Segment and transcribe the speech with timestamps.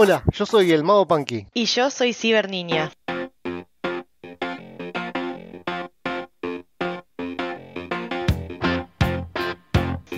[0.00, 1.48] Hola, yo soy el Mago Punky.
[1.54, 2.92] Y yo soy Ciber Niña.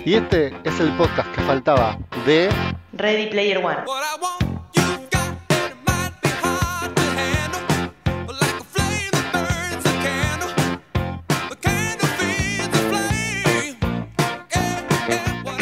[0.05, 1.97] Y este es el podcast que faltaba
[2.27, 2.51] de
[2.93, 4.40] Ready Player One.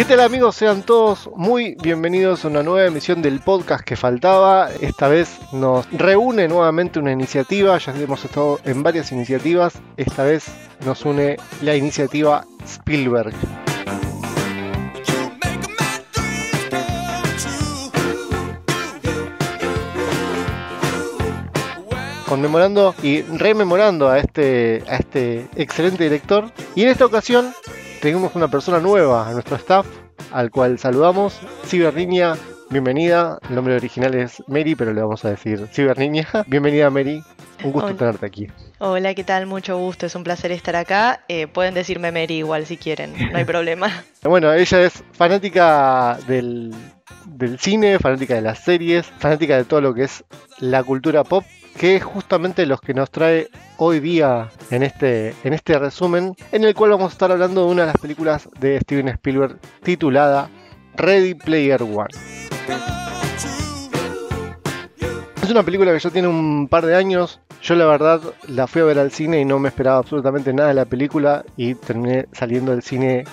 [0.10, 0.56] Tal amigos?
[0.56, 4.68] Sean todos muy bienvenidos a una nueva emisión del podcast que faltaba.
[4.82, 10.48] Esta vez nos reúne nuevamente una iniciativa, ya hemos estado en varias iniciativas, esta vez
[10.84, 13.36] nos une la iniciativa Spielberg.
[22.28, 26.52] conmemorando y rememorando a este, a este excelente director.
[26.76, 27.52] Y en esta ocasión
[28.02, 29.86] tenemos una persona nueva a nuestro staff,
[30.32, 31.40] al cual saludamos.
[31.66, 32.36] Ciberniña,
[32.70, 33.40] bienvenida.
[33.50, 36.28] El nombre original es Mary, pero le vamos a decir Ciberniña.
[36.48, 37.24] Bienvenida Mary,
[37.64, 37.98] un gusto Hola.
[37.98, 38.48] tenerte aquí.
[38.80, 39.46] Hola, ¿qué tal?
[39.46, 41.22] Mucho gusto, es un placer estar acá.
[41.28, 44.04] Eh, pueden decirme Mary igual si quieren, no hay problema.
[44.24, 46.74] Bueno, ella es fanática del,
[47.26, 50.24] del cine, fanática de las series, fanática de todo lo que es
[50.60, 51.44] la cultura pop,
[51.80, 56.66] que es justamente los que nos trae hoy día en este, en este resumen, en
[56.66, 60.50] el cual vamos a estar hablando de una de las películas de Steven Spielberg titulada
[60.98, 62.10] Ready Player One.
[65.42, 67.40] Es una película que ya tiene un par de años.
[67.62, 68.20] Yo la verdad
[68.50, 71.46] la fui a ver al cine y no me esperaba absolutamente nada de la película
[71.56, 73.24] y terminé saliendo del cine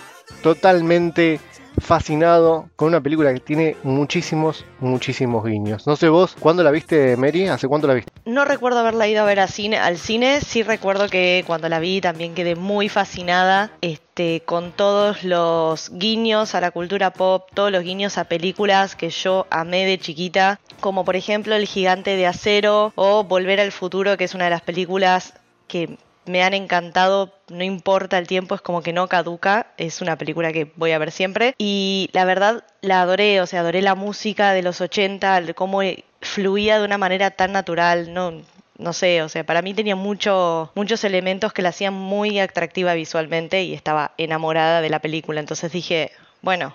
[0.42, 1.40] totalmente
[1.78, 5.86] fascinado con una película que tiene muchísimos, muchísimos guiños.
[5.86, 7.48] No sé vos, ¿cuándo la viste, Mary?
[7.48, 8.12] ¿Hace cuánto la viste?
[8.24, 12.00] No recuerdo haberla ido a ver cine, al cine, sí recuerdo que cuando la vi
[12.00, 17.82] también quedé muy fascinada este, con todos los guiños a la cultura pop, todos los
[17.82, 22.92] guiños a películas que yo amé de chiquita, como por ejemplo El gigante de acero
[22.96, 25.34] o Volver al futuro, que es una de las películas
[25.68, 30.16] que me han encantado, no importa el tiempo, es como que no caduca, es una
[30.16, 31.54] película que voy a ver siempre.
[31.58, 35.80] Y la verdad la adoré, o sea, adoré la música de los 80, el- cómo
[36.20, 38.42] fluía de una manera tan natural, no
[38.78, 42.92] no sé, o sea, para mí tenía mucho, muchos elementos que la hacían muy atractiva
[42.92, 46.12] visualmente y estaba enamorada de la película, entonces dije,
[46.42, 46.74] bueno,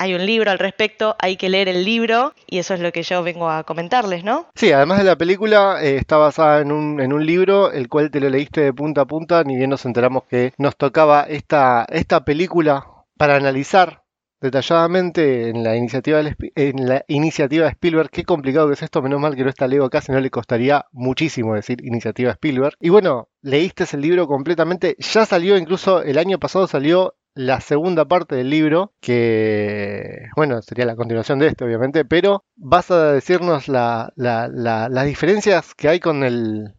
[0.00, 3.02] hay un libro al respecto, hay que leer el libro y eso es lo que
[3.02, 4.46] yo vengo a comentarles, ¿no?
[4.54, 8.10] Sí, además de la película, eh, está basada en un, en un libro, el cual
[8.10, 11.84] te lo leíste de punta a punta, ni bien nos enteramos que nos tocaba esta,
[11.90, 12.86] esta película
[13.18, 14.04] para analizar
[14.40, 18.08] detalladamente en la iniciativa en la iniciativa de Spielberg.
[18.10, 20.30] Qué complicado que es esto, menos mal que no está Leo acá, si no le
[20.30, 22.74] costaría muchísimo decir iniciativa Spielberg.
[22.80, 28.04] Y bueno, leíste el libro completamente, ya salió, incluso el año pasado salió la segunda
[28.06, 33.68] parte del libro, que bueno, sería la continuación de este, obviamente, pero vas a decirnos
[33.68, 36.74] la- la- la- las diferencias que hay con el,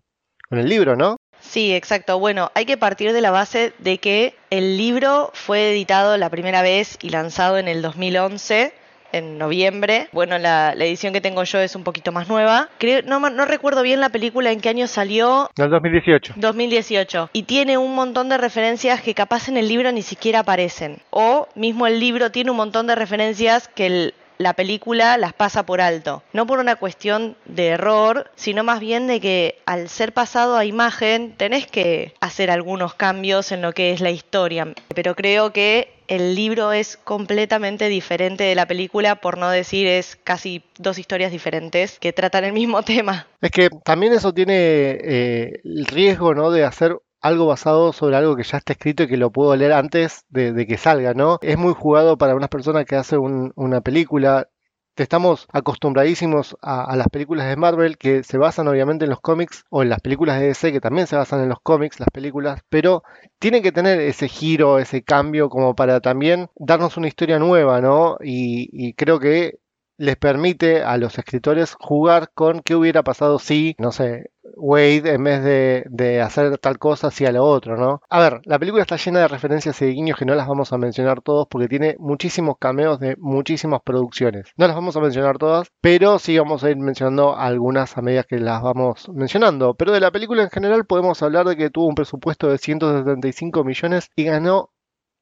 [0.50, 1.18] con el libro, ¿no?
[1.40, 2.20] Sí, exacto.
[2.20, 6.62] Bueno, hay que partir de la base de que el libro fue editado la primera
[6.62, 8.74] vez y lanzado en el 2011,
[9.12, 10.08] en noviembre.
[10.12, 12.70] Bueno, la, la edición que tengo yo es un poquito más nueva.
[12.78, 15.50] Creo, no, recuerdo bien la película en qué año salió.
[15.58, 16.34] En el 2018.
[16.38, 20.98] 2018 y tiene un montón de referencias que capaz en el libro ni siquiera aparecen
[21.10, 25.66] o mismo el libro tiene un montón de referencias que el- la película las pasa
[25.66, 26.24] por alto.
[26.34, 30.66] No por una cuestión de error sino más bien de que al ser pasado a
[30.66, 34.74] imagen tenés que hacer algunos cambios en lo que es la historia.
[34.94, 40.18] Pero creo que el libro es completamente diferente de la película por no decir es
[40.24, 43.28] casi dos historias diferentes que tratan el mismo tema.
[43.40, 46.52] Es que también eso tiene eh, el riesgo, ¿no?
[46.52, 49.74] De hacer algo basado sobre algo que ya está escrito y que lo puedo leer
[49.74, 51.40] antes de, que salga, ¿no?
[51.42, 54.50] Es muy jugado para unas personas que hacen un- una película.
[54.96, 59.82] Estamos acostumbradísimos a, las películas de Marvel que se basan obviamente en los cómics o
[59.82, 63.04] en las películas de DC que también se basan en los cómics, las películas, pero
[63.40, 68.18] tienen que tener ese giro, ese cambio como para también darnos una historia nueva, ¿no?
[68.22, 69.58] Y creo que
[70.02, 75.24] les permite a los escritores jugar con qué hubiera pasado si, no sé, Wade en
[75.24, 78.02] vez de, de hacer tal cosa hacía lo otro, ¿no?
[78.10, 80.74] A ver, la película está llena de referencias y de guiños que no las vamos
[80.74, 84.52] a mencionar todos porque tiene muchísimos cameos de muchísimas producciones.
[84.58, 88.24] No las vamos a mencionar todas, pero sí vamos a ir mencionando algunas a medida
[88.24, 89.76] que las vamos mencionando.
[89.76, 93.64] Pero de la película en general podemos hablar de que tuvo un presupuesto de 175
[93.64, 94.72] millones y ganó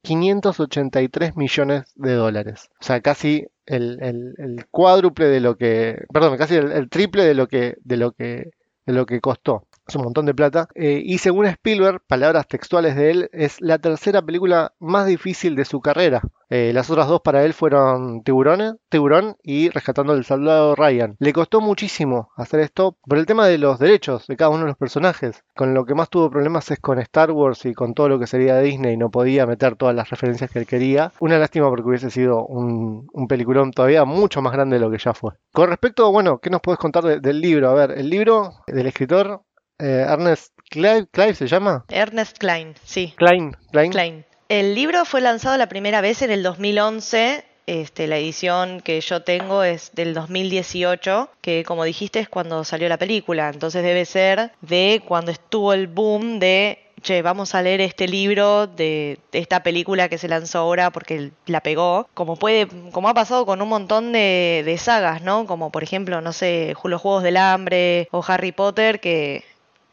[0.01, 2.69] 583 millones de dólares.
[2.79, 7.23] O sea, casi el, el- el cuádruple de lo que, perdón, casi el, el triple
[7.25, 8.51] de lo que, de lo que,
[8.85, 9.67] de lo que costó.
[9.89, 10.67] Es un montón de plata.
[10.75, 15.65] Eh, y según Spielberg, palabras textuales de él, es la tercera película más difícil de
[15.65, 16.21] su carrera.
[16.51, 21.15] Eh, las otras dos para él fueron Tiburones, Tiburón y Rescatando al Soldado Ryan.
[21.19, 24.67] Le costó muchísimo hacer esto por el tema de los derechos de cada uno de
[24.69, 25.43] los personajes.
[25.55, 28.25] Con lo que más tuvo problemas es con Star Wars y con todo lo que
[28.27, 28.97] sería Disney.
[28.97, 31.11] No podía meter todas las referencias que él quería.
[31.19, 35.13] Una lástima porque hubiese sido un, peliculón todavía mucho más grande de lo que ya
[35.13, 35.33] fue.
[35.53, 37.69] Con respecto, bueno, ¿qué nos puedes contar de- del libro?
[37.69, 39.43] A ver, el libro del escritor
[39.79, 41.85] eh, Ernest Clive, Clive se llama?
[41.89, 43.13] Ernest Klein, sí.
[43.17, 43.91] Klein, Klein.
[43.91, 44.25] Klein.
[44.49, 47.45] El libro fue lanzado la primera vez en el 2011.
[47.67, 52.89] Este, la edición que yo tengo es del 2018, que como dijiste es cuando salió
[52.89, 53.49] la película.
[53.49, 58.65] Entonces debe ser de cuando estuvo el boom de, che, vamos a leer este libro
[58.65, 62.07] de, de esta película que se lanzó ahora porque la pegó.
[62.15, 65.45] Como puede, como ha pasado con un montón de, de sagas, ¿no?
[65.45, 69.43] Como por ejemplo, no sé, los Juegos del Hambre o Harry Potter, que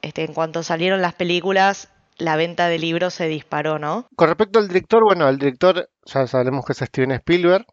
[0.07, 1.89] este, en cuanto salieron las películas,
[2.19, 4.07] la venta de libros se disparó, ¿no?
[4.17, 7.67] Con respecto al director, bueno, el director ya sabemos que es Steven Spielberg,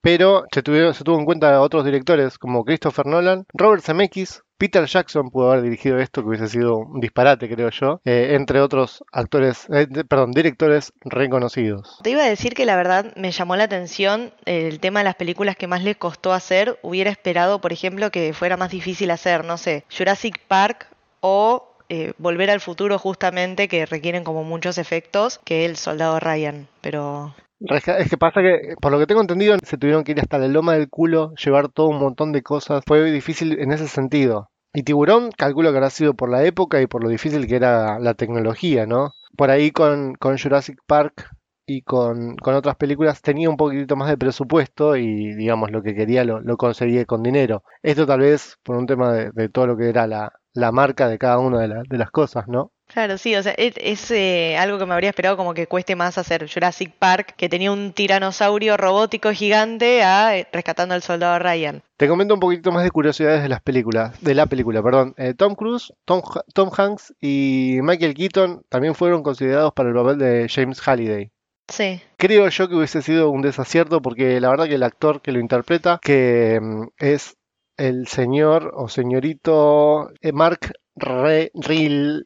[0.00, 4.84] pero se, tuvieron- se tuvo en cuenta otros directores como Christopher Nolan, Robert Zemeckis, Peter
[4.86, 9.02] Jackson pudo haber dirigido esto, que hubiese sido un disparate, creo yo, eh, entre otros
[9.12, 11.98] actores, eh, perdón, directores reconocidos.
[12.02, 15.16] Te iba a decir que la verdad me llamó la atención el tema de las
[15.16, 16.78] películas que más le costó hacer.
[16.82, 20.88] Hubiera esperado, por ejemplo, que fuera más difícil hacer, no sé, Jurassic Park
[21.22, 26.66] o eh, Volver al Futuro justamente, que requieren como muchos efectos, que El Soldado Ryan.
[26.80, 30.38] Pero Es que pasa que, por lo que tengo entendido, se tuvieron que ir hasta
[30.38, 32.82] la loma del culo, llevar todo un montón de cosas.
[32.86, 34.50] Fue difícil en ese sentido.
[34.74, 37.98] Y Tiburón, calculo que habrá sido por la época y por lo difícil que era
[37.98, 39.12] la tecnología, ¿no?
[39.36, 41.28] Por ahí con, con Jurassic Park
[41.66, 45.94] y con, con otras películas tenía un poquitito más de presupuesto y, digamos, lo que
[45.94, 47.62] quería lo, lo conseguía con dinero.
[47.82, 51.08] Esto tal vez por un tema de, de todo lo que era la, la marca
[51.08, 52.70] de cada una de, la- de las cosas, ¿no?
[52.92, 55.96] Claro, sí, o sea, es, es, eh, algo que me habría esperado como que cueste
[55.96, 61.38] más hacer Jurassic Park, que tenía un tiranosaurio robótico gigante, a eh, Rescatando al Soldado
[61.38, 61.82] Ryan.
[61.96, 65.14] Te comento un poquito más de curiosidades de las películas, de la película, perdón.
[65.16, 66.20] Eh, Tom Cruise, Tom,
[66.52, 71.30] Tom Hanks y Michael Keaton también fueron considerados para el papel de James Halliday.
[71.68, 75.32] Sí, Creo yo que hubiese sido un desacierto porque la verdad que el actor que
[75.32, 77.36] lo interpreta, que mm, es
[77.76, 80.72] el señor o señorito eh, Mark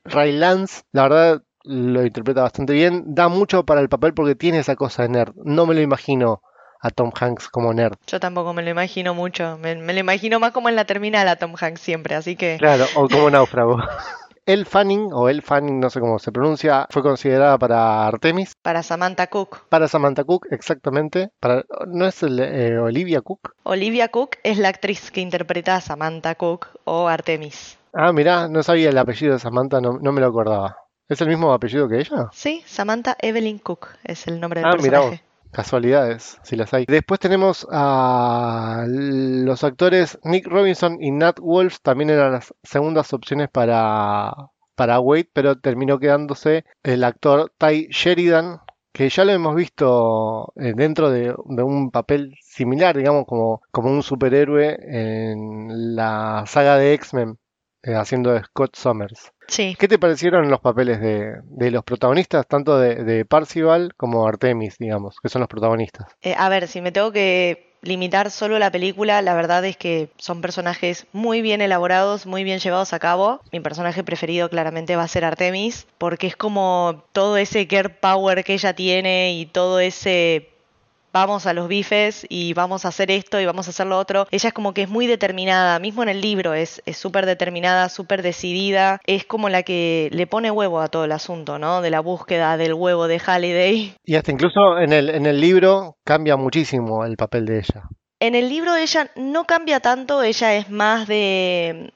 [0.04, 3.02] Rylance, la verdad lo interpreta bastante bien.
[3.06, 5.34] Da mucho para el papel porque tiene esa cosa de nerd.
[5.44, 6.42] No me lo imagino
[6.80, 7.96] a Tom Hanks como nerd.
[8.06, 9.58] yo tampoco me lo imagino mucho.
[9.58, 12.56] Me, me lo imagino más como en la terminal a Tom Hanks siempre, así que...
[12.58, 13.78] Claro, o como náufrago.
[14.46, 18.84] El Fanning, o El Fanning, no sé cómo se pronuncia, fue considerada para Artemis, Para
[18.84, 19.66] Samantha Cook.
[19.68, 21.30] para Samantha Cook, exactamente.
[21.40, 23.54] Para, ¿No es el, eh, Olivia Cook?
[23.64, 27.76] Olivia Cook es la actriz que interpreta a Samantha Cook o Artemis.
[27.92, 30.76] Ah, mirá, no sabía el apellido de Samantha, no, no me lo acordaba.
[31.08, 32.28] ¿Es el mismo apellido que ella?
[32.32, 35.14] Sí, Samantha Evelyn Cook es el nombre del Ah, mirá vos.
[35.52, 36.84] Casualidades, si las hay.
[36.86, 43.48] Después tenemos a los actores Nick Robinson y Nat Wolff, también eran las segundas opciones
[43.50, 44.34] para,
[44.74, 48.60] para Wade, pero terminó quedándose el actor Ty Sheridan,
[48.92, 54.02] que ya lo hemos visto eh, dentro de, un papel similar, digamos, como, como un
[54.02, 57.38] superhéroe en la saga de X-Men,
[57.82, 59.32] eh, haciendo Scott Summers.
[59.48, 64.26] Sí, ¿Qué te parecieron los papeles de, de los protagonistas, tanto de, de Parcival como
[64.26, 66.06] Artemis, digamos, que son los protagonistas?
[66.22, 69.76] Eh, a ver, si me tengo que limitar solo a la película, la verdad es
[69.76, 73.40] que son personajes muy bien elaborados, muy bien llevados a cabo.
[73.52, 78.44] Mi personaje preferido claramente va a ser Artemis, porque es como todo ese girl power
[78.44, 80.50] que ella tiene y todo ese
[81.16, 84.26] vamos a los bifes y vamos a hacer esto y vamos a hacer lo otro.
[84.30, 87.88] Ella es como que es muy determinada, mismo en el libro es es súper determinada,
[87.88, 91.80] súper decidida, es como la que le pone huevo a todo el asunto, ¿no?
[91.80, 93.94] De la búsqueda del huevo de Halliday.
[94.04, 97.84] Y hasta incluso en el, en el libro cambia muchísimo el papel de ella.
[98.20, 101.92] En el libro ella no cambia tanto, ella es más de,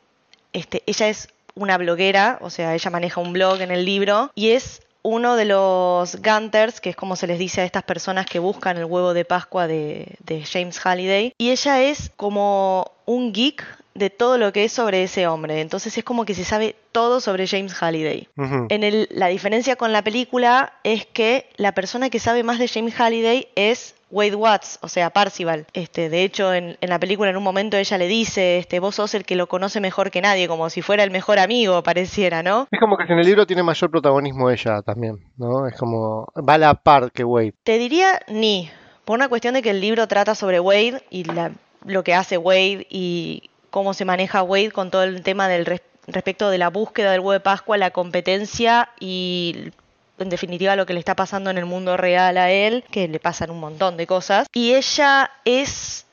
[0.54, 4.50] este, ella es una bloguera, o sea, ella maneja un blog en el libro y
[4.50, 8.38] es uno de los Gunters, que es como se les dice a estas personas que
[8.38, 13.64] buscan el huevo de Pascua de, de James Halliday, y ella es como un geek
[13.94, 17.20] de todo lo que es sobre ese hombre, entonces es como que se sabe todo
[17.20, 18.28] sobre James Halliday.
[18.68, 22.68] En el- la diferencia con la película es que la persona que sabe más de
[22.68, 25.66] James Halliday es Wade Watts, o sea, Parcival.
[25.72, 28.94] Este, de hecho, en, en la película en un momento ella le dice, este, vos
[28.96, 32.42] sos el que lo conoce mejor que nadie, como si fuera el mejor amigo, pareciera,
[32.42, 32.66] ¿no?
[32.70, 35.66] Es como que en el libro tiene mayor protagonismo ella también, ¿no?
[35.66, 37.54] Es como, va a la par que Wade.
[37.62, 38.70] Te diría ni,
[39.04, 41.52] por una cuestión de que el libro trata sobre Wade y la-
[41.84, 45.82] lo que hace Wade y cómo se maneja Wade con todo el tema del res-
[46.06, 49.70] respecto de la búsqueda del huevo de Pascua, la competencia y
[50.24, 53.20] en definitiva lo que le está pasando en el mundo real a él, que le
[53.20, 54.46] pasan un montón de cosas.
[54.52, 56.06] Y ella es,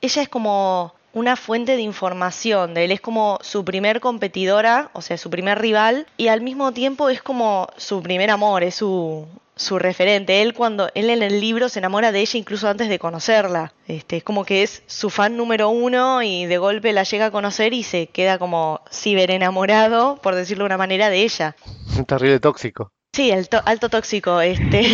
[0.00, 5.02] ella es como una fuente de información de él, es como su primer competidora, o
[5.02, 9.26] sea, su primer rival, y al mismo tiempo es como su primer amor, es su,
[9.58, 10.42] su referente.
[10.42, 13.72] Él cuando él en el libro se enamora de ella incluso antes de conocerla.
[13.86, 17.30] Este, es como que es su fan número uno y de golpe la llega a
[17.30, 21.56] conocer y se queda como ciber enamorado, por decirlo de una manera, de ella.
[22.06, 22.92] Terrible tóxico.
[23.12, 24.40] Sí, el to- alto tóxico.
[24.40, 24.84] Este.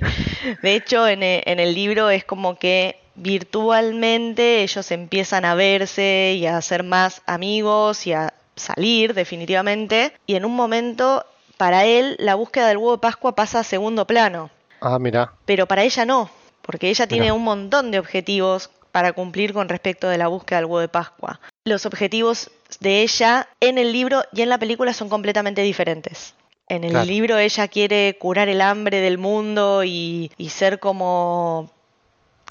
[0.62, 6.34] de hecho, en e- en el libro es como que virtualmente ellos empiezan a verse
[6.38, 10.12] y a ser más amigos y a salir definitivamente.
[10.26, 11.24] Y en un momento,
[11.56, 14.50] para él, la búsqueda del huevo de Pascua pasa a segundo plano.
[14.80, 15.32] Ah, mira.
[15.46, 16.30] Pero para ella no,
[16.62, 20.66] porque ella tiene un montón de objetivos para cumplir con respecto de la búsqueda del
[20.66, 21.40] huevo de Pascua.
[21.64, 26.34] Los objetivos de ella en el libro y en la película son completamente diferentes.
[26.68, 27.06] En el Claro.
[27.06, 31.70] libro ella quiere curar el hambre del mundo y, y ser como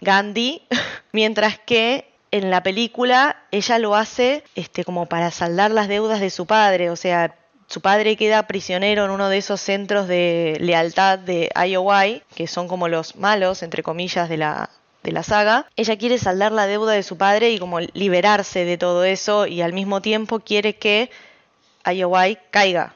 [0.01, 0.61] Gandhi,
[1.11, 6.29] mientras que en la película ella lo hace este, como para saldar las deudas de
[6.29, 7.35] su padre, o sea,
[7.67, 12.67] su padre queda prisionero en uno de esos centros de lealtad de IOI, que son
[12.67, 14.69] como los malos, entre comillas, de la,
[15.03, 15.65] de la saga.
[15.75, 19.61] Ella quiere saldar la deuda de su padre y como liberarse de todo eso y
[19.61, 21.09] al mismo tiempo quiere que
[21.85, 22.93] IOI caiga,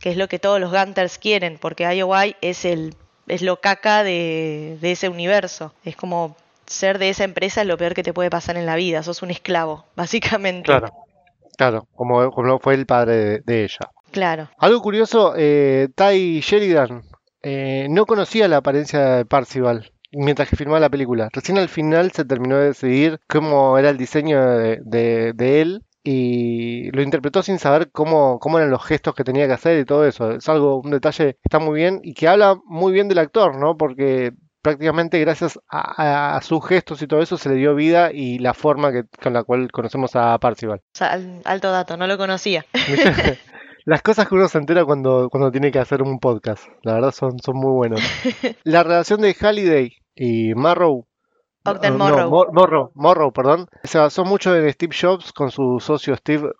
[0.00, 2.94] que es lo que todos los Gunters quieren, porque IOI es el
[3.28, 5.72] es lo caca de, de ese universo.
[5.84, 6.36] Es como
[6.66, 9.02] ser de esa empresa es lo peor que te puede pasar en la vida.
[9.02, 10.66] Sos un esclavo, básicamente.
[10.66, 10.88] Claro.
[11.56, 13.78] Claro, como, como fue el padre de, de ella.
[14.10, 14.48] Claro.
[14.58, 17.02] Algo curioso, eh, Ty Sheridan
[17.42, 21.28] eh, no conocía la apariencia de Parcival mientras que filmaba la película.
[21.32, 25.82] Recién al final se terminó de decidir cómo era el diseño de, de- de él
[26.10, 29.84] y lo interpretó sin saber cómo, cómo eran los gestos que tenía que hacer y
[29.84, 30.32] todo eso.
[30.32, 33.56] Es algo, un detalle que está muy bien y que habla muy bien del actor,
[33.58, 33.76] ¿no?
[33.76, 34.32] Porque
[34.62, 36.02] prácticamente gracias a,
[36.34, 39.04] a- a sus gestos y todo eso se le dio vida y la forma que,
[39.22, 40.78] con la cual conocemos a Parcival.
[40.80, 42.64] O sea, al- alto dato, no lo conocía.
[43.84, 47.12] Las cosas que uno se entera cuando, cuando tiene que hacer un podcast, la verdad
[47.12, 48.00] son, son muy buenos.
[48.64, 51.05] La relación de Halliday y Marrow,
[51.66, 52.30] Ogden no, Morrow.
[52.30, 56.50] Mor- Morrow, Morrow, perdón, se basó mucho en Steve Jobs con su socio Steve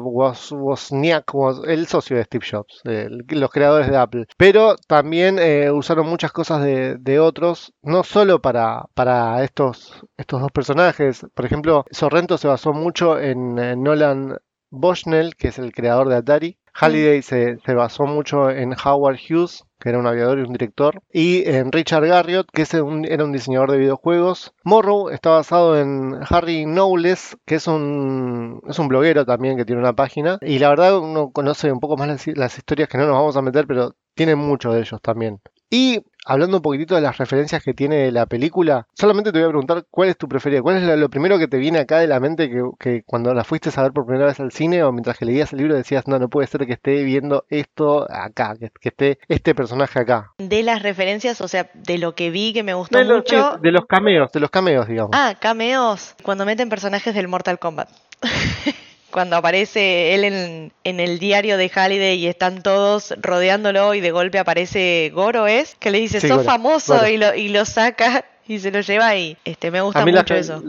[0.00, 1.32] Wozniak,
[1.66, 4.26] el socio de Steve Jobs, el- los creadores de Apple.
[4.36, 10.40] Pero también eh, usaron muchas cosas de, de otros, no solo para, para estos, estos
[10.40, 11.26] dos personajes.
[11.34, 14.36] Por ejemplo, Sorrento se basó mucho en, eh, Nolan
[14.70, 16.58] Bushnell, que es el creador de Atari.
[16.74, 21.48] Halliday se, basó mucho en Howard Hughes, que era un aviador y un director, y
[21.48, 24.52] en Richard Garriott, que es un- era un diseñador de videojuegos.
[24.64, 29.80] Morrow está basado en Harry Knowles, que es un, es un bloguero también que tiene
[29.80, 33.06] una página, y la verdad uno conoce un poco más las, las historias que no
[33.06, 35.40] nos vamos a meter, pero tiene mucho de ellos también.
[35.70, 39.50] Y hablando un poquitito de las referencias que tiene la película, solamente te voy a
[39.50, 42.20] preguntar cuál es tu preferida, cuál es lo primero que te viene acá de la
[42.20, 45.18] mente que, que cuando la fuiste a ver por primera vez al cine o mientras
[45.18, 48.70] que leías el libro decías, no, no puede ser que esté viendo esto acá, que,
[48.80, 50.32] que esté este personaje acá.
[50.38, 53.58] De las referencias, o sea, de lo que vi que me gustó De los, mucho.
[53.62, 55.10] de los cameos, de los cameos, digamos.
[55.14, 56.14] Ah, cameos.
[56.22, 57.88] Cuando meten personajes del Mortal Kombat.
[59.12, 64.10] Cuando aparece él en, en el diario de Halliday y están todos rodeándolo y de
[64.10, 65.76] golpe aparece Goro, ¿es?
[65.78, 69.14] Que le dice, Sí, sos famoso y lo, y lo saca y se lo lleva
[69.16, 70.62] y este me gusta la- mucho eso.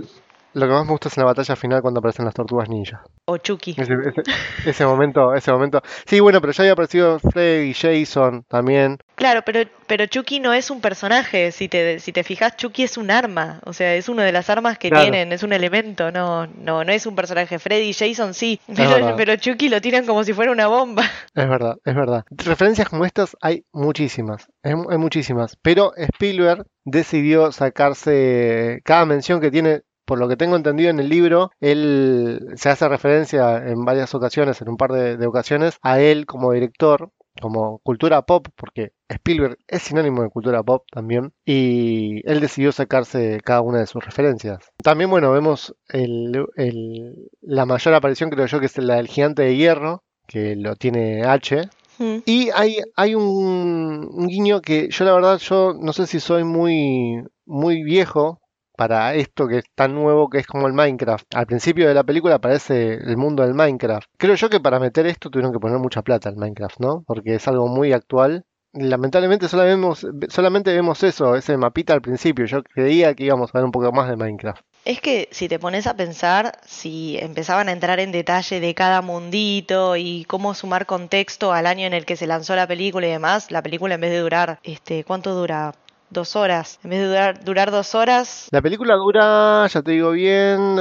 [0.53, 3.03] Lo que más me gusta es en la batalla final cuando aparecen las tortugas ninja.
[3.25, 3.75] O Chucky.
[3.77, 4.23] Ese, ese-
[4.69, 5.81] ese momento, ese momento.
[6.05, 8.97] Sí, bueno, pero ya había aparecido Freddy y Jason también.
[9.15, 11.51] Claro, pero, pero Chucky no es un personaje.
[11.51, 13.59] Si te, si te fijas, Chucky es un arma.
[13.65, 15.03] O sea, es una de las armas que Claro.
[15.09, 16.11] tienen, es un elemento.
[16.11, 17.59] No, no, no es un personaje.
[17.59, 18.59] Freddy y Jason sí.
[18.75, 21.03] Pero, pero Chucky lo tiran como si fuera una bomba.
[21.35, 22.25] Es verdad, es verdad.
[22.31, 25.55] Referencias como estas hay muchísimas, hay, mu- hay muchísimas.
[25.61, 29.81] Pero Spielberg decidió sacarse cada mención que tiene,
[30.13, 34.61] por lo que tengo entendido en el libro, él se hace referencia en varias ocasiones,
[34.61, 37.09] en un par de, de ocasiones, a él como director,
[37.41, 43.39] como cultura pop, porque Spielberg es sinónimo de cultura pop también, y él decidió sacarse
[43.43, 44.59] cada una de sus referencias.
[44.83, 49.41] También, bueno, vemos el- el- la mayor aparición, creo yo, que es la del gigante
[49.41, 51.59] de hierro, que lo tiene H.
[51.97, 52.17] Mm.
[52.27, 56.43] Y hay, hay un, un guiño que yo la verdad, yo no sé si soy
[56.43, 58.41] muy, muy viejo
[58.75, 61.25] para esto que es tan nuevo que es como el Minecraft.
[61.35, 64.07] Al principio de la película aparece el mundo del Minecraft.
[64.17, 67.03] Creo yo que para meter esto tuvieron que poner mucha plata al Minecraft, ¿no?
[67.05, 72.45] Porque es algo muy actual lamentablemente vemos- solamente vemos eso, ese mapita al principio.
[72.45, 74.61] Yo creía que íbamos a ver un poco más de Minecraft.
[74.85, 79.01] Es que si te pones a pensar, si empezaban a entrar en detalle de cada
[79.01, 83.11] mundito y cómo sumar contexto al año en el que se lanzó la película y
[83.11, 85.73] demás, la película en vez de durar, este, ¿cuánto dura?
[86.13, 86.79] Dos horas.
[86.83, 90.75] En vez de durar, durar dos horas, La película dura, ya te digo bien,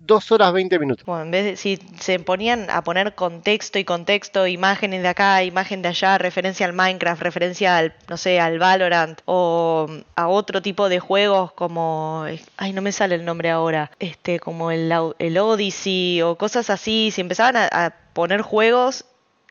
[0.00, 1.04] dos horas 20 minutos.
[1.04, 5.42] bueno, en vez de, si se ponían a poner contexto y contexto, imágenes de acá,
[5.42, 10.62] imagen de allá, referencia al Minecraft, referencia al, no sé, al Valorant o a otro
[10.62, 12.24] tipo de juegos como,
[12.56, 17.10] ay, no me sale el nombre ahora, este, como el, el Odyssey o cosas así,
[17.10, 19.04] si empezaban a, a poner juegos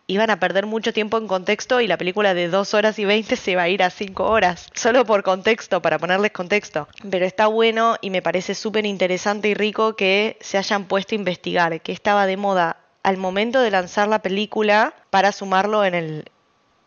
[0.08, 3.36] iban a perder mucho tiempo en contexto y la película de 2 horas y 20
[3.36, 6.88] se va a ir a 5 horas, solo por contexto, para ponerles contexto.
[7.10, 11.18] Pero está bueno y me parece súper interesante y rico que se hayan puesto a
[11.18, 16.26] investigar qué estaba de moda al momento de lanzar la película para sumarlo en el,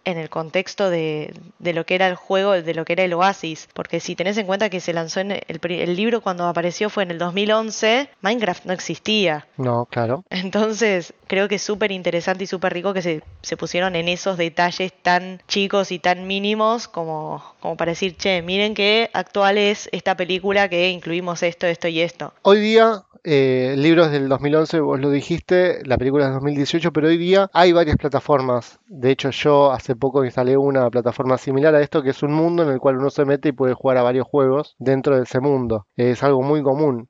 [0.06, 3.12] en el contexto de, de lo que era el juego, de lo que era el
[3.12, 3.68] Oasis.
[3.75, 7.02] Porque si tenés en cuenta que se lanzó en el, el libro cuando apareció fue
[7.02, 9.46] en el 2011, Minecraft no existía.
[9.56, 10.25] No, claro.
[10.30, 14.38] Entonces, creo que es súper interesante y súper rico que se, se pusieron en esos
[14.38, 19.88] detalles tan chicos y tan mínimos como, como para decir, che, miren qué actual es
[19.90, 22.32] esta película que incluimos esto, esto y esto.
[22.42, 26.92] Hoy día, eh, el libro es del 2011, vos lo dijiste, la película es 2018,
[26.92, 28.78] pero hoy día hay varias plataformas.
[28.87, 32.62] De hecho, yo hace poco instalé una plataforma similar a esto, que es un mundo
[32.62, 35.40] en el cual uno se mete y puede jugar a varios juegos dentro de ese
[35.40, 35.88] mundo.
[35.97, 37.09] Es algo muy común.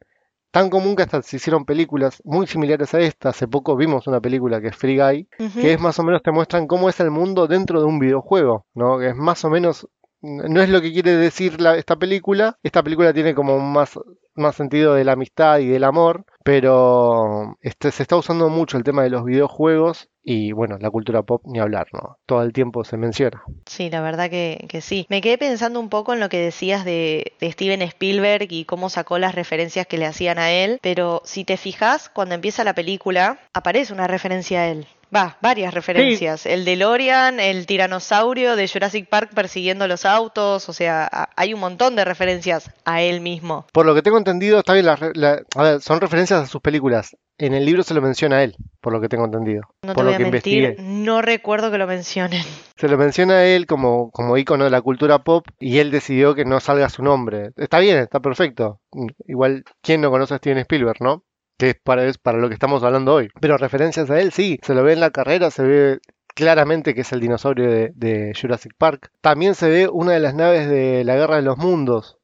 [0.56, 3.28] Tan común que hasta se hicieron películas muy similares a esta.
[3.28, 5.28] Hace poco vimos una película que es Free Guy,
[5.60, 8.64] que es más o menos te muestran cómo es el mundo dentro de un videojuego,
[8.72, 8.98] ¿no?
[8.98, 9.86] Que es más o menos,
[10.26, 12.58] no es lo que quiere decir la- esta película.
[12.62, 13.98] Esta película tiene como más,
[14.34, 18.84] más sentido de la amistad y del amor, pero este, se está usando mucho el
[18.84, 22.18] tema de los videojuegos y bueno, la cultura pop ni hablar, ¿no?
[22.26, 23.42] Todo el tiempo se menciona.
[23.66, 25.06] Sí, la verdad que, que sí.
[25.08, 28.88] Me quedé pensando un poco en lo que decías de, de Steven Spielberg y cómo
[28.90, 32.74] sacó las referencias que le hacían a él, pero si te fijas, cuando empieza la
[32.74, 34.86] película, aparece una referencia a él.
[35.14, 36.46] Va, varias referencias.
[36.46, 41.60] El DeLorean, el tiranosaurio de Jurassic Park persiguiendo los autos, o sea, a- hay un
[41.60, 43.66] montón de referencias a él mismo.
[43.72, 46.46] Por lo que tengo entendido, está bien, la re- la- a ver, son referencias a
[46.46, 47.16] sus películas.
[47.38, 49.62] En el libro se lo menciona a él, por lo que tengo entendido.
[49.82, 50.88] No te por voy lo a que mentir, investigué.
[51.04, 52.42] no recuerdo que lo mencionen.
[52.76, 56.34] Se lo menciona a él como, como ícono de la cultura pop y él decidió
[56.34, 57.52] que no salga su nombre.
[57.56, 58.80] Está bien, está perfecto.
[59.26, 61.22] Igual, ¿quién no conoce a Steven Spielberg, no?
[61.58, 63.28] Que es para, es para lo que estamos hablando hoy.
[63.40, 64.58] Pero referencias a él, sí.
[64.62, 65.98] Se lo ve en la carrera, se ve
[66.34, 69.10] claramente que es el dinosaurio de, de Jurassic Park.
[69.20, 72.18] También se ve una de las naves de la Guerra de los Mundos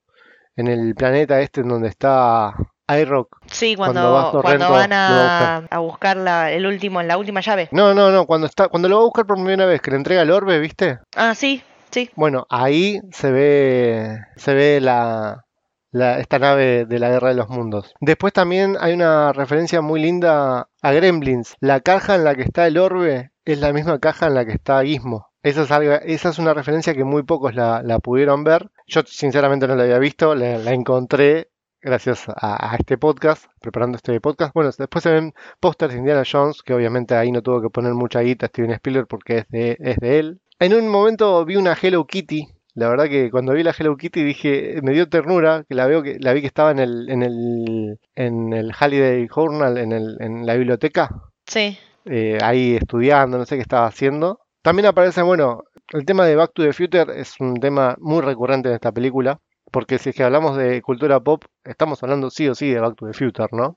[0.56, 2.54] en el planeta este en donde está
[2.88, 3.38] iRock.
[3.46, 7.68] Sí, Cuando cuando, van a buscar la, el último, la última llave.
[7.72, 9.96] No, no, no, cuando está, cuando lo va a buscar por primera vez, que le
[9.96, 10.98] entrega el orbe, ¿viste?
[11.16, 12.10] Ah, sí, sí.
[12.16, 15.44] Bueno, ahí se ve, se ve la,
[15.92, 17.94] la- esta nave de la Guerra de los Mundos.
[18.00, 21.54] Después también hay una referencia muy linda a Gremlins.
[21.60, 24.52] La caja en la que está el orbe es la misma caja en la que
[24.52, 25.28] está Gizmo.
[25.42, 28.70] Esa es, algo- es una referencia que muy pocos la, pudieron ver.
[28.86, 31.50] Yo sinceramente no la había visto, la, encontré
[31.80, 34.54] gracias a, a este podcast, preparando este podcast.
[34.54, 37.92] Bueno, después se ven pósters de Indiana Jones, que obviamente ahí no tuvo que poner
[37.94, 39.38] mucha guita Steven Spielberg porque
[39.80, 40.40] es de él.
[40.60, 42.46] En un momento vi una Hello Kitty.
[42.74, 46.02] La verdad que cuando vi la Hello Kitty dije, me dio ternura, que la veo
[46.02, 50.16] que la vi que estaba en el en el en el Holiday Journal, en el
[50.20, 51.10] en la biblioteca,
[51.46, 54.40] Sí, eh, ahí estudiando, no sé qué estaba haciendo.
[54.62, 58.68] También aparece, bueno, el tema de Back to the Future es un tema muy recurrente
[58.68, 59.38] en esta película,
[59.70, 62.96] porque si es que hablamos de cultura pop, estamos hablando sí o sí de Back
[62.96, 63.76] to the Future, ¿no?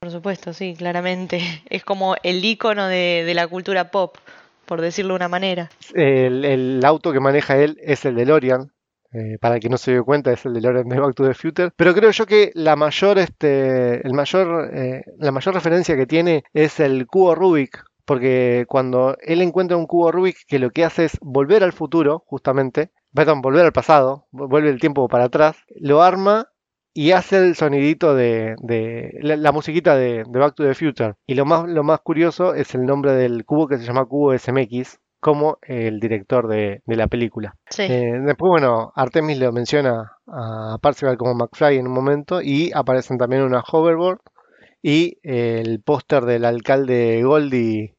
[0.00, 1.40] por supuesto, sí, claramente.
[1.68, 4.16] Es como el icono de, de la cultura pop,
[4.70, 5.68] por decirlo de una manera.
[5.94, 8.70] El, auto que maneja él es el DeLorean.
[9.12, 11.70] eh, para que no se dio cuenta, es el DeLorean de Back to the Future.
[11.76, 16.44] Pero creo yo que la mayor, este, el mayor, eh, la mayor referencia que tiene
[16.54, 17.82] es el cubo Rubik.
[18.04, 22.22] Porque cuando él encuentra un cubo Rubik que lo que hace es volver al futuro,
[22.26, 26.46] justamente, perdón, volver al pasado, vu- vuelve el tiempo para atrás, lo arma
[26.92, 31.14] y hace el sonidito de, de- la, la musiquita de, de Back to the Future.
[31.26, 34.36] Y lo más, lo más curioso es el nombre del cubo que se llama cubo
[34.36, 37.54] SMX, como el director de, de la película.
[37.68, 42.70] Sí, Eh, después, bueno, Artemis lo menciona a Parzival como McFly en un momento y
[42.74, 44.20] aparecen también una hoverboard
[44.82, 47.94] y el póster del alcalde Goldie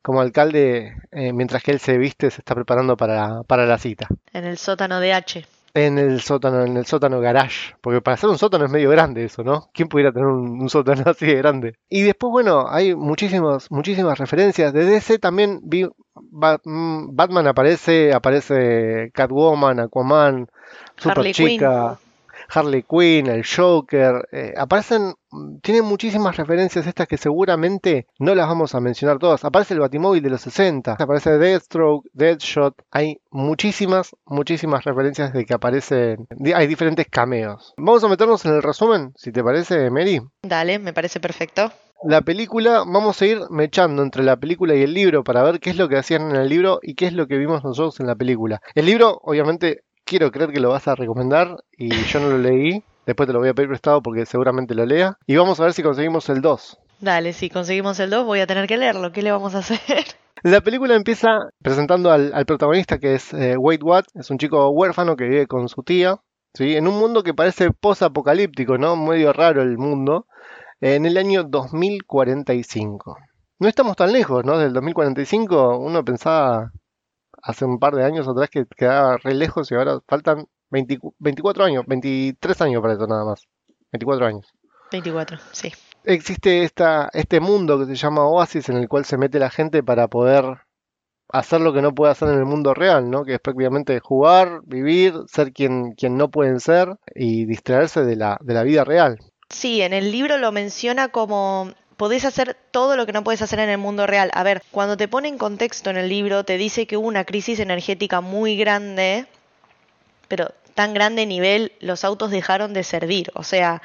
[0.00, 4.08] como alcalde eh, mientras que él se viste se está preparando para, para la cita.
[4.32, 5.44] en el sótano de H.
[5.74, 9.24] En el sótano, en el sótano garage, porque para hacer un sótano es medio grande
[9.24, 9.70] eso, ¿no?
[9.72, 11.76] ¿Quién pudiera tener un, un sótano así de grande?
[11.88, 14.72] Y después, bueno, hay muchísimos, muchísimas referencias.
[14.74, 20.48] De DC también vi mm, Batman aparece, aparece Catwoman, Aquaman,
[21.02, 21.98] Harley Superchica,
[22.52, 28.46] Harley Quinn, el Joker, eh, aparecen, mm, tienen muchísimas referencias estas que seguramente no las
[28.46, 29.44] vamos a mencionar todas.
[29.44, 35.54] Aparece el Batimóvil de los 60, aparece Deathstroke, Deadshot, hay muchísimas, muchísimas referencias de que
[35.54, 37.72] aparecen, hay diferentes cameos.
[37.76, 40.20] Vamos a meternos en el resumen, si te parece, Mary.
[40.42, 41.72] Dale, me parece perfecto.
[42.04, 45.70] La película, vamos a ir mechando entre la película y el libro para ver qué
[45.70, 48.08] es lo que hacían en el libro y qué es lo que vimos nosotros en
[48.08, 48.60] la película.
[48.74, 52.84] El libro, obviamente, quiero creer que lo vas a recomendar y yo no lo leí.
[53.06, 55.16] Después te lo voy a pedir prestado porque seguramente lo lea.
[55.26, 56.78] Y vamos a ver si conseguimos el 2.
[57.00, 59.10] Dale, si conseguimos el 2 voy a tener que leerlo.
[59.10, 59.80] ¿Qué le vamos a hacer?
[60.42, 61.28] La película empieza
[61.62, 64.04] presentando al, al protagonista que es eh, Wade Watt.
[64.14, 66.20] Es un chico huérfano que vive con su tía.
[66.52, 66.76] ¿sí?
[66.76, 68.96] En un mundo que parece post-apocalíptico, ¿no?
[68.96, 70.26] Medio raro el mundo.
[70.82, 73.16] En el año 2045.
[73.60, 74.58] No estamos tan lejos, ¿no?
[74.58, 76.70] Del 2045 uno pensaba
[77.42, 81.64] hace un par de años atrás que quedaba re lejos y ahora faltan 20 24
[81.64, 83.46] años, 23 años para eso nada más.
[83.92, 84.46] 24 años.
[84.90, 85.72] 24, sí.
[86.04, 89.82] Existe esta, este mundo que se llama Oasis en el cual se mete la gente
[89.82, 90.62] para poder
[91.28, 93.24] hacer lo que no puede hacer en el mundo real, ¿no?
[93.24, 98.38] Que es prácticamente jugar, vivir, ser quien, quien no pueden ser y distraerse de la,
[98.40, 99.18] de la vida real.
[99.48, 103.60] Sí, en el libro lo menciona como podés hacer todo lo que no puedes hacer
[103.60, 104.32] en el mundo real.
[104.34, 107.22] A ver, cuando te pone en contexto en el libro, te dice que hubo una
[107.22, 109.26] crisis energética muy grande,
[110.26, 113.30] pero tan grande nivel, los autos dejaron de servir.
[113.34, 113.82] O sea,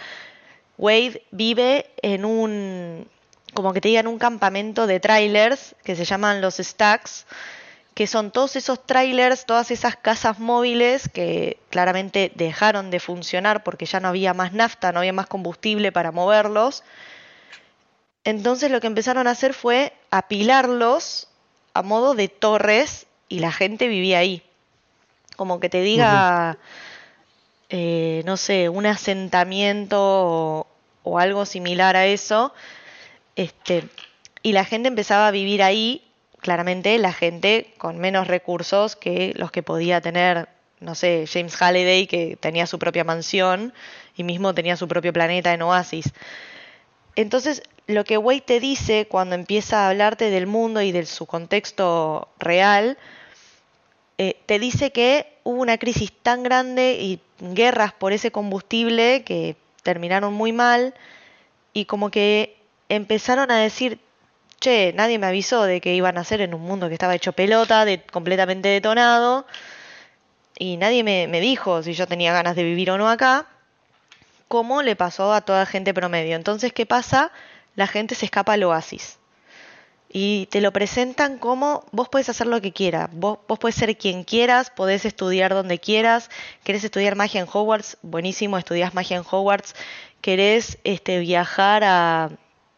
[0.79, 3.07] Wade vive en un,
[3.53, 7.27] como que te digan, un campamento de trailers que se llaman los stacks,
[7.93, 13.85] que son todos esos trailers, todas esas casas móviles que claramente dejaron de funcionar porque
[13.85, 16.83] ya no había más nafta, no había más combustible para moverlos.
[18.27, 21.29] Entonces lo que empezaron a hacer fue apilarlos
[21.73, 24.43] a modo de torres y la gente vivía ahí.
[25.37, 26.57] Como que te diga,
[27.69, 30.67] eh, no sé, un asentamiento o,
[31.03, 32.53] o algo similar a eso.
[33.37, 33.87] Este,
[34.43, 36.03] y la gente empezaba a vivir ahí,
[36.41, 40.49] claramente la gente con menos recursos que los que podía tener,
[40.81, 43.73] no sé, James Halliday, que tenía su propia mansión
[44.17, 46.11] y mismo tenía su propio planeta en Oasis.
[47.17, 51.25] Entonces, lo que Wade te dice cuando empieza a hablarte del mundo y de su
[51.25, 52.95] contexto real,
[54.19, 59.55] eh, te dice que hubo una crisis tan grande y guerras por ese combustible que
[59.81, 60.93] terminaron muy mal
[61.73, 62.55] y como que
[62.87, 63.99] empezaron a decir,
[64.59, 67.33] che, nadie me avisó de que iban a hacer en un mundo que estaba hecho
[67.33, 69.47] pelota, de, completamente detonado,
[70.59, 73.47] y nadie me, me dijo si yo tenía ganas de vivir o no acá,
[74.47, 76.35] como le pasó a toda gente promedio.
[76.35, 77.31] Entonces, ¿qué pasa?
[77.75, 79.19] La gente se escapa al oasis.
[80.09, 83.97] Y te lo presentan como vos podés hacer lo que quieras, vos, vos podés ser
[83.97, 86.29] quien quieras, podés estudiar donde quieras,
[86.63, 89.75] querés estudiar magia en Hogwarts, buenísimo, estudias magia en Hogwarts,
[90.21, 92.29] querés este, viajar a,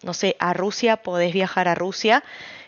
[0.02, 2.24] no sé, a Rusia, podés viajar a Rusia,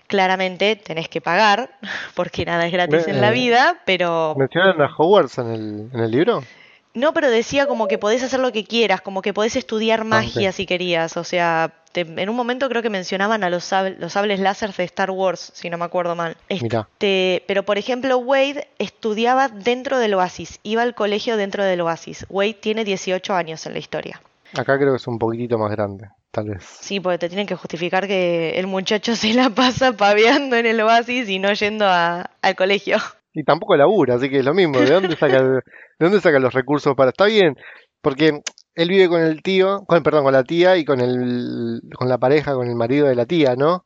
[0.06, 1.72] claramente tenés que pagar,
[2.14, 6.12] porque nada es gratis en la vida, pero ¿Mencionan a Hogwarts en el, en el
[6.12, 6.44] libro?
[6.93, 10.04] No, pero decía como que podés hacer lo que quieras, como que podés estudiar Ah,
[10.06, 11.15] magia si querías.
[11.17, 14.73] O sea, te- en un momento creo que mencionaban a los, sab- los sables láser
[14.73, 16.36] de Star Wars, si no me acuerdo mal.
[16.49, 16.88] Mirá.
[16.91, 22.25] Este, pero por ejemplo, Wade estudiaba dentro del Oasis, iba al colegio dentro del Oasis.
[22.30, 24.21] Wade tiene 18 años en la historia.
[24.54, 26.63] Acá creo que es un poquitito más grande, tal vez.
[26.82, 30.82] Sí, porque te tienen que justificar que el muchacho se la pasa paveando en el
[30.82, 32.97] Oasis y no yendo a- al colegio.
[33.34, 34.80] Y tampoco labura, así que es lo mismo.
[34.80, 35.62] ¿De dónde saca, el- de
[36.00, 37.10] dónde saca los recursos para...?
[37.12, 37.56] Está bien,
[38.02, 38.41] porque
[38.76, 42.17] él vive con el tío, con, perdón, con la tía y con el, con la
[42.17, 43.86] pareja, con el marido de la tía, ¿no?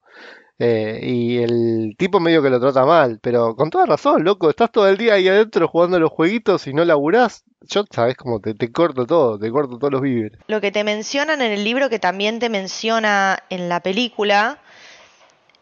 [0.57, 4.71] Eh, y el tipo medio que lo trata mal, pero con toda razón, loco, estás
[4.71, 7.43] todo el día ahí adentro jugando los jueguitos y no laburás.
[7.67, 10.39] Yo, sabes cómo te, te corto todo, te corto todos los víveres.
[10.47, 14.59] Lo que te mencionan en el libro, que también te menciona en la película,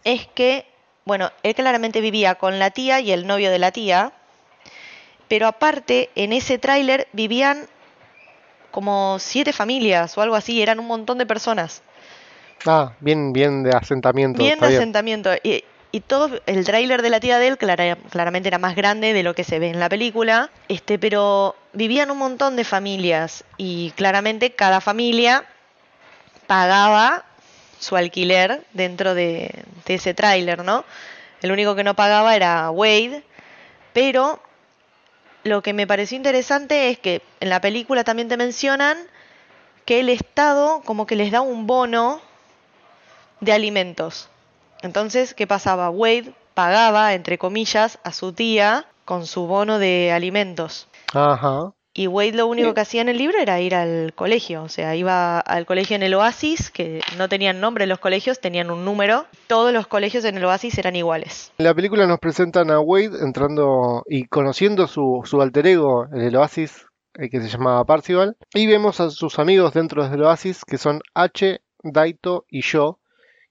[0.03, 0.65] es que,
[1.05, 4.11] bueno, él claramente vivía con la tía y el novio de la tía,
[5.27, 7.67] pero aparte, en ese tráiler vivían
[8.71, 11.81] como siete familias o algo así, eran un montón de personas.
[12.65, 15.31] Ah, bien, bien de asentamiento, Bien de asentamiento.
[15.43, 19.13] Y, y todo el tráiler de la tía de él clara- claramente era más grande
[19.13, 23.43] de lo que se ve en la película, este, pero vivían un montón de familias
[23.57, 25.43] y claramente cada familia
[26.47, 27.25] pagaba
[27.83, 30.83] su alquiler dentro de, ese tráiler, ¿no?
[31.41, 33.23] El único que no pagaba era Wade,
[33.93, 34.39] pero
[35.43, 38.97] lo que me pareció interesante es que en la película también te mencionan
[39.85, 42.21] que el Estado como que les da un bono
[43.41, 44.29] de alimentos.
[44.81, 45.89] Entonces, ¿qué pasaba?
[45.89, 50.87] Wade pagaba, entre comillas, a su tía con su bono de alimentos.
[51.13, 51.73] Ajá.
[51.95, 52.73] Y Wade lo único Sí.
[52.73, 56.01] que hacía en el libro era ir al colegio, o sea, iba al colegio en
[56.03, 59.25] el Oasis, que no tenían nombre los colegios, tenían un número.
[59.47, 61.51] Todos los colegios en el Oasis eran iguales.
[61.59, 66.21] En la película nos presentan a Wade entrando y conociendo su, su alter ego en
[66.21, 66.87] el Oasis,
[67.19, 70.99] eh, que se llamaba Parcival, y vemos a sus amigos dentro del Oasis, que son
[71.13, 72.97] H, Daito y yo,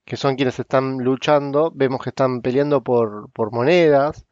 [0.05, 1.71] que son quienes están luchando.
[1.73, 4.27] Vemos que están peleando por, por monedas.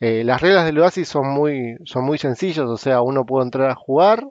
[0.00, 3.70] Eh, las reglas del Oasis son muy, son muy sencillas, o sea, uno puede entrar
[3.70, 4.24] a jugar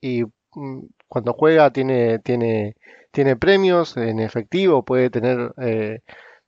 [0.00, 2.76] y mm, cuando juega tiene, tiene,
[3.10, 6.00] tiene premios en efectivo, puede tener eh,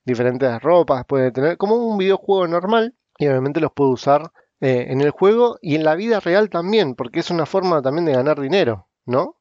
[0.05, 4.31] diferentes ropas, puede tener como un videojuego normal y obviamente los puede usar
[4.61, 8.05] eh, en el juego y en la vida real también, porque es una forma también
[8.05, 9.37] de ganar dinero, ¿no?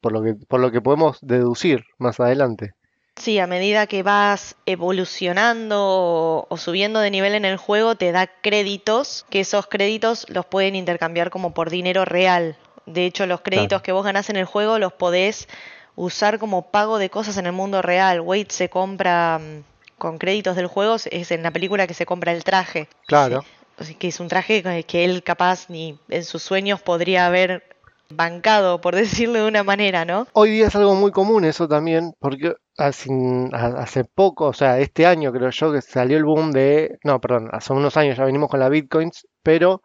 [0.00, 2.72] Por lo que, por lo que podemos deducir más adelante.
[3.20, 8.12] Sí, a medida que vas evolucionando o, o subiendo de nivel en el juego, te
[8.12, 12.56] da créditos, que esos créditos los pueden intercambiar como por dinero real.
[12.86, 13.82] De hecho, los créditos Claro.
[13.82, 15.48] que vos ganás en el juego los podés
[15.96, 18.20] usar como pago de cosas en el mundo real.
[18.20, 22.32] Wade se compra mm, con créditos del juego, es en la película que se compra
[22.32, 22.88] el traje.
[23.06, 23.44] Claro.
[23.80, 27.64] Sí, que es un traje que él capaz ni en sus sueños podría haber
[28.10, 30.26] bancado, por decirlo de una manera, ¿no?
[30.32, 35.32] Hoy día es algo muy común eso también, porque hace, poco, o sea, este año
[35.32, 38.60] creo yo que salió el boom de, no, perdón, hace unos años ya venimos con
[38.60, 39.82] la Bitcoins, pero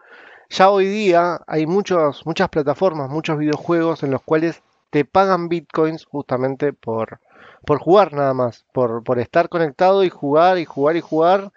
[0.49, 6.05] ya hoy día hay muchos, muchas plataformas, muchos videojuegos en los cuales te pagan Bitcoins
[6.05, 7.19] justamente por,
[7.65, 11.51] por jugar nada más, por, por estar conectado y jugar y jugar y jugar,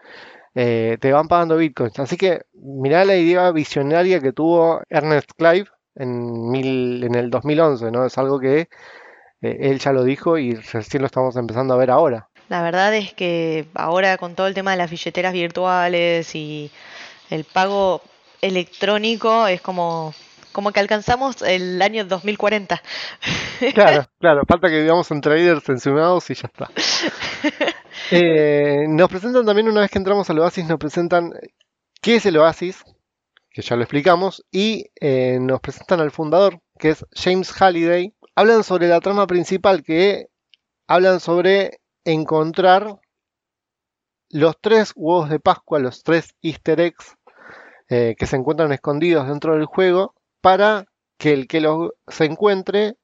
[0.54, 1.98] eh, te van pagando Bitcoins.
[2.00, 7.90] Así que mirá la idea visionaria que tuvo Ernest Clive en, mil, en el 2011,
[7.90, 8.04] ¿no?
[8.04, 8.68] Es algo que
[9.42, 12.28] eh, él ya lo dijo y recién lo estamos empezando a ver ahora.
[12.48, 16.70] La verdad es que ahora con todo el tema de las billeteras virtuales y
[17.30, 18.02] el pago
[18.40, 20.14] electrónico es como,
[20.52, 22.82] como que alcanzamos el año 2040.
[23.74, 26.70] Claro, claro, falta que vivamos en traders encimados y ya está.
[28.10, 31.32] Eh, nos presentan también, una vez que entramos al Oasis, nos presentan
[32.00, 32.84] qué es el Oasis,
[33.50, 38.14] que ya lo explicamos, y eh, nos presentan al fundador, que es James Halliday.
[38.38, 40.28] Hablan sobre la trama principal, que
[40.86, 43.00] hablan sobre encontrar
[44.30, 47.16] los tres huevos de Pascua, los tres easter eggs
[47.88, 50.84] eh, que se encuentran escondidos dentro del juego, para
[51.18, 52.94] que el que los se encuentre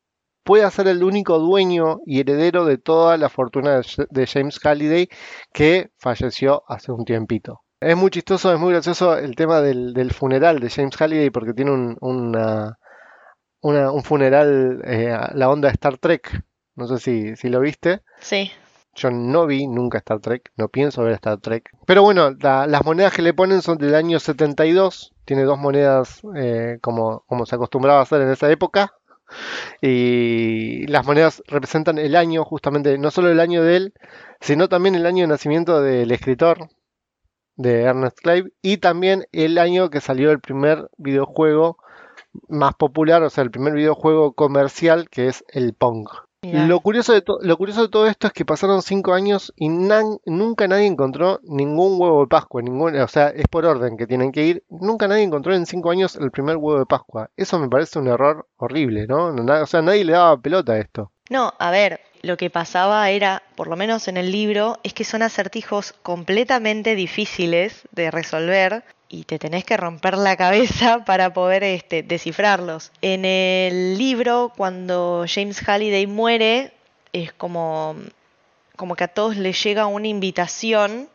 [0.44, 5.08] pueda ser el único dueño y heredero de toda la fortuna de, James Halliday
[5.52, 7.62] que falleció hace un tiempito.
[7.80, 11.54] Es muy chistoso, es muy gracioso el tema del, del funeral de James Halliday porque
[11.54, 12.78] tiene un, una-
[13.64, 16.42] una- un funeral eh, la onda de Star Trek.
[16.76, 18.02] No sé si, si lo viste.
[18.20, 18.50] Sí,
[18.96, 21.70] Yo no vi nunca Star Trek, no pienso ver Star Trek.
[21.86, 25.12] Pero bueno, la- las monedas que le ponen son del año 72.
[25.24, 28.92] Tiene dos monedas eh, como, como se acostumbraba a hacer en esa época.
[29.80, 33.94] Y las monedas representan el año, justamente, no solo el año de él,
[34.40, 36.68] sino también el año de nacimiento del escritor
[37.56, 41.78] de Ernest Clive y también el año que salió el primer videojuego
[42.48, 46.08] más popular, o sea, el primer videojuego comercial que es el Pong.
[46.52, 50.68] Lo curioso, de lo curioso de todo esto es que pasaron cinco años y nunca
[50.68, 52.60] nadie encontró ningún huevo de Pascua.
[52.60, 54.64] Ningún, o sea, es por orden que tienen que ir.
[54.68, 57.30] Nunca nadie encontró en cinco años el primer huevo de Pascua.
[57.36, 59.28] Eso me parece un error horrible, ¿no?
[59.28, 61.12] O sea, nadie le daba pelota a esto.
[61.30, 65.04] No, a ver, lo que pasaba era, por lo menos en el libro, es que
[65.04, 71.62] son acertijos completamente difíciles de resolver y te tenés que romper la cabeza para poder
[71.62, 72.90] este, descifrarlos.
[73.00, 76.72] En el libro, cuando James Halliday muere,
[77.12, 77.94] es como,
[78.76, 81.08] como que a todos les llega una invitación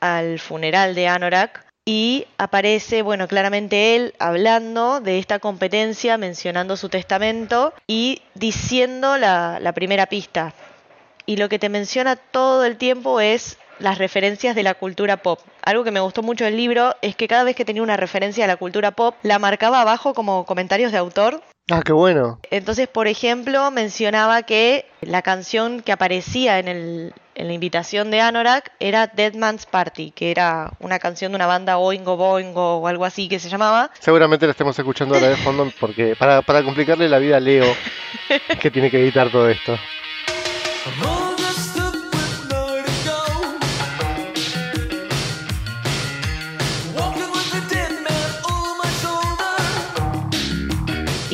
[0.00, 6.90] al funeral de Anorak y aparece, bueno, claramente él hablando de esta competencia, mencionando su
[6.90, 10.52] testamento y diciendo la, la primera pista.
[11.24, 15.40] Y lo que te menciona todo el tiempo es las referencias de la cultura pop.
[15.62, 18.44] Algo que me gustó mucho del libro es que cada vez que tenía una referencia
[18.44, 22.40] a la cultura pop, la marcaba abajo como comentarios de autor Ah, qué bueno.
[22.50, 28.20] entonces, por ejemplo, mencionaba que la canción que aparecía en, el, en la invitación de
[28.20, 32.86] Anorak era Dead Man's Party, que era una canción de una banda Oingo Boingo o
[32.88, 33.90] algo así que se llamaba.
[34.00, 37.72] Seguramente la estemos escuchando ahora de fondo porque para, para complicarle la vida a Leo,
[38.60, 39.78] que tiene que editar todo esto.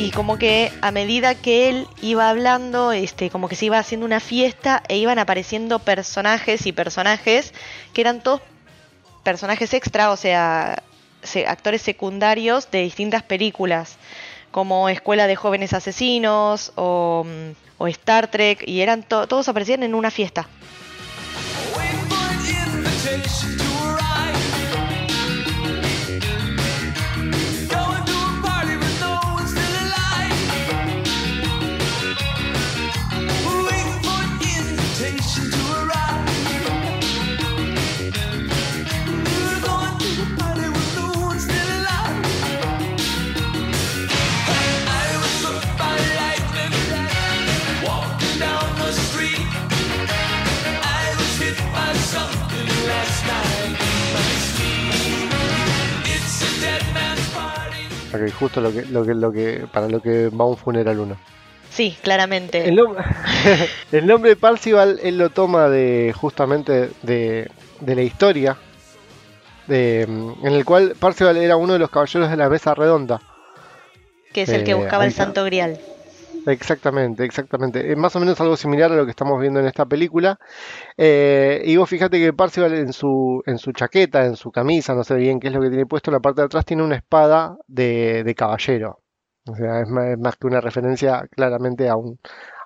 [0.07, 4.05] Y como que a medida que él iba hablando, este, como que se iba haciendo
[4.05, 7.53] una fiesta e iban apareciendo personajes y personajes
[7.91, 8.39] que eran todos
[9.23, 10.81] personajes extra, o sea,
[11.23, 13.97] se- actores secundarios de distintas películas,
[14.49, 19.93] como Escuela de Jóvenes Asesinos o, mm, Star Trek, y eran to- todos aparecían en
[19.93, 20.47] una fiesta.
[58.25, 61.17] Ok, justo lo que, lo que, lo que, para lo que va un funeral uno.
[61.69, 62.67] Sí, claramente.
[62.67, 62.95] El, nom-
[63.91, 67.49] el nombre de Parcival él lo toma de justamente de,
[67.81, 68.57] de la historia,
[69.67, 73.21] de, en el cual Parcival era uno de los caballeros de la mesa redonda.
[74.33, 75.11] que es el que eh, buscaba el.
[75.13, 75.79] Santo Grial.
[76.49, 77.91] Exactamente, exactamente.
[77.91, 80.39] Es más o menos algo similar a lo que estamos viendo en esta película.
[80.95, 85.03] Eh, y vos fíjate que Parcival en su, en su chaqueta, en su camisa, no
[85.03, 86.95] sé bien qué es lo que tiene puesto, en la parte de atrás tiene una
[86.95, 89.01] espada de, de caballero.
[89.45, 92.17] O sea, es más, es más que una referencia claramente a, un,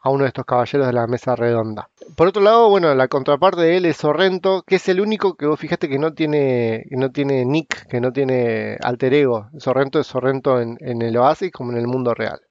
[0.03, 1.89] a uno de estos caballeros de la mesa redonda.
[2.15, 5.47] Por otro lado, bueno, la contraparte de él es Sorrento, que es el único que
[5.47, 9.49] vos fíjate que no tiene, que no tiene nick, que no tiene alter ego.
[9.57, 12.41] Sorrento es Sorrento en, en el Oasis como en el mundo real.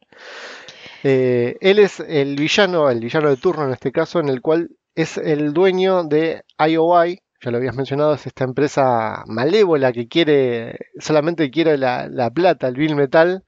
[1.02, 4.70] Eh, él es el villano, el villano de turno en este caso, en el cual
[4.94, 10.78] es el dueño de IOI, ya lo habías mencionado, es esta empresa malévola que quiere,
[10.98, 13.44] solamente quiere la, la plata, el bill metal,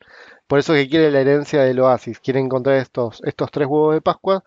[0.46, 4.00] por eso que quiere la herencia del Oasis, quiere encontrar estos, estos tres huevos de
[4.02, 4.44] Pascua.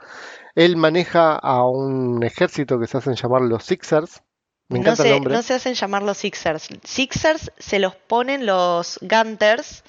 [0.56, 4.22] Él maneja a un ejército que se hacen llamar los Sixers.
[4.70, 5.34] Me No el se, nombre.
[5.34, 6.70] no se hacen llamar los Sixers.
[6.84, 9.84] Sixers se los ponen los Gunters,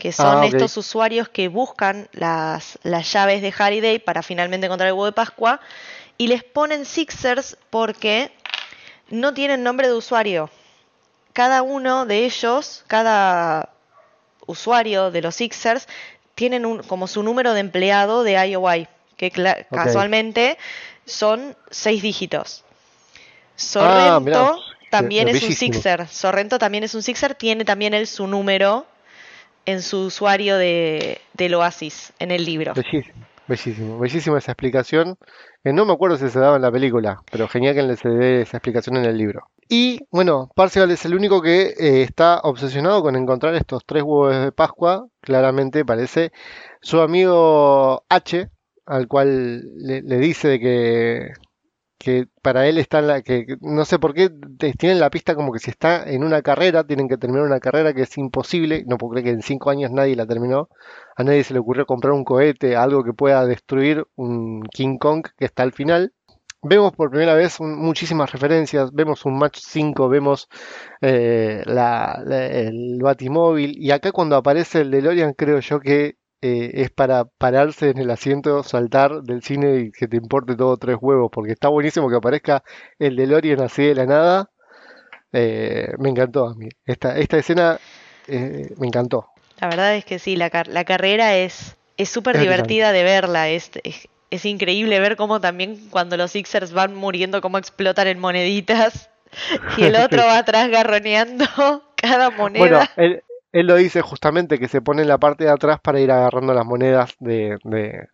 [0.00, 4.88] que son Ah, estos usuarios que buscan las, las llaves de Halliday para finalmente encontrar
[4.88, 5.60] el huevo de Pascua.
[6.18, 8.32] Y les ponen Sixers porque
[9.10, 10.50] no tienen nombre de usuario.
[11.34, 13.68] Cada uno de ellos, cada
[14.46, 15.86] usuario de los Sixers,
[16.34, 19.30] tienen un, como su número de empleado de IOI, que
[19.70, 20.56] casualmente
[21.04, 22.64] son seis dígitos.
[23.76, 24.18] Ah.
[24.18, 24.58] Sorrento
[24.90, 25.52] también Qué- es un.
[25.52, 26.08] Sixer.
[26.08, 28.86] Sorrento también es un Sixer, tiene también él su número
[29.66, 32.74] en su usuario de, del Oasis, en el libro.
[32.74, 35.16] Bellísimo, bellísimo, bellísima esa explicación.
[35.64, 38.56] No me acuerdo si se daba en la película, pero genial que se dé esa
[38.56, 39.48] explicación en el libro.
[39.68, 44.34] Y bueno, Parcival es el único que eh, está obsesionado con encontrar estos tres huevos
[44.34, 45.06] de Pascua.
[45.20, 46.32] Claramente parece
[46.80, 48.48] su amigo H,
[48.86, 51.32] al cual le, le dice de que,
[52.00, 54.30] que para él está en la que no sé por qué
[54.78, 57.94] tienen la pista como que si está en una carrera, tienen que terminar una carrera
[57.94, 58.84] que es imposible.
[58.86, 60.70] No puedo creer que en cinco años nadie la terminó.
[61.16, 65.26] A nadie se le ocurrió comprar un cohete, algo que pueda destruir un King Kong
[65.38, 66.12] que está al final.
[66.62, 70.48] Vemos por primera vez muchísimas referencias, vemos un Match 5, vemos
[71.00, 76.70] eh, la- la- el Batimóvil y acá cuando aparece el DeLorean creo yo que eh,
[76.74, 80.96] es para pararse en el asiento, saltar del cine y que te importe todo tres
[81.00, 82.62] huevos, porque está buenísimo que aparezca
[82.98, 84.50] el DeLorean así de la nada.
[85.32, 86.68] Eh, me encantó a mí.
[86.86, 87.78] Esta, esta escena
[88.28, 89.28] eh, me encantó.
[89.60, 93.02] La verdad es que sí, la, car- la carrera es es súper Es divertida de
[93.04, 93.48] verla.
[93.50, 98.18] Es, es, es increíble ver cómo también cuando los Sixers van muriendo, cómo explotan en
[98.18, 99.10] moneditas.
[99.76, 101.44] Y el otro va atrás garroneando
[101.96, 102.90] cada Bueno, moneda.
[103.52, 106.54] Él, lo dice justamente que se pone en la parte de atrás para ir agarrando
[106.54, 108.08] las monedas de, de-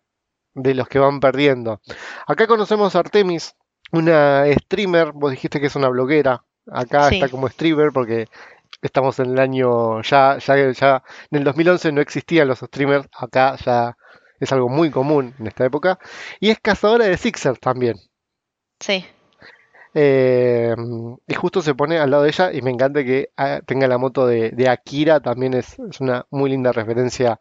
[0.55, 1.81] de los que van perdiendo.
[2.25, 3.55] Acá conocemos a Artemis,
[3.91, 6.43] una streamer, vos dijiste que es una bloguera.
[6.71, 7.15] Acá Sí.
[7.15, 8.27] está como streamer porque
[8.81, 13.55] estamos en el año ya, ya, ya en el 2011 no existían los streamers, acá
[13.63, 13.95] ya
[14.39, 15.99] es algo muy común en esta época.
[16.39, 17.95] Y es cazadora de Sixers también.
[18.79, 19.05] Sí.
[19.99, 20.75] Eh,
[21.27, 23.97] y justo se pone al lado de ella y me encanta que ah, tenga la
[23.97, 27.39] moto de, de Akira, también es, es una muy linda referencia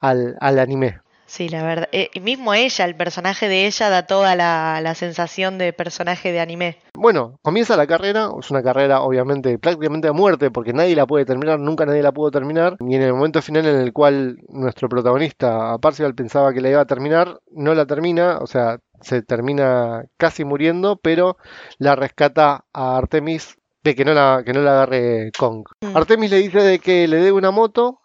[0.00, 1.00] al, al anime.
[1.26, 1.88] Sí, la verdad.
[1.92, 6.30] eh, y mismo ella, el personaje de ella, da toda la, la sensación de personaje
[6.30, 6.76] de anime.
[6.92, 11.24] Bueno, comienza la carrera, es una carrera obviamente prácticamente a muerte porque nadie la puede
[11.24, 14.90] terminar, nunca nadie la pudo terminar y en el momento final en el cual nuestro
[14.90, 20.04] protagonista Parcival pensaba que la iba a terminar, no la termina, o sea, se termina
[20.16, 21.36] casi muriendo, pero
[21.78, 25.64] la rescata a Artemis de que no la, que no la agarre Kong.
[25.82, 25.96] Mm.
[25.96, 28.00] Artemis le dice de que le debe una moto,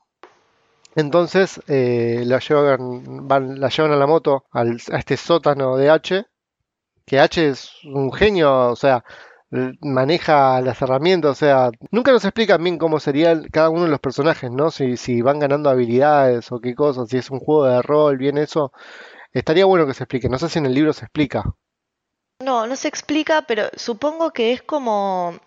[0.95, 5.89] entonces eh, la llevan, van, la llevan a la moto al- a este sótano de
[5.89, 6.25] H,
[7.05, 9.03] que H es un genio, o sea,
[9.81, 13.99] maneja las herramientas, o sea, nunca nos explican bien cómo sería cada uno de los
[13.99, 14.71] personajes, ¿no?
[14.71, 18.37] Si, si van ganando habilidades o qué cosas, si es un juego de rol, bien
[18.37, 18.71] eso.
[19.33, 21.43] Estaría bueno que se explique, no sé si en el libro se explica.
[22.43, 25.37] No, no se explica, pero supongo que es como,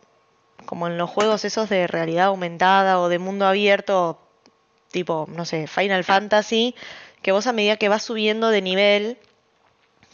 [0.66, 4.18] como en los juegos esos de realidad aumentada o de mundo abierto,
[4.90, 6.74] tipo, no sé, Final Fantasy,
[7.22, 9.18] que vos a medida que vas subiendo de nivel,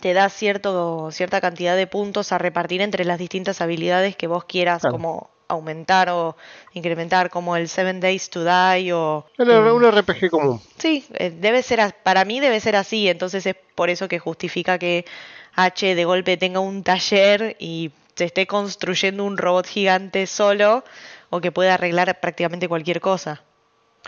[0.01, 4.45] te da cierto, cierta cantidad de puntos a repartir entre las distintas habilidades que vos
[4.45, 4.93] quieras Claro.
[4.93, 6.37] como aumentar o
[6.75, 9.27] incrementar, como el Seven Days to Die o...
[9.39, 10.61] Un, un RPG común.
[10.77, 14.79] Sí, eh, debe ser, para mí debe ser así, entonces es por eso que justifica
[14.79, 15.05] que
[15.55, 20.85] H de golpe tenga un taller y se esté construyendo un robot gigante solo
[21.31, 23.43] o que pueda arreglar prácticamente cualquier cosa.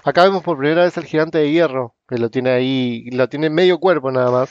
[0.04, 3.48] Acá vemos por primera vez el gigante de hierro, que lo tiene ahí, lo tiene
[3.48, 4.50] en medio cuerpo nada más.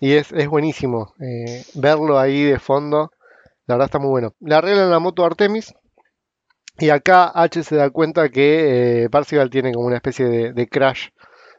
[0.00, 3.10] Y es, es buenísimo eh, verlo ahí de fondo.
[3.66, 4.32] La verdad está muy bueno.
[4.40, 5.74] Le arreglan la moto Artemis.
[6.80, 10.68] Y acá H se da cuenta que eh, Parcival tiene como una especie de, de
[10.68, 11.08] crash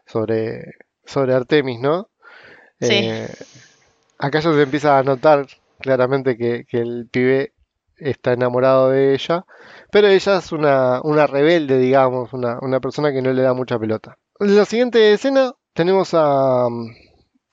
[0.05, 0.73] sobre,
[1.05, 2.09] sobre Artemis, ¿no?
[2.79, 2.89] Sí.
[2.91, 3.29] Eh,
[4.17, 5.45] acá ya se empieza a notar
[5.79, 7.53] claramente que, que el pibe
[7.97, 9.45] está enamorado de ella.
[9.91, 13.77] Pero ella es una, una rebelde, digamos, una, una persona que no le da mucha
[13.77, 14.17] pelota.
[14.39, 16.67] En la siguiente escena tenemos a,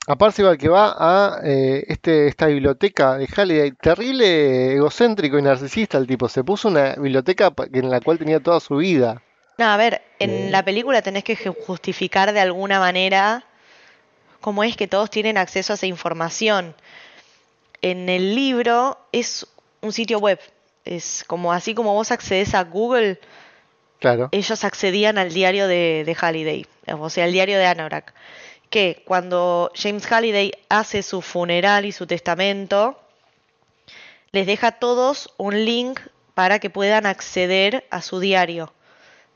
[0.09, 5.97] a Parcival que va a eh, este, esta biblioteca de Halliday, terrible egocéntrico y narcisista
[5.99, 6.27] el tipo.
[6.27, 9.21] Se puso una biblioteca en la cual tenía toda su vida.
[9.59, 10.49] No, a ver, en Eh.
[10.51, 13.43] la película tenés que ju- justificar de alguna manera
[14.41, 16.73] cómo es que todos tienen acceso a esa información.
[17.81, 19.45] En el libro es
[19.81, 20.39] un sitio web.
[20.85, 23.19] Es como así como vos accedes a Google,
[23.99, 26.65] Claro, ellos accedían al diario de, de Halliday,
[26.97, 28.13] o sea, al diario de Anorak.
[28.69, 32.99] Que cuando James Halliday hace su funeral y su testamento,
[34.31, 35.99] les deja a todos un link
[36.35, 38.73] para que puedan acceder a su diario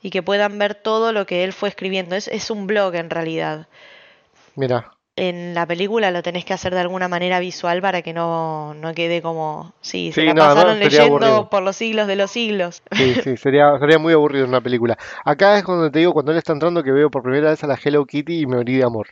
[0.02, 2.16] y que puedan ver todo lo que él fue escribiendo.
[2.16, 3.68] Es, es un blog en realidad.
[4.56, 4.92] mira.
[5.16, 8.94] En la película lo tenés que hacer de alguna manera visual para que no, no
[8.96, 11.50] quede como, sí, se Sí, la no, pasaron leyendo aburrido.
[11.50, 12.82] por los siglos de los siglos.
[12.92, 14.98] Sí, sí, sería, sería muy aburrido en una película.
[15.24, 17.68] Acá es cuando te digo, cuando él está entrando, que veo por primera vez a
[17.68, 19.08] la Hello Kitty y me morí de amor.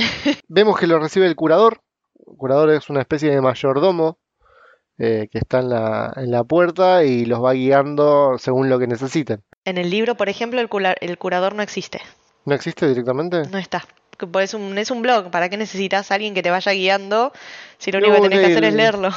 [0.48, 1.80] Vemos que lo recibe el curador.
[2.18, 4.18] El curador es una especie de mayordomo
[4.98, 8.86] eh, que está en la, en la puerta y los va guiando según lo que
[8.86, 9.42] necesiten.
[9.64, 10.68] En el libro, por ejemplo, el,
[11.00, 12.00] el curador no existe.
[12.44, 13.42] ¿No existe directamente?
[13.50, 13.84] No está.
[14.30, 15.30] Pues Es un, es un blog.
[15.30, 17.32] ¿Para qué necesitas a alguien que te vaya guiando
[17.78, 19.10] si lo único No, que tenés que hacer es leerlo?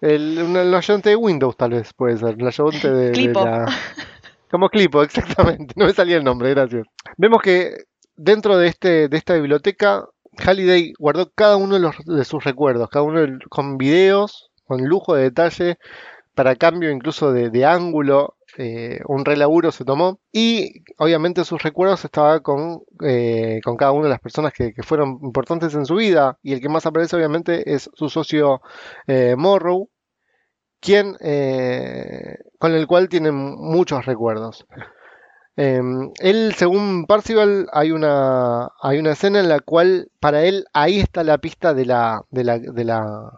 [0.00, 2.36] El, el ayudante de Windows, tal vez, puede ser.
[2.38, 3.44] El ayudante de, de Clipo.
[3.44, 3.66] la...
[4.50, 5.72] Como Clipo, exactamente.
[5.76, 6.86] No me salía el nombre, gracias.
[7.16, 7.84] Vemos que
[8.20, 10.06] dentro de, este, de esta biblioteca,
[10.38, 15.14] Halliday guardó cada uno de, los, de sus recuerdos, cada uno con videos, con lujo
[15.14, 15.78] de detalle,
[16.34, 18.36] para cambio incluso de, ángulo.
[18.58, 20.20] eh, un relaburo se tomó.
[20.32, 24.82] Y obviamente sus recuerdos estaban con, eh, con cada una de las personas que, que
[24.82, 26.38] fueron importantes en su vida.
[26.42, 28.60] Y el que más aparece obviamente es su socio
[29.06, 29.88] eh, Morrow,
[30.80, 34.66] quien, eh, con el cual tienen muchos recuerdos.
[35.56, 35.80] Eh,
[36.20, 41.24] él, según Parcival, hay una, hay una escena en la cual para él ahí está
[41.24, 43.32] la pista de la, de la, de la,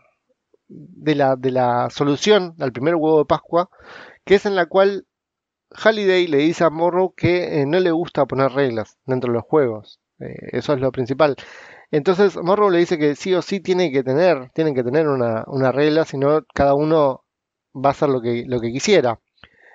[0.69, 3.69] de la, de la solución al primer huevo de Pascua,
[4.25, 5.07] que es en la cual
[5.71, 9.45] Halliday le dice a Morrow que eh, no le gusta poner reglas dentro de los
[9.45, 10.01] juegos.
[10.21, 11.37] Eh, eso es lo principal.
[11.91, 15.45] Entonces Morrow le dice que sí o sí tiene que tener, tienen que tener una,
[15.47, 17.25] una regla, si no cada uno
[17.75, 19.19] va a hacer lo que, lo que quisiera.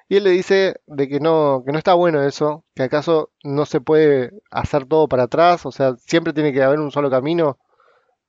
[0.09, 3.65] Y él le dice de que no, que no está bueno eso, que acaso no
[3.65, 7.57] se puede hacer todo para atrás, o sea, siempre tiene que haber un solo camino,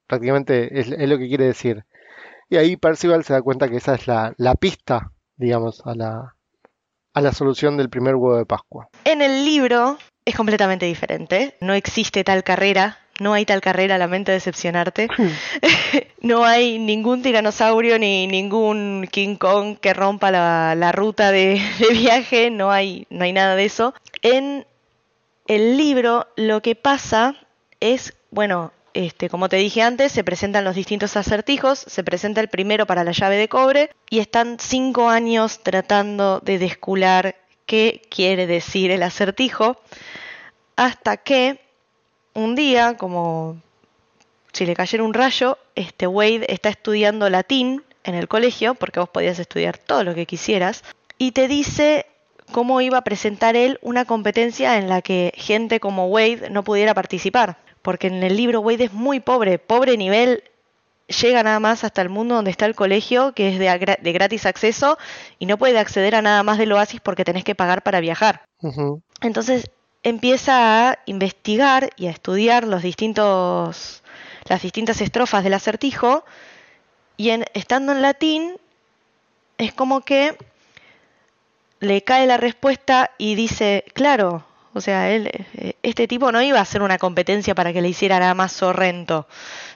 [0.08, 1.84] prácticamente es, lo que quiere decir.
[2.48, 6.34] Y ahí Percival se da cuenta que esa es la, la pista, digamos, a la,
[7.14, 8.88] a la solución del primer huevo de Pascua.
[9.04, 11.56] En el libro es completamente diferente.
[11.60, 12.98] No existe tal carrera.
[13.20, 15.08] No hay tal carrera, lamento decepcionarte.
[16.20, 21.88] no hay ningún tiranosaurio ni ningún King Kong que rompa la, la ruta de, de
[21.94, 22.50] viaje.
[22.50, 23.94] No hay, no hay nada de eso.
[24.22, 24.66] En
[25.46, 27.34] el libro lo que pasa
[27.80, 32.48] es, bueno, este, como te dije antes, se presentan los distintos acertijos, se presenta el
[32.48, 38.46] primero para la llave de cobre y están cinco años tratando de descular qué quiere
[38.46, 39.80] decir el acertijo,
[40.74, 41.60] hasta que
[42.38, 43.60] un día, como
[44.52, 49.08] si le cayera un rayo, este Wade está estudiando latín en el colegio, porque vos
[49.08, 50.82] podías estudiar todo lo que quisieras,
[51.18, 52.06] y te dice
[52.52, 56.94] cómo iba a presentar él una competencia en la que gente como Wade no pudiera
[56.94, 57.58] participar.
[57.82, 60.42] Porque en el libro Wade es muy pobre, pobre nivel
[61.08, 64.98] llega nada más hasta el mundo donde está el colegio, que es de, gratis acceso,
[65.38, 68.42] y no puede acceder a nada más del oasis porque tenés que pagar para viajar.
[69.20, 69.70] Entonces
[70.02, 74.02] empieza a investigar y a estudiar los distintos,
[74.46, 76.24] las distintas estrofas del acertijo
[77.16, 78.56] y en, estando en latín
[79.58, 80.36] es como que
[81.80, 84.44] le cae la respuesta y dice, claro,
[84.74, 85.30] o sea, él,
[85.82, 89.26] este tipo no iba a hacer una competencia para que le hiciera nada más Sorrento,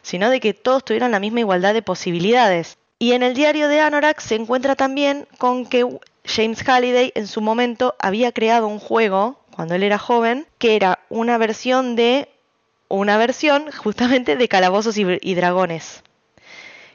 [0.02, 2.78] sino de que todos tuvieran la misma igualdad de posibilidades.
[2.98, 5.84] Y en el diario de Anorak se encuentra también con que
[6.24, 10.98] James Halliday en su momento había creado un juego, cuando él era joven, que era
[11.08, 12.28] una versión de
[12.88, 16.02] una versión justamente de Calabozos y, y Dragones,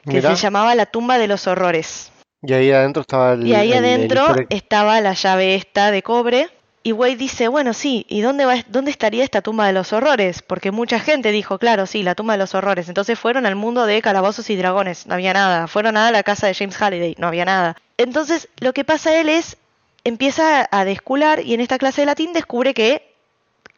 [0.04, 0.30] que Mirá.
[0.36, 2.12] se llamaba La tumba de los horrores.
[2.42, 3.46] Y ahí adentro estaba el.
[3.46, 6.48] Y ahí el- adentro estaba la llave esta de cobre.
[6.84, 10.40] Y Wade dice, bueno, sí, ¿y dónde, va, dónde estaría esta tumba de los horrores?
[10.40, 12.88] Porque mucha gente dijo, claro, sí, la tumba de los horrores.
[12.88, 15.66] Entonces fueron al mundo de calabozos y dragones, no había nada.
[15.66, 17.76] Fueron a la casa de James Halliday, no había nada.
[17.98, 19.58] Entonces lo que pasa a él es,
[20.04, 23.14] empieza a descular y en esta clase de latín descubre que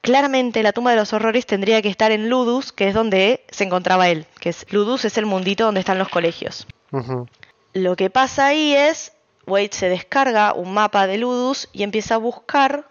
[0.00, 3.64] claramente la tumba de los horrores tendría que estar en Ludus, que es donde se
[3.64, 4.26] encontraba él.
[4.40, 6.66] Que es, Ludus es el mundito donde están los colegios.
[7.72, 9.12] Lo que pasa ahí es,
[9.46, 12.88] Wade se descarga un mapa de Ludus y empieza a buscar,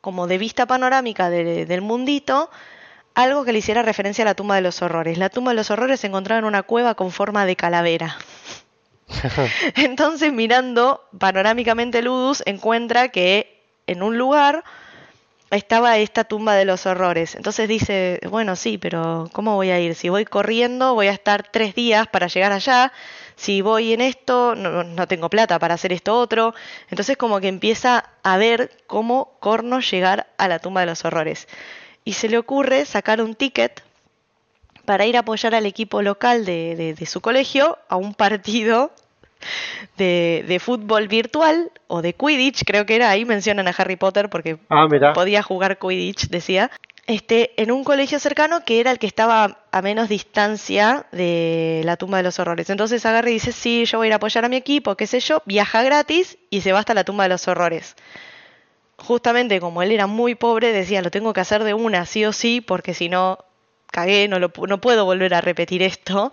[0.00, 2.50] como de vista panorámica de- del mundito,
[3.14, 5.18] algo que le hiciera referencia a la tumba de los horrores.
[5.18, 8.16] La tumba de los horrores se encontraba en una cueva con forma de calavera.
[9.76, 14.64] Entonces, mirando panorámicamente Ludus, encuentra que en un lugar
[15.50, 17.34] estaba esta tumba de los horrores.
[17.34, 19.94] Entonces dice, bueno, sí, pero ¿cómo voy a ir?
[19.94, 22.92] Si voy corriendo, voy a estar tres días para llegar allá.
[23.36, 26.54] Si voy en esto, no, tengo plata para hacer esto otro.
[26.90, 31.48] Entonces como que empieza a ver cómo corno llegar a la tumba de los horrores.
[32.04, 33.82] Y se le ocurre sacar un ticket
[34.88, 38.90] para ir a apoyar al equipo local de, de- de su colegio a un partido
[39.98, 44.30] de, de fútbol virtual o de Quidditch, creo que era ahí mencionan a Harry Potter
[44.30, 46.70] porque Ah, podía jugar Quidditch, decía,
[47.06, 51.98] este, en un colegio cercano que era el que estaba a menos distancia de la
[51.98, 52.70] tumba de los horrores.
[52.70, 55.06] Entonces agarra y dice, sí, yo voy a ir a apoyar a mi equipo, qué
[55.06, 57.94] sé yo, viaja gratis y se va hasta la tumba de los horrores.
[58.96, 62.32] Justamente como él era muy pobre, decía, lo tengo que hacer de una, sí o
[62.32, 63.38] sí, porque si no,
[63.90, 66.32] cagué, no, lo, no puedo volver a repetir esto.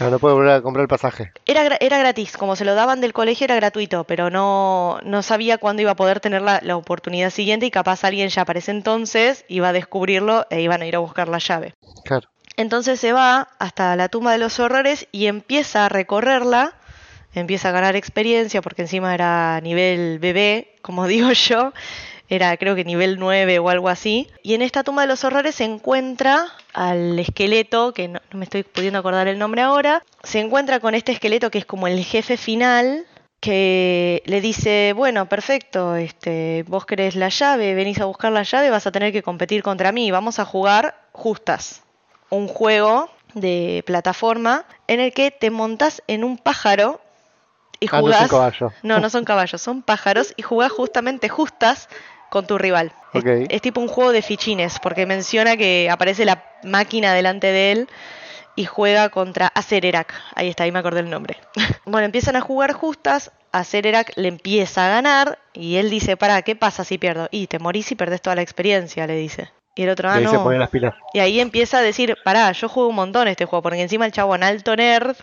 [0.00, 1.32] Ah, no puedo volver a comprar el pasaje.
[1.46, 5.58] Era, era gratis, como se lo daban del colegio era gratuito, pero no, no sabía
[5.58, 8.70] cuándo iba a poder tener la, la oportunidad siguiente y capaz alguien ya para ese
[8.70, 11.74] entonces iba a descubrirlo e iban a ir a buscar la llave.
[12.04, 12.28] Claro.
[12.58, 16.74] Entonces se va hasta la tumba de los horrores y empieza a recorrerla,
[17.32, 21.72] empieza a ganar experiencia porque encima era nivel bebé, como digo yo,
[22.28, 24.28] era creo que nivel 9 o algo así.
[24.42, 26.46] Y en esta tumba de los horrores se encuentra
[26.78, 30.94] al esqueleto, que no, no me estoy pudiendo acordar el nombre ahora, se encuentra con
[30.94, 33.04] este esqueleto que es como el jefe final
[33.40, 38.70] que le dice, bueno, perfecto, este, vos querés la llave, venís a buscar la llave,
[38.70, 41.82] vas a tener que competir contra mí, vamos a jugar justas.
[42.30, 47.00] Un juego de plataforma en el que te montás en un pájaro
[47.80, 48.28] y Ah, no jugás.
[48.28, 48.72] caballo.
[48.82, 51.88] No, no son caballos, son pájaros y jugás justamente justas
[52.28, 52.92] con tu rival.
[53.48, 57.88] Es- tipo un juego de fichines, porque menciona que aparece la máquina delante de él
[58.54, 60.12] y juega contra Acererac.
[60.34, 61.38] Ahí está, ahí me acordé el nombre.
[61.86, 66.54] bueno, empiezan a jugar justas, Acererac le empieza a ganar y él dice, para, ¿qué
[66.56, 67.28] pasa si pierdo?
[67.30, 69.50] Y te morís y perdés toda la experiencia, le dice.
[69.78, 70.42] Y el otro, Y ah, ahí se no.
[70.42, 70.92] ponen las pilas.
[71.14, 74.10] Y ahí empieza a decir, pará, yo juego un montón este juego, porque encima el
[74.12, 75.14] chabón alto nerd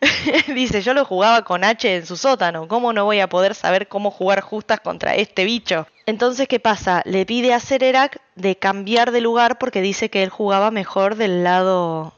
[0.54, 3.88] dice, yo lo jugaba con H en su sótano, ¿cómo no voy a poder saber
[3.88, 5.86] cómo jugar justas contra este bicho?
[6.06, 7.02] Entonces, ¿qué pasa?
[7.06, 11.42] Le pide a Cererac de cambiar de lugar porque dice que él jugaba mejor del
[11.42, 12.14] lado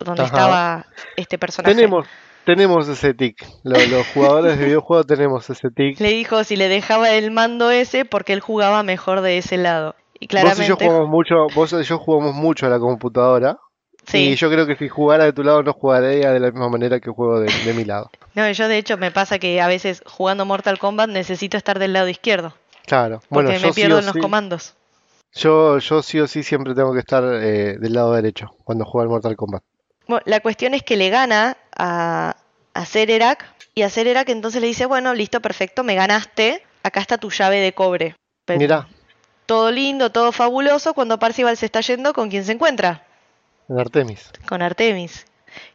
[0.00, 0.34] donde Ajá.
[0.36, 0.86] estaba
[1.16, 1.74] este personaje.
[1.76, 2.06] Tenemos,
[2.44, 3.46] tenemos ese tic.
[3.62, 5.98] Lo- Los, jugadores de videojuegos tenemos ese tic.
[6.00, 9.94] Le dijo si le dejaba el mando ese porque él jugaba mejor de ese lado.
[10.30, 13.58] Y Vos y yo jugamos mucho, vos y yo jugamos mucho a la computadora.
[14.06, 14.28] sí.
[14.30, 16.98] Y yo creo que si jugara de tu lado no jugaría de la misma manera
[17.00, 18.10] que juego de, de mi lado.
[18.34, 21.92] No, yo de hecho me pasa que a veces jugando Mortal Kombat necesito estar del
[21.92, 22.52] lado izquierdo.
[22.84, 23.20] Claro.
[23.28, 24.74] Porque Bueno, me yo sí, pierdo o en los sí, comandos.
[25.34, 29.02] yo, yo sí o sí siempre tengo que estar eh, del lado derecho cuando juego
[29.02, 29.62] al Mortal Kombat.
[30.08, 32.36] Bueno, la cuestión es que le gana a,
[32.74, 33.44] a Cererac
[33.74, 37.60] y a Cererac entonces le dice, bueno, listo, perfecto, me ganaste, acá está tu llave
[37.60, 38.16] de cobre.
[38.44, 38.88] Pe- Mirá,
[39.46, 43.04] Todo lindo, todo fabuloso, cuando Parcival se está yendo, ¿con quién se encuentra?
[43.68, 44.30] en Artemis.
[44.46, 45.26] Con Artemis,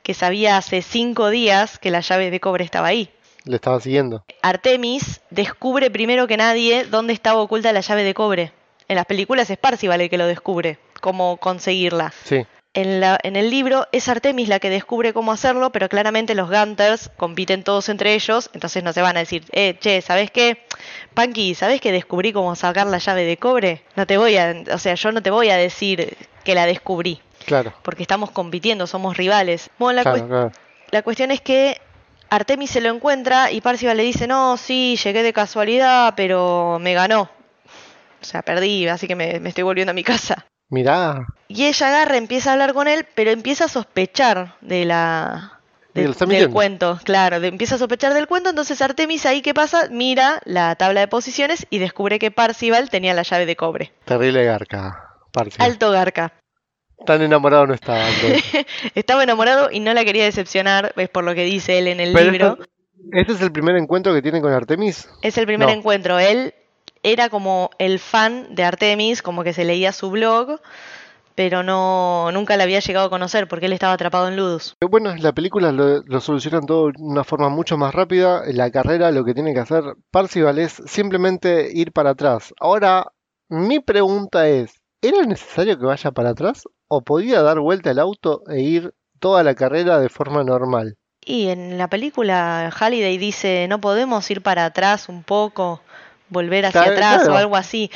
[0.03, 3.09] que sabía hace cinco días que la llave de cobre estaba ahí.
[3.45, 4.23] Le estaba siguiendo.
[4.41, 8.51] Artemis descubre primero que nadie dónde estaba oculta la llave de cobre.
[8.87, 12.13] En las películas es Parcival el que lo descubre, cómo conseguirla.
[12.25, 12.45] Sí.
[12.73, 16.49] En, la- en el libro es Artemis la que descubre cómo hacerlo, pero claramente los
[16.49, 20.65] Gunters compiten todos entre ellos, entonces no se van a decir, eh, che, ¿sabes qué?
[21.15, 23.83] Panky, ¿sabes que descubrí cómo sacar la llave de cobre?
[23.95, 27.19] No te voy a, o sea, yo no te voy a decir que la descubrí,
[27.45, 29.71] Claro, porque estamos compitiendo, somos rivales.
[29.79, 30.51] Bueno, la, claro,
[30.91, 31.81] la cuestión es que
[32.29, 36.93] Artemis se lo encuentra y Parcival le dice, no, sí, llegué de casualidad, pero me
[36.93, 37.31] ganó.
[38.21, 40.45] O sea, perdí, así que me, me estoy volviendo a mi casa.
[40.69, 45.53] Mirá, Y ella agarra, empieza a hablar con él, pero empieza a sospechar de la...
[45.95, 49.87] De del cuento, claro, de- empieza a sospechar del cuento, entonces Artemis ahí qué pasa,
[49.89, 53.91] mira la tabla de posiciones y descubre que Parcival tenía la llave de cobre.
[54.05, 55.15] terrible garca.
[55.31, 55.65] Parcial.
[55.69, 56.33] Alto Garca.
[57.05, 58.03] Tan enamorado no estaba.
[58.95, 62.13] Estaba enamorado y no la quería decepcionar, es por lo que dice él en el
[62.13, 62.47] Pero libro.
[62.53, 62.65] esto-
[63.11, 65.09] ¿Este es el primer encuentro que tiene con Artemis?
[65.21, 65.73] Es el primer No.
[65.73, 66.19] encuentro.
[66.19, 66.53] Él
[67.03, 70.59] era como el fan de Artemis, como que se leía su blog,
[71.35, 74.75] pero no nunca la había llegado a conocer porque él estaba atrapado en Ludus.
[74.81, 78.43] Eh, Bueno, la película lo, lo solucionan todo de una forma mucho más rápida.
[78.45, 82.53] En la carrera lo que tiene que hacer Parcival es simplemente ir para atrás.
[82.59, 83.05] Ahora,
[83.47, 86.63] mi pregunta es, ¿era necesario que vaya para atrás?
[86.87, 90.95] ¿O podía dar vuelta el auto e ir toda la carrera de forma normal?
[91.25, 95.81] Y en la película Halliday dice, no podemos ir para atrás un poco,
[96.29, 97.33] volver hacia Claro, atrás claro.
[97.33, 97.89] o algo así,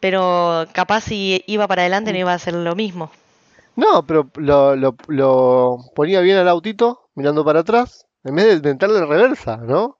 [0.00, 3.10] pero capaz si iba para adelante no iba a hacer lo mismo.
[3.76, 8.52] No, pero lo, lo- lo ponía bien al autito, mirando para atrás, en vez de
[8.54, 9.98] intentarle reversa, ¿no?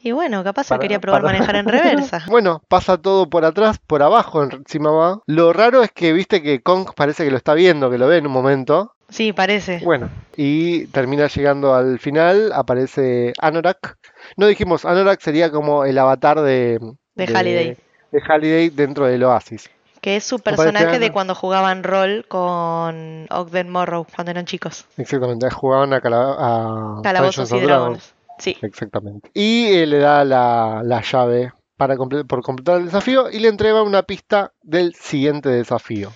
[0.00, 2.22] Y bueno, capaz Para- quería probar para- manejar en reversa.
[2.28, 5.20] Bueno, pasa todo por atrás, por abajo encima va.
[5.26, 8.18] Lo raro es que viste que Kong parece que lo está viendo, que lo ve
[8.18, 8.92] en un momento.
[9.08, 9.80] Sí, parece.
[9.82, 13.96] Bueno, y termina llegando al final, aparece Anorak.
[14.36, 16.78] No dijimos, Anorak sería como el avatar de,
[17.14, 17.76] De Halliday.
[18.12, 19.70] de Halliday dentro del Oasis.
[20.00, 24.84] Que es su personaje de cuando jugaban rol con Ogden Morrow, cuando eran chicos.
[24.96, 28.14] Exactamente, jugaban a, cala- a Calabozos Dungeons y dragones.
[28.38, 28.56] Sí.
[28.62, 29.28] Exactamente.
[29.34, 33.48] Y eh, le da la, la llave para comple- por completar el desafío y le
[33.48, 36.12] entrega una pista del siguiente desafío.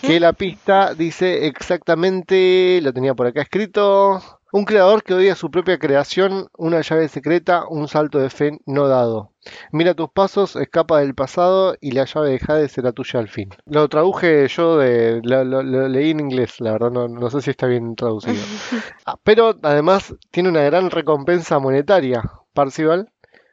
[0.00, 5.50] Que la pista dice exactamente, lo tenía por acá escrito, un creador que odia su
[5.50, 9.32] propia creación, una llave secreta, un salto de fe no dado.
[9.70, 13.50] Mira tus pasos, escapa del pasado y la llave de Jade será tuya al fin.
[13.66, 17.40] Lo traduje yo, de, lo, lo- lo leí en inglés, la verdad no, no sé
[17.42, 18.36] si está bien traducido.
[19.08, 22.22] Ah, Pero además tiene una gran recompensa monetaria,
[22.54, 23.10] Parcival,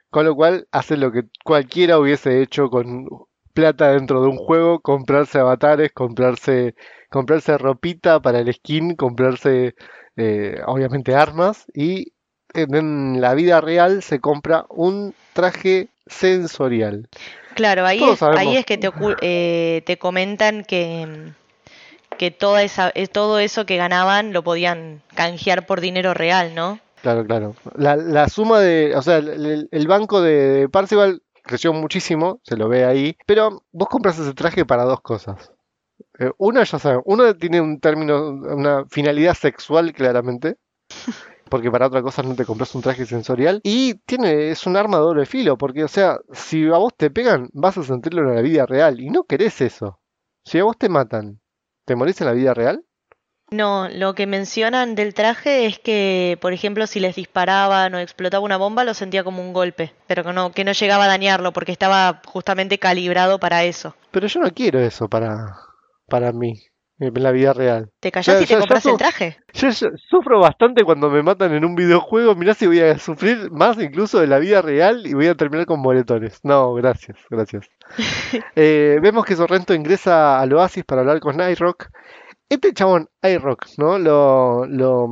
[0.09, 3.07] con lo cual hace lo que cualquiera hubiese hecho con
[3.53, 6.73] plata dentro de un juego, comprarse avatares, comprarse,
[7.11, 9.75] comprarse ropita para el skin, comprarse
[10.17, 12.13] eh, obviamente armas y
[12.53, 17.07] en, la vida real se compra un traje sensorial.
[17.55, 18.91] Claro, ahí es, ahí es que te,
[19.21, 21.07] eh, te comentan que,
[22.17, 26.79] que toda esa, eh, todo eso que ganaban lo podían canjear por dinero real, ¿no?
[27.01, 27.55] Claro, claro.
[27.75, 32.55] La, la suma de, o sea, el, el- banco de, de Parcival creció muchísimo, se
[32.55, 35.51] lo ve ahí, pero vos compras ese traje para dos cosas.
[36.19, 40.57] Eh, una, ya saben, uno tiene un término, una finalidad sexual claramente,
[41.49, 44.97] porque para otra cosa no te compras un traje sensorial, y tiene, es un arma
[44.97, 48.35] de doble filo, porque, o sea, si a vos te pegan, vas a sentirlo en
[48.35, 49.99] la vida real, y no querés eso.
[50.45, 51.39] Si a vos te matan,
[51.85, 52.83] ¿te morís en la vida real?
[53.49, 58.43] No, lo que mencionan del traje es que, por ejemplo, si les disparaban o explotaba
[58.43, 61.53] una bomba, lo sentía como un golpe, pero que no, que no llegaba a dañarlo
[61.53, 63.95] porque estaba justamente calibrado para eso.
[64.09, 65.55] Pero yo no quiero eso para,
[66.13, 66.53] para mí,
[66.99, 67.89] en la vida real.
[67.99, 69.37] ¿Te callás Ya- y te compras el traje?
[69.51, 72.35] Yo, yo sufro bastante cuando me matan en un videojuego.
[72.35, 75.65] Mirá si voy a sufrir más incluso de la vida real y voy a terminar
[75.65, 76.39] con moretones.
[76.43, 77.67] No, gracias, gracias.
[78.55, 81.87] Eh, vemos que Sorrento ingresa al Oasis para hablar con iRock.
[82.47, 83.97] Este chabón, iRock, ¿no?
[83.97, 85.07] Lo, lo,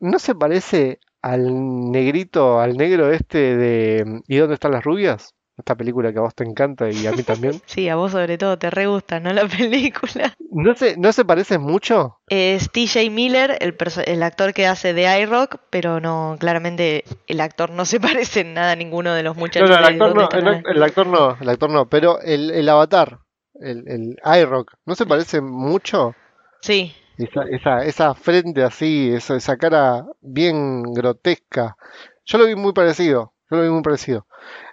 [0.00, 5.34] ¿No se parece al negrito, al negro este de ¿Y dónde están las rubias?
[5.56, 7.60] Esta película que a vos te encanta y a mí también.
[7.66, 9.32] Sí, a vos sobre todo te re gusta, ¿no?
[9.32, 10.34] La película.
[10.50, 12.18] ¿No se, ¿no se parecen mucho?
[12.28, 13.76] Es TJ Miller, el,
[14.06, 18.54] el actor que hace de iRock, pero no, claramente el actor no se parece en
[18.54, 20.70] nada a ninguno de los No, muchachos no, el actor ¿Dónde no, el, las- ac-
[20.76, 23.18] el actor no, el actor no, pero el, el avatar,
[23.60, 26.14] el, el iRock, ¿no se parece mucho?
[26.62, 31.76] Sí, Esa, esa, esa frente así, esa, esa cara bien grotesca.
[32.24, 34.26] Yo lo vi muy parecido, lo vi muy parecido.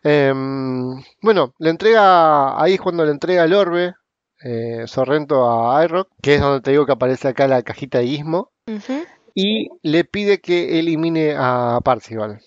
[0.03, 3.93] Em, bueno, le entrega, ahí es cuando le entrega el orbe,
[4.43, 8.05] eh, Sorrento a iRock, que es donde te digo que aparece acá la cajita de
[8.05, 9.03] Ismo, ujú,
[9.35, 12.41] y le pide que elimine a Parcival,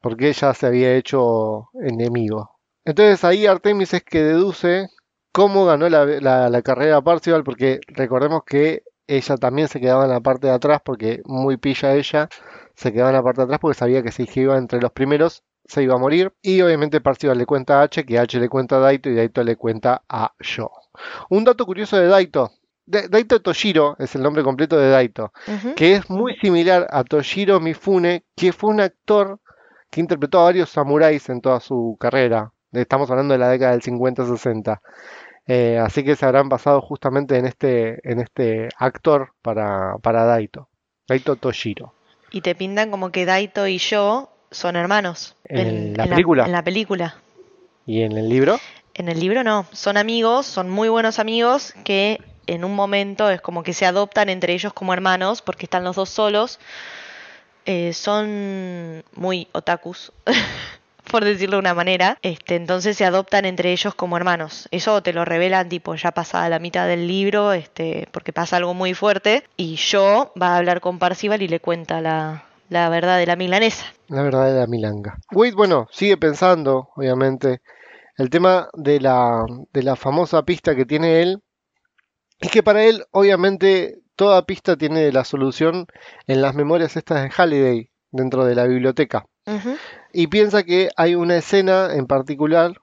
[0.00, 2.50] porque ella se había hecho enemigo.
[2.84, 4.88] Entonces ahí Artemis es que deduce
[5.32, 10.10] cómo ganó la, la- la carrera Parcival, porque recordemos que ella también se quedaba en
[10.10, 12.28] la parte de atrás porque muy pilla ella,
[12.74, 15.42] se quedaba en la parte de atrás porque sabía que si iba entre los primeros
[15.68, 16.32] se iba a morir.
[16.42, 19.44] Y obviamente Parcival le cuenta a H, que H le cuenta a Daito y Daito
[19.44, 20.70] le cuenta a Yo.
[21.28, 22.50] Un dato curioso de Daito.
[22.86, 25.30] Daito Toshiro es el nombre completo de Daito,
[25.76, 29.40] que es muy similar a Toshiro Mifune, que fue un actor
[29.90, 32.50] que interpretó a varios samuráis en toda su carrera.
[32.72, 34.80] Estamos hablando de la década del 50-60.
[35.46, 40.70] Eh, así que se habrán basado justamente en este, en este actor para, para Daito.
[41.06, 41.92] Daito Toshiro.
[42.30, 45.36] Y te pintan como que Daito y yo son hermanos.
[45.44, 46.46] ¿En la película?
[46.46, 47.16] en la película.
[47.86, 48.60] ¿Y en el libro?
[48.94, 53.40] En el libro no, son amigos, son muy buenos amigos que en un momento es
[53.40, 56.58] como que se adoptan entre ellos como hermanos porque están los dos solos.
[57.66, 60.12] Eh, son muy otakus,
[61.10, 62.18] por decirlo de una manera.
[62.22, 64.68] Este, entonces se adoptan entre ellos como hermanos.
[64.70, 68.74] Eso te lo revelan tipo ya pasada la mitad del libro, este, porque pasa algo
[68.74, 69.44] muy fuerte.
[69.56, 73.36] Y yo va a hablar con Parcival y le cuenta la, la verdad de la
[73.36, 73.86] milanesa.
[74.08, 75.18] La verdadera milanga.
[75.32, 77.60] Wade, bueno, sigue pensando, obviamente,
[78.16, 81.42] el tema de la, de la famosa pista que tiene él.
[82.40, 85.86] Es que para él, obviamente, toda pista tiene la solución
[86.26, 89.26] en las memorias estas de Halliday dentro de la biblioteca.
[90.12, 92.74] Y piensa que hay una escena en particular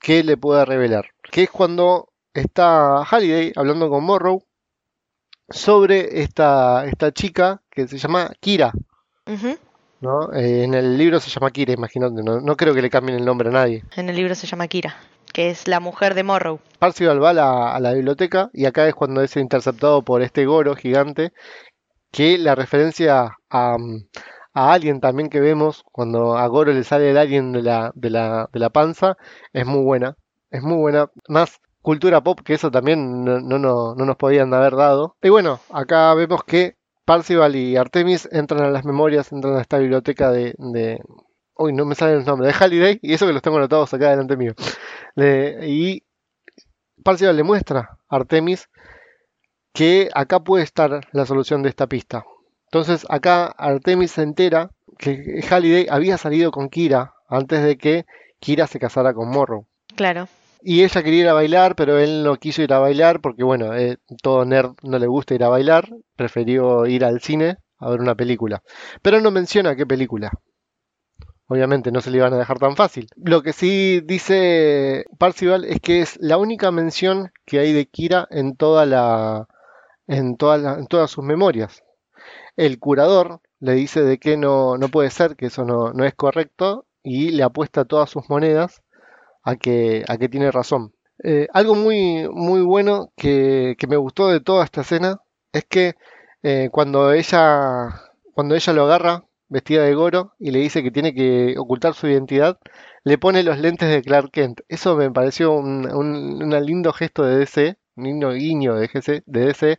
[0.00, 1.06] que le puede revelar.
[1.32, 4.44] Que es cuando está Halliday hablando con Morrow
[5.48, 8.72] sobre esta, esta chica que se llama Kira.
[10.00, 10.32] ¿No?
[10.32, 13.24] Eh, en el libro se llama Kira, imagínate, no, no creo que le cambien el
[13.24, 13.84] nombre a nadie.
[13.96, 14.96] En el libro se llama Kira,
[15.32, 16.60] que es la mujer de Morrow.
[16.78, 20.44] Parcival va a la, a la biblioteca y acá es cuando es interceptado por este
[20.46, 21.32] Goro gigante,
[22.12, 24.06] que la referencia a, mm,
[24.54, 28.10] a Alien también que vemos, cuando a Goro le sale el Alien de la, de
[28.10, 29.16] la, de la panza,
[29.52, 30.16] es muy buena,
[30.50, 34.74] es muy buena, más cultura pop que eso también no, no- no nos podían haber
[34.76, 35.16] dado.
[35.22, 39.78] Y bueno, acá vemos que Parcival y Artemis entran a las memorias, entran a esta
[39.78, 40.54] biblioteca de...
[40.58, 41.00] de
[41.56, 44.10] Uy, no me salen los nombres, de Halliday, y eso que los tengo anotados acá
[44.10, 44.54] delante mío.
[45.62, 46.02] Y
[47.04, 48.68] Parcival le muestra a Artemis
[49.72, 52.24] que acá puede estar la solución de esta pista.
[52.66, 58.04] Entonces acá Artemis se entera que Halliday había salido con Kira antes de que
[58.40, 59.66] Kira se casara con Morrow.
[59.94, 60.28] Claro.
[60.64, 63.72] Y ella quería ir a bailar, pero él no quiso ir a bailar porque, bueno,
[63.76, 65.88] eh, todo nerd no le gusta ir a bailar.
[66.16, 68.62] Prefirió ir al cine a ver una película.
[69.02, 70.32] Pero no menciona qué película.
[71.46, 73.06] Obviamente no se le iban a dejar tan fácil.
[73.16, 78.26] Lo que sí dice Parcival es que es la única mención que hay de Kira
[78.30, 79.46] en toda la,
[80.08, 81.82] en toda la- en todas sus memorias.
[82.56, 86.14] El curador le dice de que no, no puede ser, que eso no, no es
[86.14, 88.82] correcto, y le apuesta todas sus monedas
[89.44, 90.92] a que, a que tiene razón.
[91.22, 95.20] Eh, algo muy, muy bueno que, me gustó de toda esta escena
[95.52, 95.94] es que
[96.42, 97.88] eh, cuando ella,
[98.34, 102.08] cuando ella lo agarra vestida de Goro y le dice que tiene que ocultar su
[102.08, 102.58] identidad,
[103.04, 104.60] le pone los lentes de Clark Kent.
[104.68, 108.88] Eso me pareció un, un- lindo gesto de DC, un lindo guiño de
[109.26, 109.78] de DC,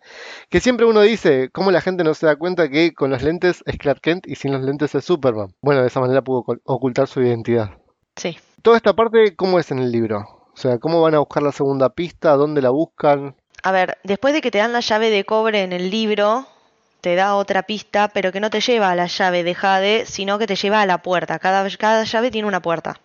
[0.50, 3.64] que siempre uno dice, cómo la gente no se da cuenta que con los lentes
[3.66, 5.54] es Clark Kent y sin los lentes es Superman.
[5.62, 7.72] Bueno, de esa manera pudo ocul- ocultar su identidad.
[8.16, 8.38] Sí.
[8.62, 10.20] Toda esta parte, ¿cómo es en el libro?
[10.54, 12.36] O sea, ¿cómo van a buscar la segunda pista?
[12.36, 13.36] ¿Dónde la buscan?
[13.62, 16.48] A ver, después de que te dan la llave de cobre en el libro,
[17.02, 20.40] te da otra pista, pero que no te lleva a la llave de Jade, sino
[20.40, 21.40] que te lleva a la puerta.
[21.40, 23.00] Cada, cada llave tiene una puerta.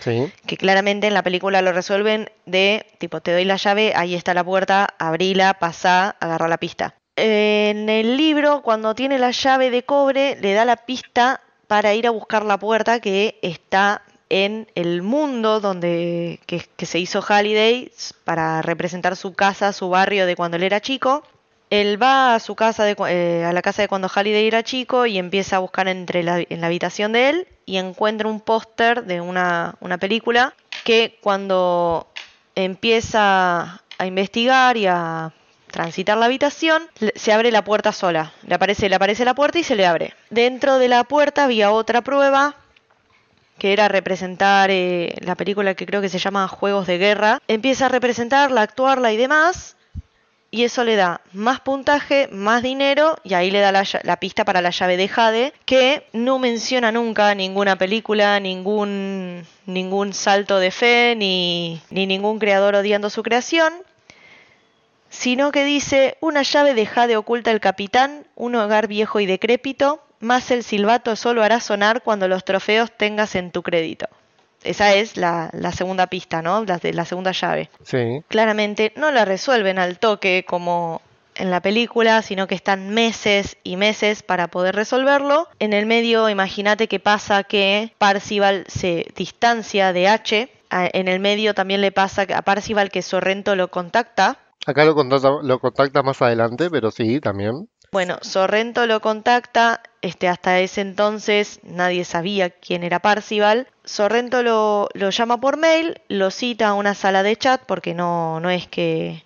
[0.00, 0.32] Sí.
[0.46, 4.34] Que claramente en la película lo resuelven de, tipo, te doy la llave, ahí está
[4.34, 6.94] la puerta, abrila, pasá, agarra la pista.
[7.14, 12.06] En el libro, cuando tiene la llave de cobre, le da la pista para ir
[12.06, 17.92] a buscar la puerta que está en el mundo donde que, se hizo Halliday
[18.24, 21.22] para representar su casa, su barrio de cuando él era chico.
[21.68, 25.04] Él va a su casa de, eh, a la casa de cuando Halliday era chico
[25.04, 29.04] y empieza a buscar entre la, en la habitación de él y encuentra un póster
[29.04, 32.06] de una, una película que cuando
[32.54, 35.34] empieza a investigar y a
[35.70, 36.82] transitar la habitación,
[37.14, 38.32] se abre la puerta sola.
[38.46, 40.14] Le aparece, le aparece la puerta y se le abre.
[40.30, 42.56] Dentro de la puerta había otra prueba
[43.62, 47.38] que era representar eh, la película que creo que se llama Juegos de Guerra.
[47.46, 49.76] Empieza a representarla, actuarla y demás.
[50.50, 54.62] Y eso le da más puntaje, más dinero y ahí le da la pista para
[54.62, 61.14] la llave de Jade, que no menciona nunca ninguna película, ningún, ningún salto de fe,
[61.16, 63.72] ni, ni ningún creador odiando su creación,
[65.08, 70.02] sino que dice una llave de Jade oculta el capitán, un hogar viejo y decrépito,
[70.22, 74.06] más el silbato solo hará sonar cuando los trofeos tengas en tu crédito.
[74.64, 76.64] Esa es la, la segunda pista, ¿no?
[76.64, 78.22] La, de, la segunda llave Sí.
[78.28, 81.02] claramente no la resuelven al toque como
[81.34, 85.48] en la película, sino que están meses y meses para poder resolverlo.
[85.58, 90.48] En el medio, imagínate que pasa que Parcival se distancia de H.
[90.70, 94.38] En el medio también le pasa a Parcival que Sorrento lo contacta.
[94.66, 97.68] Acá lo contacta, lo contacta más adelante, pero sí, también.
[97.90, 103.68] Bueno, Sorrento lo contacta, este, hasta ese entonces nadie sabía quién era Parcival.
[103.84, 108.40] Sorrento lo, lo llama por mail, lo cita a una sala de chat, porque no,
[108.40, 109.24] no es que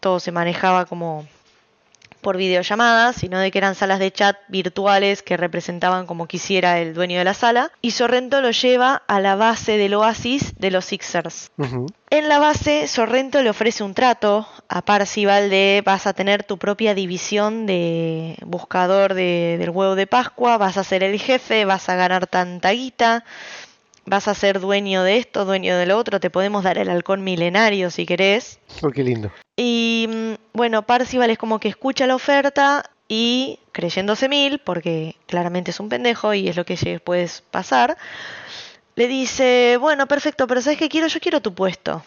[0.00, 1.28] todo se manejaba como
[2.22, 6.94] por videollamada, sino de que eran salas de chat virtuales que representaban como quisiera el
[6.94, 7.70] dueño de la sala.
[7.82, 11.50] Y Sorrento lo lleva a la base del oasis de los Sixers.
[12.10, 16.58] En la base, Sorrento le ofrece un trato a Parcival de vas a tener tu
[16.58, 21.88] propia división de buscador de- del huevo de Pascua, vas a ser el jefe, vas
[21.88, 23.24] a ganar tanta guita,
[24.06, 27.24] vas a ser dueño de esto, dueño de lo otro, te podemos dar el halcón
[27.24, 28.58] milenario si querés.
[28.82, 29.30] Oh, qué lindo.
[29.56, 35.70] Y mm, bueno, Parcival es como que escucha la oferta y creyéndose mil, porque claramente
[35.70, 37.96] es un pendejo y es lo que puedes pasar,
[38.94, 41.06] le dice, bueno, perfecto, pero ¿sabes qué quiero?
[41.06, 42.02] Yo quiero tu puesto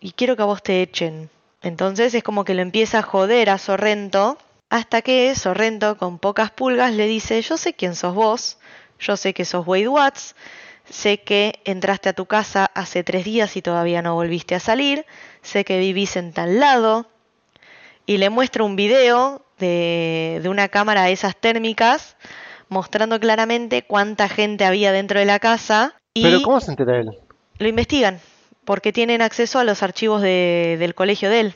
[0.00, 1.30] y quiero que a vos te echen.
[1.62, 4.38] Entonces es como que lo empieza a joder a Sorrento
[4.68, 8.58] hasta que Sorrento con pocas pulgas le dice, yo sé quién sos vos,
[8.98, 10.34] yo sé que sos Wade Watts,
[10.88, 15.06] sé que entraste a tu casa hace tres días y todavía no volviste a salir,
[15.42, 17.06] sé que vivís en tal lado,
[18.06, 22.16] y le muestra un video de, de una cámara de esas térmicas
[22.68, 27.10] mostrando claramente cuánta gente había dentro de la casa y Pero ¿cómo se entera él?
[27.58, 28.20] lo investigan
[28.64, 31.54] porque tienen acceso a los archivos de- del colegio de él.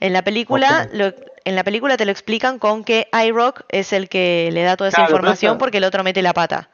[0.00, 1.12] En la película, lo-
[1.44, 4.88] en la película te lo explican con que iRock es el que le da toda
[4.90, 6.68] esa Claro, información porque el otro mete la pata.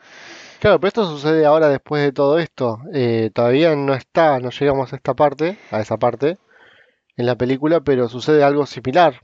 [0.61, 2.79] Claro, pero esto sucede ahora después de todo esto.
[2.93, 6.39] Eh, todavía no está, no llegamos a esta parte, a esa parte
[7.17, 9.23] en la película, pero sucede algo similar.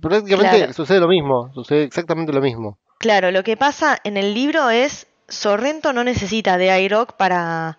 [0.00, 0.72] Prácticamente Claro.
[0.72, 2.78] sucede lo mismo, sucede exactamente lo mismo.
[2.98, 7.78] Claro, lo que pasa en el libro es Sorrento no necesita de iRock para,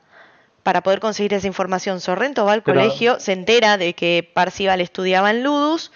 [0.63, 2.01] para poder conseguir esa información.
[2.01, 5.91] Sorrento va al Pero- colegio, se entera de que Parcival estudiaba en Ludus,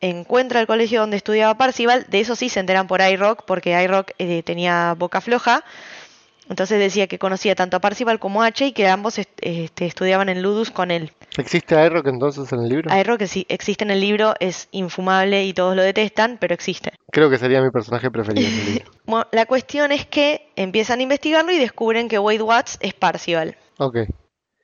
[0.00, 4.12] encuentra el colegio donde estudiaba Parcival, de eso sí se enteran por iRock, porque iRock
[4.18, 5.64] eh, tenía boca floja.
[6.48, 9.84] Entonces decía que conocía tanto a Parcival como a H y que ambos est- este,
[9.86, 11.10] estudiaban en Ludus con él.
[11.36, 12.96] ¿Existe iRock entonces en el libro?
[12.96, 16.92] iRock que sí existe en el libro, es infumable y todos lo detestan, pero existe.
[17.10, 18.90] Creo que sería mi personaje preferido en el libro.
[19.06, 23.56] Bueno, la cuestión es que empiezan a investigarlo y descubren que Wade Watts es Parcival.
[23.78, 23.98] Ok.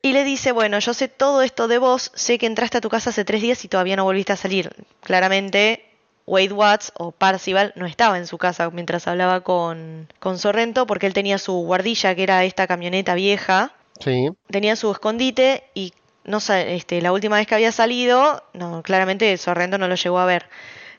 [0.02, 2.88] Y le dice, bueno, yo sé todo esto de vos, sé que entraste a tu
[2.88, 4.74] casa hace tres días y todavía no volviste a salir.
[5.02, 5.84] Claramente,
[6.26, 11.06] Wade Watts o Parcival no estaba en su casa mientras hablaba con, con Sorrento porque
[11.06, 14.30] él tenía su guardilla, que era esta camioneta vieja, Sí.
[14.50, 15.92] tenía su escondite y
[16.24, 20.26] no este, la última vez que había salido, no, claramente Sorrento no lo llegó a
[20.26, 20.48] ver.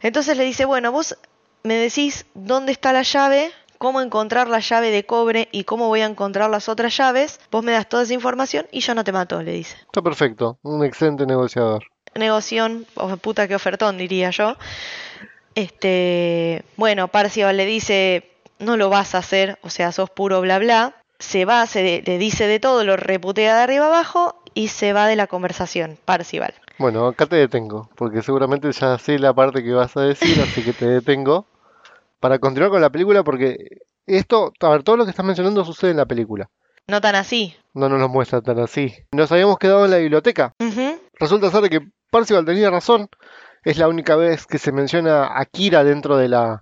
[0.01, 1.17] Entonces le dice, bueno, vos
[1.63, 3.51] me decís dónde está la llave,
[3.83, 7.65] cómo encontrar la llave de cobre y cómo voy a encontrar las otras llaves, vos
[7.65, 9.75] me das toda esa información y yo no te mato, le dice.
[9.75, 10.57] Está perfecto.
[10.63, 11.83] Un excelente negociador.
[12.15, 12.85] Negoción,
[13.19, 14.55] puta que ofertón, diría yo.
[15.53, 20.59] Este, bueno, Parcival le dice, no lo vas a hacer, o sea, sos puro bla
[20.59, 20.95] bla.
[21.19, 25.07] Se va, se le dice de todo, lo reputea de arriba abajo y se va
[25.07, 26.53] de la conversación, Parcival.
[26.77, 30.63] Bueno, acá te detengo, porque seguramente ya sé la parte que vas a decir, así
[30.63, 31.47] que te detengo
[32.23, 35.91] para continuar con la película, porque esto, a ver, todo lo que estás mencionando sucede
[35.91, 36.49] en la película.
[36.87, 37.53] No tan así.
[37.73, 38.93] No nos lo muestra tan así.
[39.11, 40.53] Nos habíamos quedado en la biblioteca.
[41.19, 43.09] Resulta ser que Parcival tenía razón.
[43.65, 46.61] Es la única vez que se menciona a Kira dentro de la,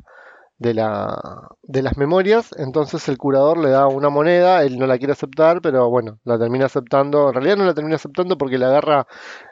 [0.57, 1.15] de la,
[1.61, 2.49] de las memorias.
[2.57, 6.39] Entonces el curador le da una moneda, él no la quiere aceptar, pero bueno, la
[6.39, 7.27] termina aceptando.
[7.27, 9.05] En realidad no la termina aceptando porque la agarra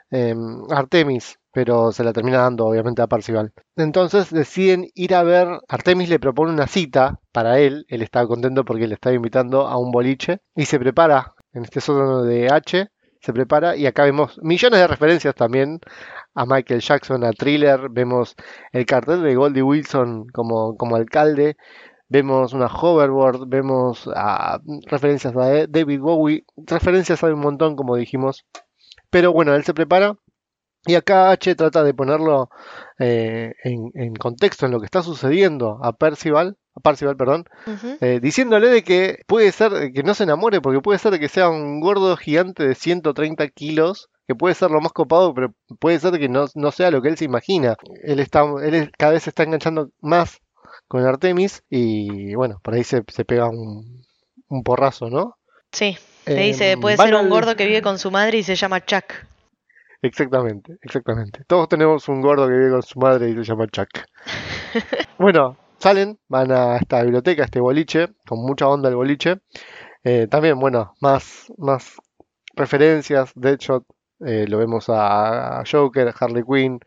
[0.10, 0.34] eh,
[0.72, 3.54] Artemis, pero se la termina dando obviamente a Parcival.
[3.76, 8.66] Entonces deciden ir a ver, Artemis le propone una cita para él, él estaba contento
[8.66, 12.90] porque le estaba invitando a un boliche y se prepara en este sótano de H,
[13.22, 15.80] se prepara y acá vemos millones de referencias también
[16.36, 18.36] a Michael Jackson, a Thriller, vemos
[18.72, 21.58] el cartel de Goldie Wilson como, como alcalde,
[22.08, 28.46] vemos una hoverboard, vemos a, referencias a David Bowie, referencias hay un montón como dijimos,
[29.10, 30.18] pero bueno, él se prepara
[30.90, 32.50] y acá H trata de ponerlo
[33.00, 37.46] eh, en, en contexto en lo que está sucediendo a Percival, a Parcival, perdón,
[38.02, 41.30] eh, diciéndole de que puede ser eh, que no se enamore, porque puede ser que
[41.30, 46.00] sea un gordo gigante de 130 kilos, que puede ser lo más copado, pero puede
[46.00, 47.76] ser que no, no sea lo que él se imagina.
[48.04, 50.40] Él, está, él cada vez se está enganchando más
[50.88, 54.04] con Artemis y bueno, por ahí se, se pega un,
[54.50, 55.36] un porrazo, ¿no?
[55.72, 58.38] Sí, le Eh, dice, puede van ser un al- gordo que vive con su madre
[58.40, 59.06] y se llama Chuck.
[60.02, 61.44] Exactamente, exactamente.
[61.46, 63.90] Todos tenemos un gordo que vive con su madre y se llama Chuck.
[65.20, 69.42] Bueno, salen, van a esta biblioteca, a este boliche, con mucha onda el boliche.
[70.04, 71.98] Eh, también, bueno, más, más
[72.56, 73.34] referencias.
[73.36, 73.84] Deadshot,
[74.26, 76.80] eh, lo vemos a, a Joker, a Harley Quinn.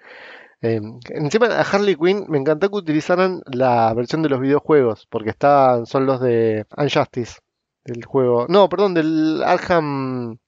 [0.63, 5.31] Eh, encima a Harley Quinn me encantó que utilizaran la versión de los videojuegos, porque
[5.31, 7.41] están, son los de Unjustice,
[7.85, 8.47] del juego.
[8.49, 10.39] No, perdón, del Arkham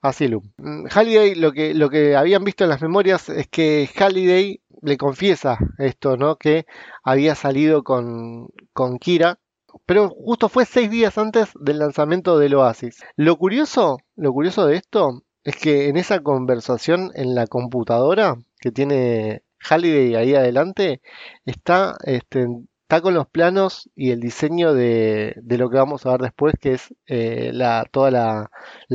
[0.00, 0.42] Asylum.
[0.58, 4.96] Mm, Halliday, lo que, lo que habían visto en las memorias es que Halliday le
[4.96, 6.36] confiesa esto, ¿no?
[6.36, 6.66] Que
[7.02, 9.38] había salido con, con Kira,
[9.86, 13.02] pero justo fue seis días antes del lanzamiento del Oasis.
[13.16, 18.70] Lo curioso, lo curioso de esto es que en esa conversación en la computadora que
[18.70, 21.00] tiene Halliday ahí adelante,
[21.44, 22.46] está, este,
[22.88, 26.54] está con los planos y el diseño de, de lo que vamos a ver después,
[26.58, 28.50] que es eh, la, toda la,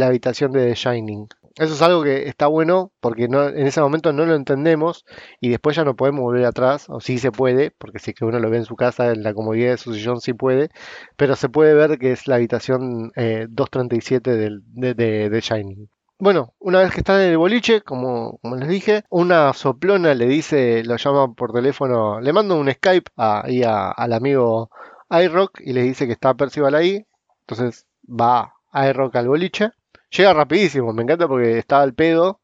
[0.07, 1.27] habitación de The Shining.
[1.57, 5.05] Eso es algo que está bueno porque en ese momento no lo entendemos
[5.39, 8.25] y después ya no podemos volver atrás, o sí se puede, porque si es que
[8.25, 10.69] uno lo ve en su casa, en la comodidad de su sillón sí puede,
[11.15, 15.87] pero se puede ver que es la habitación eh, 237 del, de, de, de Shining.
[16.23, 20.25] Bueno, una vez que están en el boliche, como, como les dije, una soplona le
[20.25, 24.69] dice, lo llama por teléfono, le manda un Skype a- ahí a- al amigo
[25.09, 27.05] iRock y le dice que está Percival ahí.
[27.41, 29.71] Entonces va iRock al boliche.
[30.11, 32.39] Llega rapidísimo, me encanta porque estaba al pedo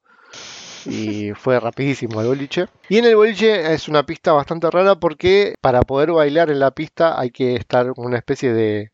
[0.86, 2.68] y fue rapidísimo al boliche.
[2.90, 6.72] Y en el boliche es una pista bastante rara porque para poder bailar en la
[6.72, 8.92] pista hay que estar en una especie de,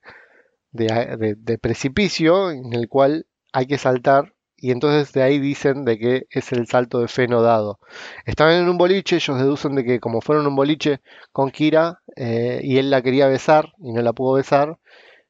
[0.73, 0.87] de,
[1.19, 4.34] de- de precipicio en el cual hay que saltar
[4.65, 7.77] y entonces de ahí dicen de que es el salto de fe no dado.
[8.25, 11.01] Estaban en un boliche, ellos deducen de que como fueron un boliche
[11.31, 14.79] con Kira eh, y él la quería besar y no la pudo besar,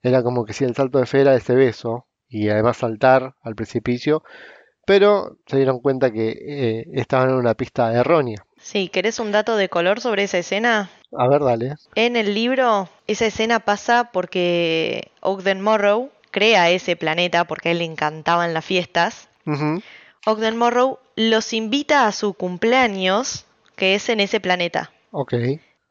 [0.02, 3.56] era como que si el salto de fe era ese beso y además saltar al
[3.56, 4.24] precipicio,
[4.86, 8.46] pero se dieron cuenta que eh, estaban en una pista errónea.
[8.58, 10.90] Sí, ¿querés un dato de color sobre esa escena?
[11.12, 11.76] A ver, dale.
[11.96, 17.78] En el libro, esa escena pasa porque Ogden Morrow crea ese planeta porque a él
[17.80, 19.30] le encantaban las fiestas.
[19.46, 19.82] Ujú.
[20.26, 23.46] Ogden Morrow los invita a su cumpleaños,
[23.78, 24.92] que es en ese planeta.
[25.12, 25.34] Ok.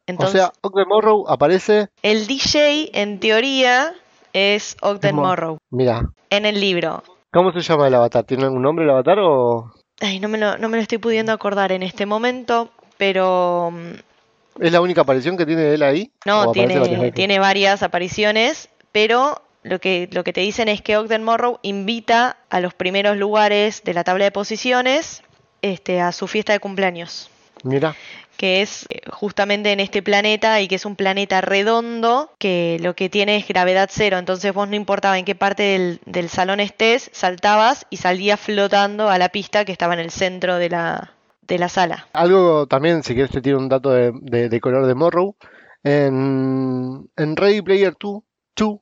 [0.07, 1.89] Entonces, o sea, Ogden Morrow aparece.
[2.03, 3.95] el DJ, en teoría,
[4.35, 5.57] es Ogden Mo- Morrow.
[5.71, 7.03] Mira, En el libro.
[7.33, 8.25] ¿cómo se llama el avatar?
[8.25, 11.33] ¿Tiene algún nombre el avatar o Ay, no me lo, no me lo estoy pudiendo
[11.33, 12.69] acordar en este momento,
[12.99, 16.11] pero mm, es la única aparición que tiene él ahí?
[16.27, 20.97] ¿O no, tiene, tiene varias apariciones, pero lo que, lo que te dicen es que
[20.97, 25.23] Ogden Morrow invita a los primeros lugares de la tabla de posiciones
[25.63, 27.31] este, a su fiesta de cumpleaños.
[27.65, 27.97] Mira,
[28.37, 32.95] que es eh, justamente en este planeta y que es un planeta redondo que lo
[32.95, 34.19] que tiene es gravedad cero.
[34.19, 39.09] Entonces vos no importaba en qué parte del, del salón estés, saltabas y salías flotando
[39.09, 41.13] a la pista que estaba en el centro de la,
[41.43, 42.07] de la sala.
[42.13, 45.37] algo también, si quieres te tiro un dato de, de- de color de Morrow.
[45.85, 48.23] En, en Ready Player 2,
[48.57, 48.79] 2,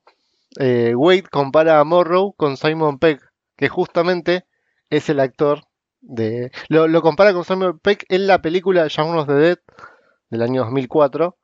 [0.59, 3.19] eh, Wade compara a Morrow con Simon Pegg,
[3.57, 4.45] que justamente
[4.89, 5.61] es el actor
[6.01, 6.51] de...
[6.69, 9.57] Lo, lo compara con Simon Pegg en la película Shaun of the Dead
[10.29, 11.37] del año 2004,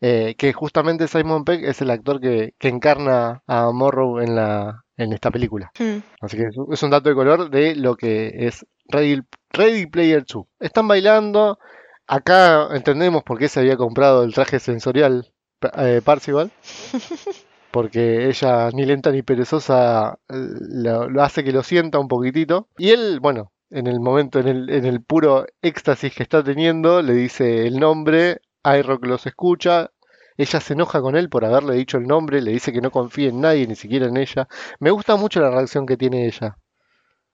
[0.00, 4.84] eh, que justamente Simon Pegg es el actor que, que encarna a Morrow en, la,
[4.96, 5.70] en esta película.
[5.78, 5.98] Hmm.
[6.20, 9.86] Así que es un- es un dato de color de lo que es Ready, Ready
[9.86, 10.46] Player 2.
[10.60, 11.58] Están bailando.
[12.06, 15.32] Acá entendemos por qué se había comprado el traje sensorial
[15.76, 16.50] eh, Parcival.
[17.70, 20.34] Porque ella, ni lenta ni perezosa, eh,
[20.70, 22.68] lo, lo hace que lo sienta un poquitito.
[22.78, 27.02] Y él, bueno, en el momento, en el, en el puro éxtasis que está teniendo,
[27.02, 28.40] le dice el nombre.
[28.64, 29.90] iRock los escucha.
[30.36, 32.40] Ella se enoja con él por haberle dicho el nombre.
[32.40, 34.48] Le dice que no confía en nadie, ni siquiera en ella.
[34.80, 36.56] Me gusta mucho la reacción que tiene ella.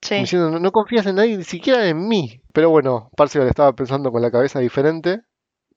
[0.02, 0.16] Sí.
[0.16, 2.40] Diciendo, no, no confías en nadie, ni siquiera en mí.
[2.52, 5.20] Pero bueno, Parcival estaba pensando con la cabeza diferente,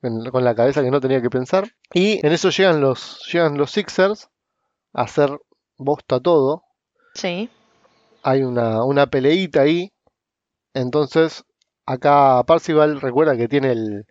[0.02, 1.70] en- con la cabeza que no tenía que pensar.
[1.94, 4.30] Y en eso llegan los, llegan los Sixers
[4.98, 5.30] hacer
[5.78, 6.64] bosta todo.
[7.14, 7.50] Sí.
[8.24, 9.92] Hay una, una peleita ahí.
[10.74, 11.44] Entonces,
[11.86, 14.06] acá Parcival recuerda que tiene el,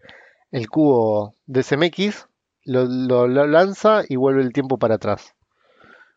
[0.50, 2.26] el cubo de CMX,
[2.64, 5.32] lo, lo- lo lanza y vuelve el tiempo para atrás.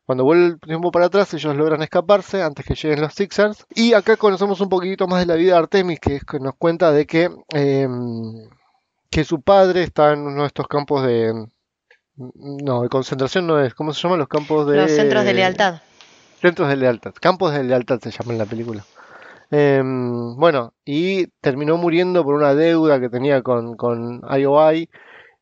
[0.06, 3.68] Cuando vuelve el tiempo para atrás, ellos logran escaparse antes que lleguen los Sixers.
[3.76, 6.56] Y acá conocemos un poquitito más de la vida de Artemis, que, es que nos
[6.56, 8.34] cuenta de que, em,
[9.12, 11.32] que su padre está en uno de estos campos de...
[12.44, 13.74] No, de concentración no es.
[13.74, 14.76] ¿Cómo se llaman los campos de...
[14.78, 15.82] Los centros de lealtad.
[16.42, 17.14] Centros de lealtad.
[17.20, 18.84] Campos de lealtad se llama en la película.
[19.52, 24.90] Em, bueno, y terminó muriendo por una deuda que tenía con, con IOI.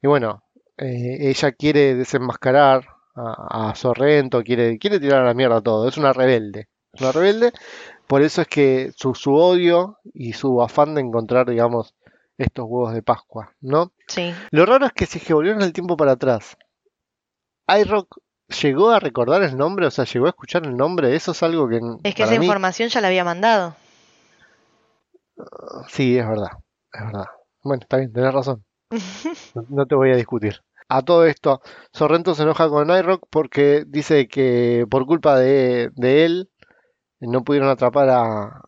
[0.02, 0.44] Y bueno,
[0.78, 5.88] eh, ella quiere desenmascarar a, a Sorrento, quiere, quiere tirar a la mierda todo.
[5.88, 6.68] Es una rebelde.
[6.94, 7.52] Es una rebelde.
[8.06, 11.96] por eso es que su, su odio y su afán de encontrar, digamos,
[12.38, 13.92] estos huevos de Pascua, ¿no?
[14.08, 14.34] Sí.
[14.52, 16.56] Lo raro es que si es que volvieron el tiempo para atrás,
[17.68, 18.18] iRock
[18.62, 21.68] llegó a recordar el nombre, o sea, llegó a escuchar el nombre, eso es algo
[21.68, 23.76] que Es que esa mí- información ya la había mandado.
[25.90, 26.50] Sí, es verdad,
[26.94, 27.26] es verdad.
[27.64, 28.64] Bueno, está bien, tenés razón.
[29.56, 30.62] No, no te voy a discutir.
[30.90, 31.62] A todo esto,
[31.92, 36.50] Sorrento se enoja con iRock porque dice que por culpa de, de él
[37.20, 38.62] no pudieron atrapar a,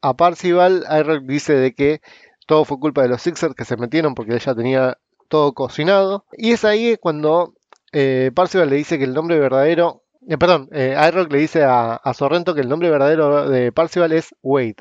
[0.00, 0.86] a Parcival.
[1.00, 2.00] iRock dice de que
[2.46, 4.98] todo fue culpa de los Sixers que se metieron porque ella tenía
[5.28, 6.24] todo cocinado.
[6.32, 7.52] Y es ahí cuando
[7.92, 10.96] eh, Parcival le dice que el nombre verdadero, eh, perdón, eh,
[11.30, 14.76] le dice a, a Sorrento que el nombre verdadero de Parcival es Wade.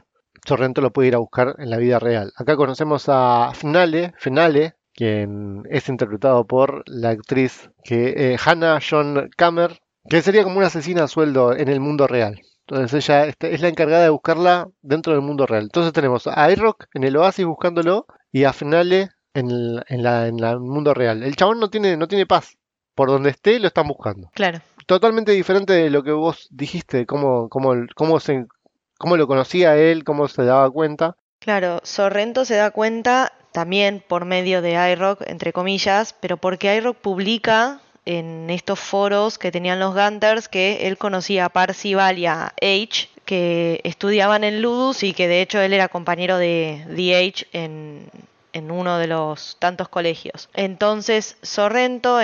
[0.45, 2.31] Sorrento lo puede ir a buscar en la vida real.
[2.35, 9.29] Acá conocemos a Fnale, Fnale, quien es interpretado por la actriz que, eh, Hannah John
[9.37, 9.79] Kammer,
[10.09, 12.39] que sería como una asesina a sueldo en el mundo real.
[12.67, 15.63] Entonces ella este, es la encargada de buscarla dentro del mundo real.
[15.63, 20.27] Entonces tenemos a iRock en el oasis buscándolo y a Fnale en el, en la-
[20.27, 21.23] en mundo real.
[21.23, 22.58] El chabón no tiene, no tiene paz.
[22.99, 24.59] Por donde esté lo están buscando Claro.
[24.85, 28.45] totalmente diferente de lo que vos dijiste, cómo, cómo, cómo, se,
[28.97, 31.15] cómo lo conocía él, cómo se daba cuenta.
[31.39, 36.97] Claro, Sorrento se da cuenta también por medio de iRock, entre comillas, pero porque iRock
[36.97, 42.53] publica en estos foros que tenían los Gunters que él conocía a Parcival y a
[42.61, 48.09] H, que estudiaban en Ludus y que de hecho él era compañero de DH en,
[48.53, 50.49] en uno de los tantos colegios.
[50.53, 52.19] Entonces Sorrento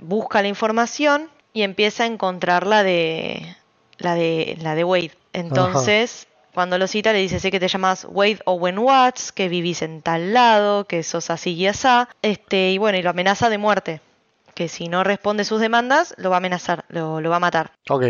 [0.00, 3.56] busca la información y empieza a encontrar la de
[3.98, 5.12] la de la de Wade.
[5.32, 9.82] Entonces, cuando lo cita le dice, sé que te llamas Wade Owen Watts, que vivís
[9.82, 13.58] en tal lado, que sos así y asá, este, y bueno, y lo amenaza de
[13.58, 14.00] muerte.
[14.54, 17.72] Que si no responde sus demandas, lo va a amenazar, lo, lo va a matar.
[17.88, 18.04] Ok,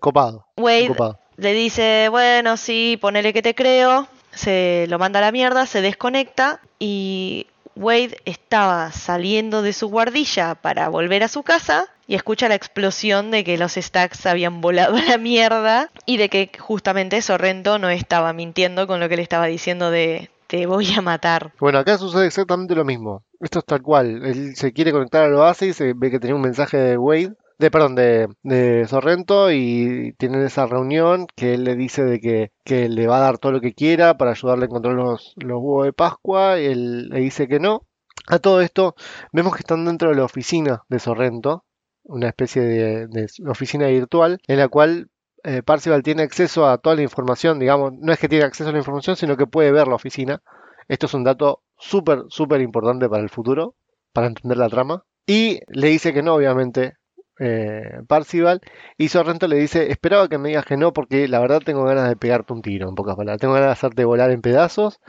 [0.00, 0.46] copado.
[0.56, 1.20] Wade copado.
[1.36, 5.80] le dice, bueno, sí, ponele que te creo, se lo manda a la mierda, se
[5.80, 12.48] desconecta y Wade estaba saliendo de su guardilla para volver a su casa y escucha
[12.48, 17.20] la explosión de que los stacks habían volado a la mierda y de que justamente
[17.22, 21.52] Sorrento no estaba mintiendo con lo que le estaba diciendo de te voy a matar.
[21.58, 23.24] Bueno, acá sucede exactamente lo mismo.
[23.40, 24.24] Esto es tal cual.
[24.24, 27.70] Él se quiere conectar al oasis, se ve que tenía un mensaje de Wade, de
[27.70, 33.06] perdón, de, Sorrento y tienen esa reunión que él le dice de que, que le
[33.06, 35.92] va a dar todo lo que quiera para ayudarle a encontrar los, los huevos de
[35.92, 37.86] Pascua y él le dice que no.
[38.28, 38.94] A todo esto
[39.32, 41.64] vemos que están dentro de la oficina de Sorrento,
[42.04, 45.10] una especie de, de oficina virtual en la cual
[45.48, 48.72] eh, Parcival tiene acceso a toda la información, digamos, no es que tiene acceso a
[48.72, 50.42] la información, sino que puede ver la oficina.
[50.88, 53.76] Esto es un dato súper, súper importante para el futuro,
[54.12, 55.04] para entender la trama.
[55.24, 56.94] Y le dice que no, obviamente,
[57.38, 58.60] eh, Parcival.
[58.96, 62.08] Y Sorrento le dice, esperaba que me digas que no, porque la verdad tengo ganas
[62.08, 63.40] de pegarte un tiro, en pocas palabras.
[63.40, 65.00] Tengo ganas de hacerte volar en pedazos.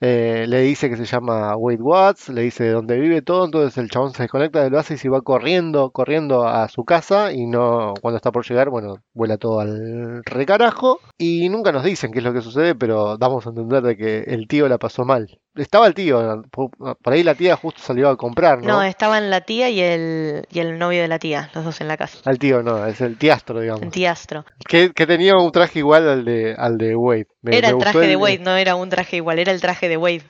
[0.00, 3.76] Eh, le dice que se llama Wade Watts, le dice de dónde vive todo, entonces
[3.78, 7.94] el chabón se desconecta del oasis y va corriendo, corriendo a su casa y no,
[8.00, 12.24] cuando está por llegar, bueno, vuela todo al recarajo y nunca nos dicen qué es
[12.24, 15.40] lo que sucede, pero damos a entender de que el tío la pasó mal.
[15.58, 18.68] Estaba el tío, por ahí la tía justo salió a comprar, ¿no?
[18.78, 21.88] No, estaban la tía y el, y el novio de la tía, los dos en
[21.88, 22.18] la casa.
[22.24, 23.82] Al tío no, es el tiastro, digamos.
[23.82, 24.44] En Tiastro.
[24.68, 27.26] Que, que tenía un traje igual al de, al de Wade.
[27.42, 29.88] Me- Era me el traje de Wade, no era un traje igual, era el traje
[29.88, 30.22] de Wade.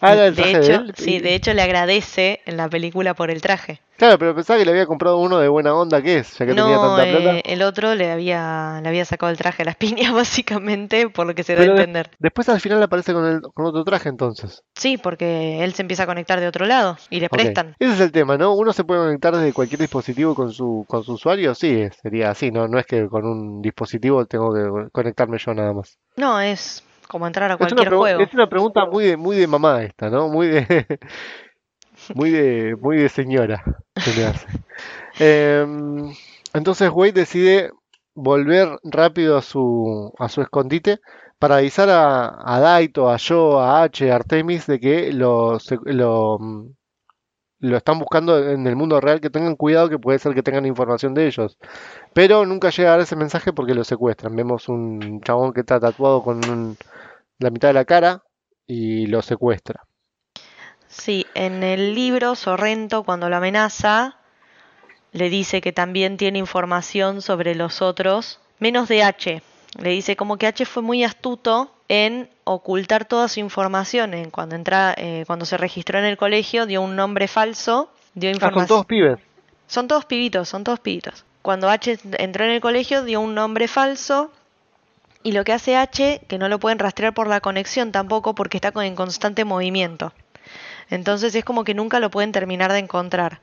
[0.00, 0.92] Ah, era el de traje de hecho, él.
[0.96, 3.80] sí, de hecho le agradece en la película por el traje.
[3.96, 6.32] Claro, pero pensaba que le había comprado uno de buena onda, ¿qué es?
[6.38, 7.36] Ya que tenía No, tanta plata.
[7.38, 11.26] eh, el otro le había, le había sacado el traje a las piñas, básicamente, por
[11.26, 12.10] lo que se da Pero a de- entender.
[12.18, 14.62] Después al final aparece con, el, con otro traje entonces.
[14.74, 17.32] Sí, porque él se empieza a conectar de otro lado y le Ok.
[17.32, 17.74] prestan.
[17.78, 18.54] Ese es el tema, ¿no?
[18.54, 22.50] Uno se puede conectar desde cualquier dispositivo con su, con su usuario, sí, sería así,
[22.50, 22.68] ¿no?
[22.68, 25.96] No es que con un dispositivo tengo que conectarme yo nada más.
[26.16, 28.20] No, es como entrar a Es cualquier pregu- juego.
[28.22, 30.28] es una pregunta muy de, muy de mamá esta, ¿no?
[30.28, 30.86] Muy de,
[32.14, 33.62] muy de, muy de señora
[33.96, 34.46] se me hace.
[35.18, 36.12] Em,
[36.54, 37.70] entonces Wade decide
[38.14, 40.98] volver rápido a su, a su escondite
[41.38, 46.38] para avisar a, a Daito, a Joe, a H, a Artemis de que lo, lo,
[46.38, 46.66] mm,
[47.60, 50.64] lo están buscando en el mundo real, que tengan cuidado que puede ser que tengan
[50.66, 51.58] información de ellos.
[52.14, 54.34] Pero nunca llega a dar ese mensaje porque lo secuestran.
[54.36, 56.76] Vemos un chabón que está tatuado con un-
[57.38, 58.22] la mitad de la cara
[58.66, 59.84] y lo secuestra.
[60.88, 64.16] Sí, en el libro Sorrento cuando lo amenaza
[65.12, 69.42] le dice que también tiene información sobre los otros, menos de H.
[69.78, 74.14] Le dice como que H fue muy astuto en ocultar toda su información.
[74.14, 78.30] En cuando entra, eh, cuando se registró en el colegio dio un nombre falso, dio
[78.30, 78.68] Ah, son información.
[78.68, 79.18] todos pibes.
[79.66, 81.24] Son todos pibitos, son todos pibitos.
[81.42, 84.32] Cuando H entró en el colegio dio un nombre falso
[85.26, 88.58] Y lo que hace H, que no lo pueden rastrear por la conexión tampoco porque
[88.58, 90.12] está en constante movimiento.
[90.88, 93.40] Entonces es como que nunca lo pueden terminar de encontrar.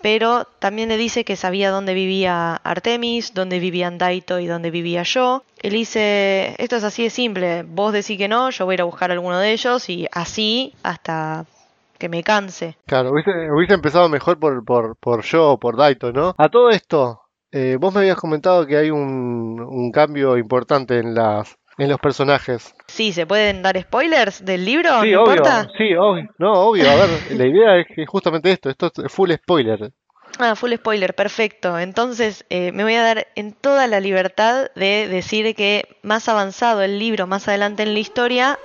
[0.00, 5.02] Pero también le dice que sabía dónde vivía Artemis, dónde vivían Daito y dónde vivía
[5.02, 5.42] yo.
[5.58, 8.80] Él dice, esto es así de simple, vos decís que no, yo voy a ir
[8.80, 11.44] a buscar alguno de ellos y así hasta
[11.98, 12.78] que me canse.
[12.86, 16.34] Claro, hubiese, hubiese empezado mejor por, por, por yo por Daito, ¿no?
[16.38, 17.20] A todo esto,
[17.52, 22.00] eh, vos me habías comentado que hay un, un cambio importante en las en los
[22.00, 22.74] personajes.
[22.88, 25.00] Sí, ¿se pueden dar spoilers del libro?
[25.02, 25.68] Sí, ¿No obvio, importa?
[25.78, 26.28] sí, obvio.
[26.38, 27.08] No, obvio, a ver,
[27.38, 29.92] la idea es que justamente esto, esto es full spoiler.
[30.40, 31.78] Ah, full spoiler, perfecto.
[31.78, 36.82] Entonces eh, me voy a dar en toda la libertad de decir que más avanzado
[36.82, 38.58] el libro, más adelante en la historia,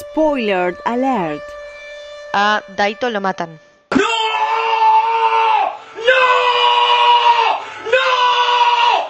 [0.00, 1.42] Spoiler alert.
[2.32, 3.58] a Daito lo matan.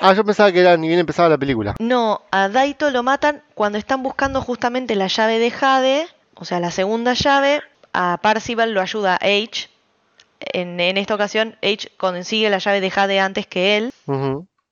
[0.01, 1.75] Ah, yo pensaba que era ni bien empezaba la película.
[1.79, 6.59] No, a Daito lo matan cuando están buscando justamente la llave de Jade, o sea,
[6.61, 7.63] la segunda llave.
[7.93, 9.69] A Parcival lo ayuda H.
[10.41, 13.93] En, en esta ocasión, H consigue la llave de Jade antes que él.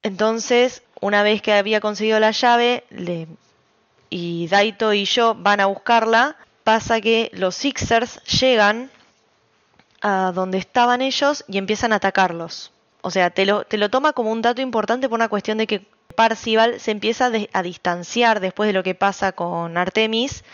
[0.03, 3.27] Entonces, una vez que había conseguido la llave, le-
[4.09, 8.91] y Daito y yo van a buscarla, pasa que los Sixers llegan
[10.01, 12.71] a donde estaban ellos y empiezan a atacarlos.
[13.09, 15.67] O sea, te lo, te lo toma como un dato importante por una cuestión de
[15.67, 15.81] que
[16.15, 20.45] Parcival se empieza a, distanciar después de lo que pasa con Artemis,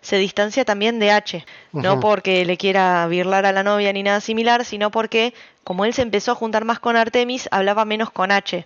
[0.00, 1.44] se distancia también de H.
[1.72, 5.34] No porque le quiera birlar a la novia ni nada similar, sino porque
[5.64, 8.64] como él se empezó a juntar más con Artemis, hablaba menos con H.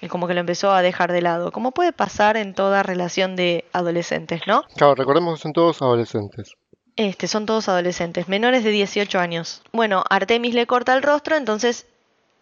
[0.00, 1.52] Y como que lo empezó a dejar de lado.
[1.52, 4.64] Como puede pasar en toda relación de adolescentes, ¿no?
[4.76, 6.54] Claro, recordemos que son todos adolescentes.
[6.96, 9.60] Este, son todos adolescentes, menores de 18 años.
[9.72, 11.84] Bueno, Artemis le corta el rostro, entonces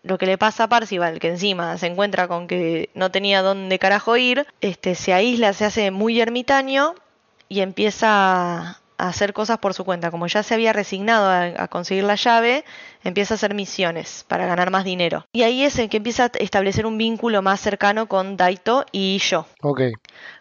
[0.07, 3.79] lo que le pasa a Parcival, que encima se encuentra con que no tenía dónde
[3.79, 6.95] carajo ir, este, se aísla, se hace muy ermitaño
[7.49, 10.11] y empieza a hacer cosas por su cuenta.
[10.11, 12.65] Como ya se había resignado a, a conseguir la llave,
[13.05, 15.27] empieza a hacer misiones para ganar más dinero.
[15.33, 19.19] Y ahí es en que empieza a establecer un vínculo más cercano con Daito y
[19.19, 19.47] yo.
[19.63, 19.83] Ok.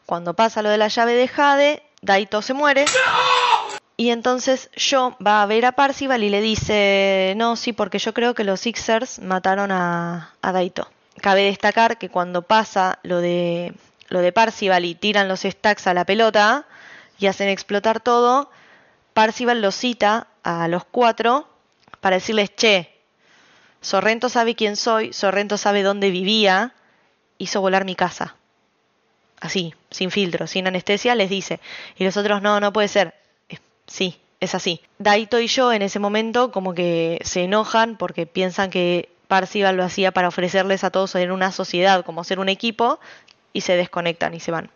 [0.06, 2.86] Cuando pasa lo de la llave de Jade, Daito se muere.
[3.98, 8.14] Y entonces yo va a ver a Parcival y le dice, no, sí, porque yo
[8.14, 10.90] creo que los Sixers mataron a, a Daito.
[11.22, 13.73] Cabe destacar que cuando pasa lo de,
[14.10, 16.65] lo de Parcival y tiran los stacks a la pelota
[17.18, 18.52] y hacen explotar todo,
[19.14, 21.48] Parcival los cita a los cuatro
[22.02, 22.94] para decirles, che,
[23.82, 26.73] Sorrento sabe quién soy, Sorrento sabe dónde vivía,
[27.38, 28.36] hizo volar mi casa
[29.40, 31.60] así, sin filtro, sin anestesia, les dice.
[31.98, 33.14] Y los otros, no, no puede ser.
[33.88, 34.82] Sí, es así.
[34.98, 39.84] Daito y yo en ese momento como que se enojan porque piensan que Parcival lo
[39.84, 42.99] hacía para ofrecerles a todos en una sociedad, como ser un equipo,
[43.53, 44.70] y se desconectan y se van.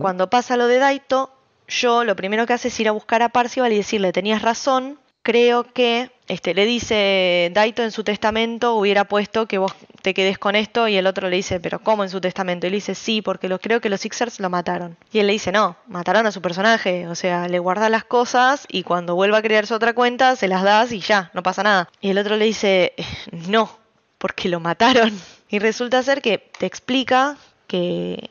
[0.00, 1.30] Cuando pasa lo de Daito,
[1.66, 4.98] yo lo primero que hace es ir a buscar a Parcival y decirle, tenías razón,
[5.22, 10.38] creo que, este, le dice Daito en su testamento hubiera puesto que vos te quedes
[10.38, 12.66] con esto y el otro le dice, pero ¿cómo en su testamento?
[12.66, 14.96] Y le dice, sí, porque lo, creo que los Sixers lo mataron.
[15.12, 18.66] Y él le dice, no, mataron a su personaje, o sea, le guardas las cosas
[18.70, 21.62] y cuando vuelva a crear su otra cuenta se las das y ya, no pasa
[21.62, 21.90] nada.
[22.00, 22.94] Y el otro le dice,
[23.30, 23.78] no,
[24.16, 25.12] porque lo mataron.
[25.50, 27.36] Y resulta ser que te explica
[27.66, 28.30] que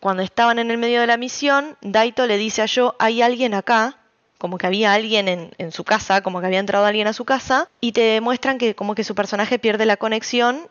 [0.00, 3.52] cuando estaban en el medio de la misión, Daito le dice a Yo, hay alguien
[3.52, 3.98] acá,
[4.44, 7.24] como que había alguien en, en su casa, como que había entrado alguien a su
[7.24, 10.68] casa, y te muestran que como que su personaje pierde la conexión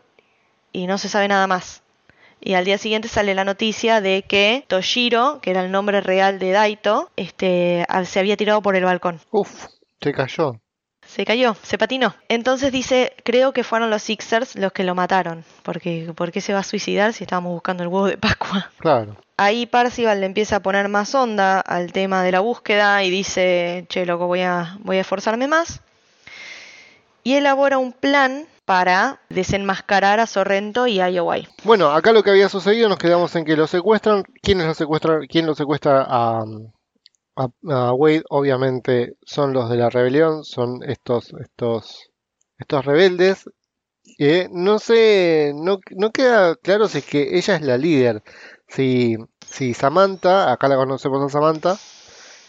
[0.71, 1.81] y no se sabe nada más.
[2.39, 6.37] Y al día siguiente sale la noticia de que Toshiro, que era el nombre real
[6.37, 9.19] de Daito, este, se había tirado por el balcón.
[9.31, 9.65] Uf,
[9.99, 10.59] se cayó.
[11.14, 12.15] Se cayó, se patinó.
[12.27, 15.45] Entonces dice, creo que fueron los Sixers los que lo mataron.
[15.61, 18.72] Porque, ¿por qué se va a suicidar si estábamos buscando el huevo de Pascua?
[18.80, 19.18] Claro.
[19.38, 23.85] Ahí Parcival le empieza a poner más onda al tema de la búsqueda y dice,
[23.90, 25.81] che, loco, voy a, voy a esforzarme más.
[27.23, 31.48] Y elabora un plan para desenmascarar a Sorrento y a IOI.
[31.64, 34.23] Bueno, acá lo que había sucedido nos quedamos en que lo secuestran.
[34.41, 35.27] ¿Quiénes lo secuestran?
[35.27, 36.44] ¿Quién lo secuestra a,
[37.35, 38.23] a, a Wade?
[38.30, 42.10] Obviamente son los de la rebelión, son estos, estos,
[42.57, 43.45] estos rebeldes.
[44.18, 48.22] Que no sé, no, no queda claro si es que ella es la líder.
[48.68, 49.15] Si,
[49.49, 51.77] si Samantha, acá la conocemos a Samantha,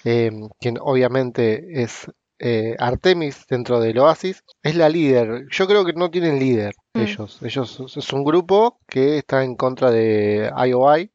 [0.05, 0.31] eh,
[0.61, 2.07] quien obviamente es
[2.41, 5.47] eh, Artemis dentro del Oasis, es la líder.
[5.51, 7.01] Yo creo que no tienen líder Mm.
[7.01, 7.41] ellos.
[7.43, 11.11] Ellos es un grupo que está en contra de IOI.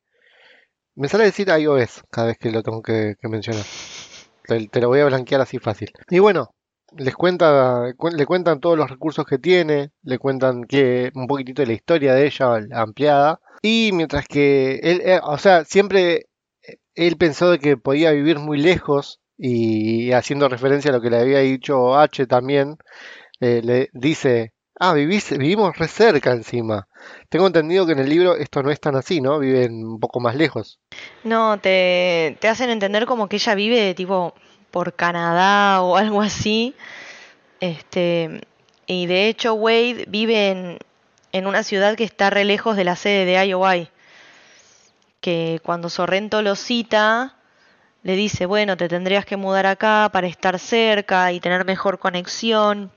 [1.00, 3.64] Me sale decir iOS cada vez que lo tengo que, mencionar.
[4.46, 5.92] Te, lo voy a blanquear así fácil.
[6.10, 6.54] Y bueno,
[6.98, 11.62] les cuenta, cu- le cuentan todos los recursos que tiene, le cuentan que un poquitito
[11.62, 13.40] de la historia de ella ampliada.
[13.62, 16.26] Y mientras que él, eh, o sea, siempre
[16.96, 21.18] él pensó de que podía vivir muy lejos y haciendo referencia a lo que le
[21.20, 22.78] había dicho H también,
[23.42, 26.88] eh, le dice, ah, vivís, vivimos re cerca encima.
[27.30, 29.40] Tengo entendido que en el libro esto no es tan así, ¿no?
[29.40, 30.80] Viven un poco más lejos.
[31.24, 34.34] No, te, te hacen entender como que ella vive tipo
[34.72, 36.76] por Canadá o algo así.
[37.60, 38.42] Este,
[38.88, 40.80] y de hecho Wade vive en,
[41.34, 43.90] en una ciudad que está re lejos de la sede de IOI.
[45.20, 47.36] Que cuando Sorrento lo cita,
[48.04, 52.92] le dice, bueno, te tendrías que mudar acá para estar cerca y tener mejor conexión.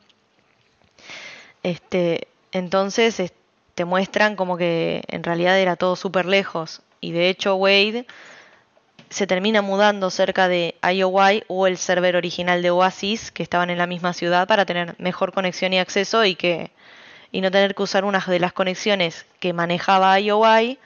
[1.62, 3.32] Este, entonces es-
[3.74, 6.82] te muestran como que en realidad era todo súper lejos.
[7.00, 8.06] Y de hecho Wade
[9.08, 13.78] se termina mudando cerca de IOI o el server original de Oasis, que estaban en
[13.78, 16.70] la misma ciudad, para tener mejor conexión y acceso y que
[17.34, 20.78] y no tener que usar una de las conexiones que manejaba IOI,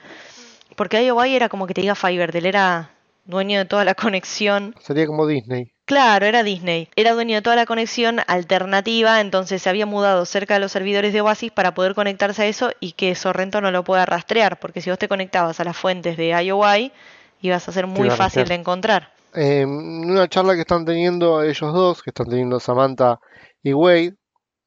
[0.77, 2.91] porque IOI era como que te diga Fiverr, él era
[3.25, 4.73] dueño de toda la conexión.
[4.79, 5.73] Sería como Disney.
[5.87, 6.89] Claro, era Disney.
[6.97, 11.13] Era dueño de toda la conexión alternativa, entonces se había mudado cerca de los servidores
[11.13, 14.81] de Oasis para poder conectarse a eso y que Sorrento no lo pueda rastrear, porque
[14.81, 16.91] si vos te conectabas a las fuentes de IOI,
[17.39, 19.13] ibas a ser muy fácil de encontrar.
[19.33, 23.21] Eh, en una charla que están teniendo ellos dos, que están teniendo Samantha
[23.63, 24.15] y Wade,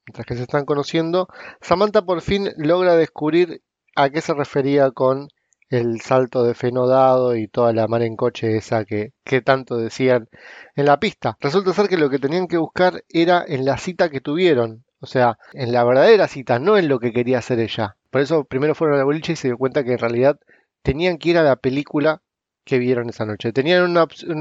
[0.06, 1.28] mientras que se están conociendo,
[1.60, 3.60] Samantha por fin logra descubrir
[3.94, 5.28] a qué se refería con
[5.70, 9.76] el salto de Feno dado y toda la mar en coche esa que, que tanto
[9.76, 10.28] decían
[10.74, 11.36] en la pista.
[11.40, 15.06] Resulta ser que lo que tenían que buscar era en la cita que tuvieron, o
[15.06, 17.96] sea, en la verdadera cita, no en lo que quería hacer ella.
[18.10, 20.38] Por eso primero fueron a la boliche y se dio cuenta que en realidad
[20.82, 22.22] tenían que ir a la película
[22.64, 23.52] que vieron esa noche.
[23.52, 23.94] Tenían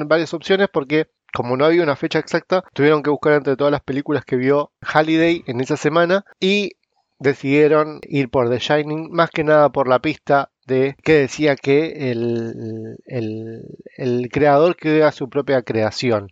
[0.07, 3.81] varias opciones porque como no había una fecha exacta, tuvieron que buscar entre todas las
[3.81, 6.71] películas que vio Halliday en esa semana y
[7.19, 12.11] decidieron ir por The Shining, más que nada por la pista de que decía que
[12.11, 13.63] el, el,
[13.97, 16.29] el creador crea su propia creación,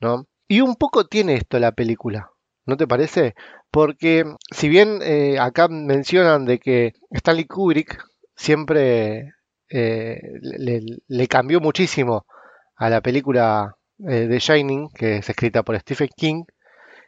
[0.00, 0.26] ¿no?
[0.48, 2.30] Y un poco tiene esto la película,
[2.64, 3.34] ¿no te parece?
[3.70, 8.02] Porque si bien eh, acá mencionan de que Stanley Kubrick
[8.36, 9.34] siempre
[9.68, 12.26] eh, le, le cambió muchísimo
[12.76, 16.44] a la película eh, The Shining, que es escrita por Stephen King,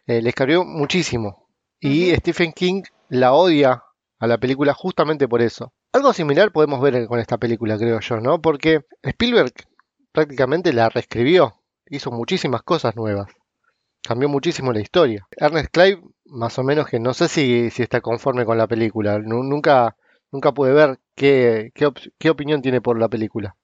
[0.06, 1.48] eh, les cambió muchísimo.
[1.80, 2.14] Y.
[2.16, 3.82] Stephen King la odia
[4.18, 5.72] a la película justamente por eso.
[5.96, 8.40] Algo similar podemos ver con esta película, creo yo, ¿no?
[8.42, 9.52] Porque Spielberg
[10.12, 11.54] prácticamente la reescribió,
[11.88, 13.28] hizo muchísimas cosas nuevas,
[14.02, 15.28] cambió muchísimo la historia.
[15.36, 19.18] Ernest Clive, más o menos que no sé si, si está conforme con la película,
[19.20, 19.96] nu- nunca,
[20.32, 23.56] nunca pude ver qué, qué, op- qué opinión tiene por la película.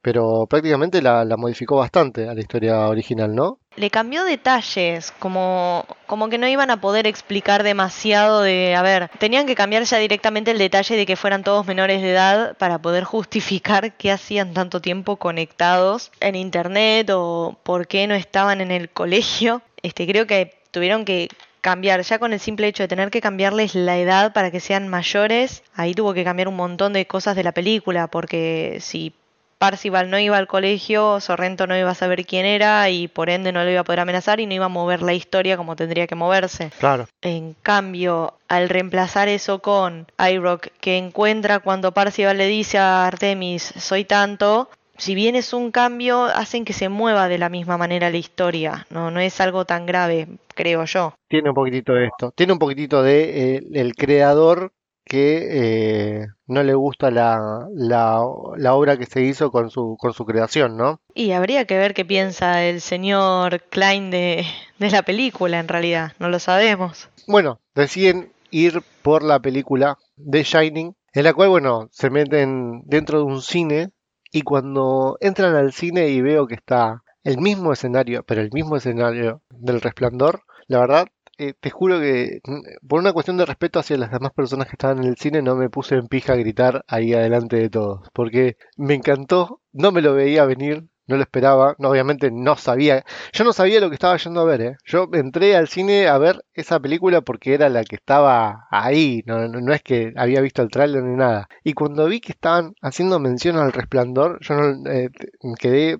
[0.00, 3.58] Pero prácticamente la, la modificó bastante a la historia original, ¿no?
[3.76, 9.10] Le cambió detalles, como, como que no iban a poder explicar demasiado de, a ver,
[9.18, 12.80] tenían que cambiar ya directamente el detalle de que fueran todos menores de edad para
[12.80, 18.70] poder justificar qué hacían tanto tiempo conectados en internet o por qué no estaban en
[18.70, 19.62] el colegio.
[19.82, 21.28] Este, creo que tuvieron que
[21.60, 24.88] cambiar, ya con el simple hecho de tener que cambiarles la edad para que sean
[24.88, 29.12] mayores, ahí tuvo que cambiar un montón de cosas de la película, porque si
[29.58, 33.52] Parcival no iba al colegio, Sorrento no iba a saber quién era y por ende
[33.52, 36.06] no lo iba a poder amenazar y no iba a mover la historia como tendría
[36.06, 36.70] que moverse.
[36.78, 37.06] Claro.
[37.22, 43.74] En cambio, al reemplazar eso con iRock, que encuentra cuando Parcival le dice a Artemis,
[43.76, 48.10] soy tanto, si bien es un cambio, hacen que se mueva de la misma manera
[48.10, 48.86] la historia.
[48.90, 51.14] No, no es algo tan grave, creo yo.
[51.28, 52.32] Tiene un poquitito de esto.
[52.34, 54.72] Tiene un poquitito de eh, el creador
[55.08, 58.20] que eh, no le gusta la, la,
[58.56, 61.00] la obra que se hizo con su, con su creación, ¿no?
[61.14, 64.44] Y habría que ver qué piensa el señor Klein de,
[64.78, 66.12] de la película, en realidad.
[66.20, 67.08] No lo sabemos.
[67.26, 73.18] Bueno, deciden ir por la película The Shining, en la cual, bueno, se meten dentro
[73.18, 73.90] de un cine
[74.30, 78.76] y cuando entran al cine y veo que está el mismo escenario, pero el mismo
[78.76, 81.08] escenario del resplandor, la verdad,
[81.38, 84.72] eh, te juro que mm, por una cuestión de respeto hacia las demás personas que
[84.74, 88.08] estaban en el cine no me puse en pija a gritar ahí adelante de todos,
[88.12, 93.04] porque me encantó, no me lo veía venir, no lo esperaba, no, obviamente no sabía,
[93.32, 94.76] yo no sabía lo que estaba yendo a ver, ¿eh?
[94.84, 99.72] Yo entré al cine a ver esa película porque era la que estaba ahí, no,
[99.72, 101.48] es que había visto el tráiler ni nada.
[101.64, 105.10] Y cuando vi que estaban haciendo mención al resplandor, yo no, eh,
[105.58, 105.98] quedé,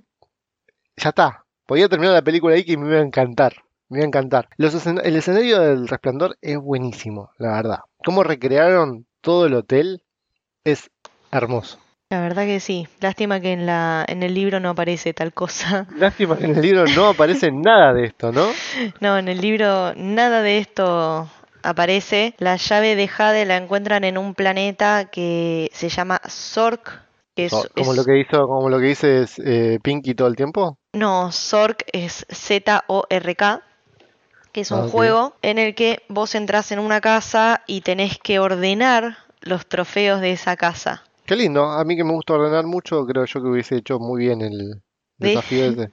[0.97, 3.55] ya está, podía terminar la película ahí que me iba a encantar.
[3.89, 4.49] Me iba a encantar.
[4.57, 7.79] Los escen- el escenario del resplandor es buenísimo, la verdad.
[8.05, 10.03] Cómo recrearon todo el hotel
[10.65, 10.91] es
[11.31, 11.79] hermoso.
[12.11, 12.87] La verdad que sí.
[13.01, 15.87] Lástima que en la en el libro no aparece tal cosa.
[15.97, 18.47] Lástima que en el libro no aparece nada de esto, ¿no?
[19.01, 21.29] No, en el libro nada de esto
[21.63, 22.35] aparece.
[22.39, 27.03] La llave de Jade la encuentran en un planeta que se llama Zork.
[27.35, 30.27] que es- Como es- lo que hizo, como lo que dice es, eh, Pinky todo
[30.29, 30.77] el tiempo.
[30.95, 33.63] No, Zork es Z-O-R-K,
[34.53, 38.19] que es un Ah, juego en el que vos entrás en una casa y tenés
[38.19, 41.03] que ordenar los trofeos de esa casa.
[41.27, 41.65] Qué lindo.
[41.65, 44.59] A mí que me gusta ordenar mucho, creo yo que hubiese hecho muy bien el
[45.19, 45.91] De- desafío ese.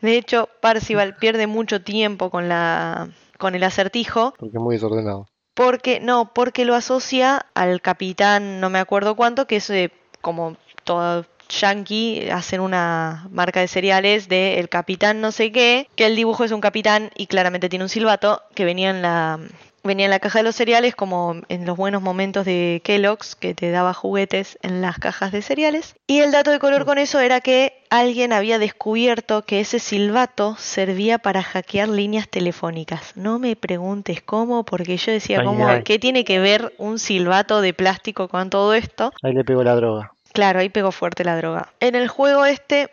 [0.00, 3.08] De hecho, Parcival pierde mucho tiempo con la
[3.38, 5.26] con el acertijo Porque es muy desordenado.
[5.54, 10.56] porque no, porque lo asocia al capitán, no me acuerdo cuánto, que es eh, como
[10.84, 16.16] todo yankee hacen una marca de cereales de el capitán no sé qué, que el
[16.16, 19.38] dibujo es un capitán y claramente tiene un silbato que venía en la
[19.84, 23.54] venía en la caja de los cereales como en los buenos momentos de Kellogg's que
[23.54, 25.96] te daba juguetes en las cajas de cereales.
[26.06, 30.56] Y el dato de color con eso era que alguien había descubierto que ese silbato
[30.58, 33.16] servía para hackear líneas telefónicas.
[33.16, 35.82] No me preguntes cómo, porque yo decía, Ay, ¿cómo, ay.
[35.84, 39.12] ¿qué tiene que ver un silbato de plástico con todo esto?
[39.22, 40.12] Ahí le pegó la droga.
[40.32, 41.72] Claro, ahí pegó fuerte la droga.
[41.80, 42.90] En el juego este,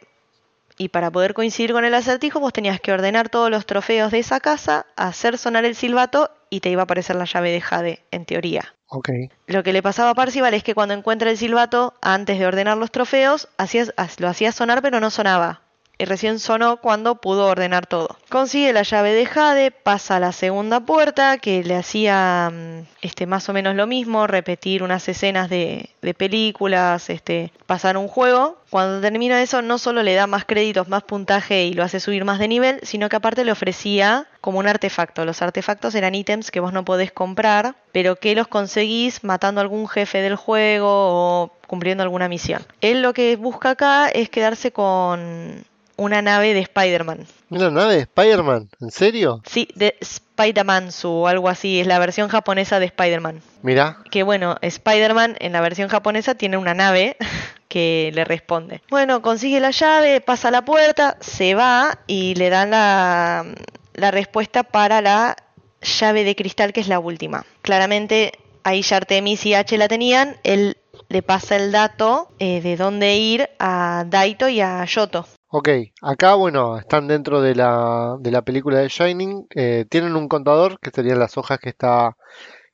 [0.78, 4.20] y para poder coincidir con el acertijo, vos tenías que ordenar todos los trofeos de
[4.20, 8.04] esa casa, hacer sonar el silbato y te iba a aparecer la llave de Jade,
[8.12, 8.74] en teoría.
[8.88, 9.10] Ok.
[9.48, 12.78] Lo que le pasaba a Parcival es que cuando encuentra el silbato, antes de ordenar
[12.78, 15.62] los trofeos, hacías- lo hacía sonar pero no sonaba.
[15.98, 18.18] Y recién sonó cuando pudo ordenar todo.
[18.30, 23.26] Consigue la llave de Jade, pasa a la segunda puerta, que le hacía mm, este,
[23.26, 28.58] más o menos lo mismo, repetir unas escenas de, de películas, este, pasar un juego.
[28.70, 32.26] Cuando termina eso, no solo le da más créditos, más puntaje y lo hace subir
[32.26, 35.24] más de nivel, sino que aparte le ofrecía como un artefacto.
[35.24, 39.64] Los artefactos eran ítems que vos no podés comprar, pero que los conseguís matando a
[39.64, 42.62] algún jefe del juego o cumpliendo alguna misión.
[42.82, 45.66] Él lo que busca acá es quedarse con
[45.98, 47.26] una nave de Spider-Man.
[47.50, 48.70] ¿Una nave de Spider-Man?
[48.82, 49.42] ¿En serio?
[49.46, 53.42] Sí, de Spider-Man o algo así, es la versión japonesa de Spider-Man.
[53.62, 53.98] Mirá.
[54.12, 57.18] Que bueno, Spider-Man en la versión japonesa tiene una nave
[57.68, 58.82] que le responde.
[58.90, 63.46] Bueno, consigue la llave, pasa la puerta, se va y le dan la,
[63.94, 65.36] la respuesta para la
[65.82, 67.46] llave de cristal que es la última.
[67.62, 70.78] Claramente ahí ya Artemis y H la tenían, él
[71.08, 75.28] le pasa el dato eh, de dónde ir a Daito y a Yoto.
[75.48, 75.70] Ok,
[76.02, 80.80] acá bueno, están dentro de la, de la película de Shining, eh, tienen un contador,
[80.80, 82.18] que serían las hojas que está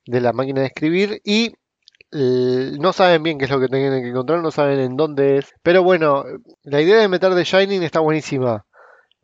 [0.06, 1.54] de la máquina de escribir, y
[2.12, 5.54] no saben bien qué es lo que tienen que encontrar, no saben en dónde es.
[5.64, 6.26] Pero bueno,
[6.64, 8.66] la idea de meter de Shining está buenísima,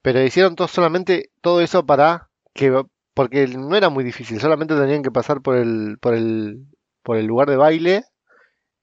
[0.02, 2.84] pero hicieron todo, solamente todo eso para que,
[3.14, 6.66] porque no era muy difícil, solamente tenían que pasar por el, por el,
[7.04, 8.04] por el lugar de baile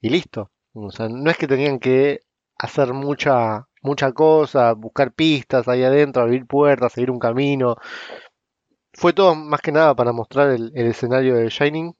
[0.00, 0.50] y listo.
[0.72, 2.20] O sea, no es que tenían que
[2.58, 7.76] hacer mucha, mucha cosa, buscar pistas ahí adentro, abrir puertas, seguir un camino.
[8.92, 11.94] Fue todo más que nada para mostrar el, escenario de Shining.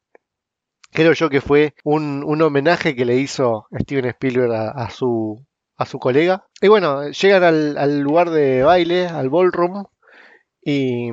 [0.90, 5.44] Creo yo que fue un, un homenaje que le hizo Steven Spielberg a, su,
[5.77, 6.47] a su colega.
[6.61, 9.85] Y bueno, llegan al, lugar de baile, al ballroom,
[10.62, 11.11] y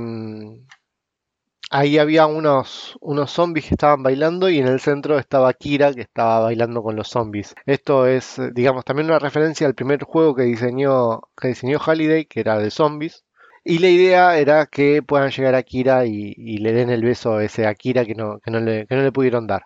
[1.72, 6.02] ahí había unos, unos zombies que estaban bailando y en el centro estaba Kira que
[6.02, 7.56] estaba bailando con los zombies.
[7.66, 12.26] Esto es, eh, digamos, también una referencia al primer juego que diseñó, que diseñó Halliday,
[12.26, 13.24] que era de zombies.
[13.64, 17.68] Y la idea era que puedan llegar a Kira y, le den el beso ese
[17.68, 19.64] a Kira que no, que no le, que no le pudieron dar.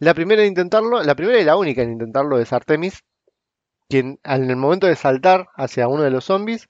[0.00, 3.00] La primera en intentarlo, la primera y la única en intentarlo es Artemis,
[3.88, 6.68] quien en el momento de saltar hacia uno de los zombies,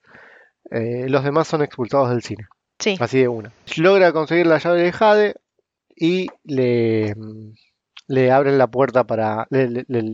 [0.70, 2.46] eh, los demás son expulsados del cine.
[2.78, 3.52] Sí, Así de una.
[3.76, 5.34] Logra conseguir la llave de Jade
[5.96, 7.12] y le,
[8.30, 9.48] abren la puerta para.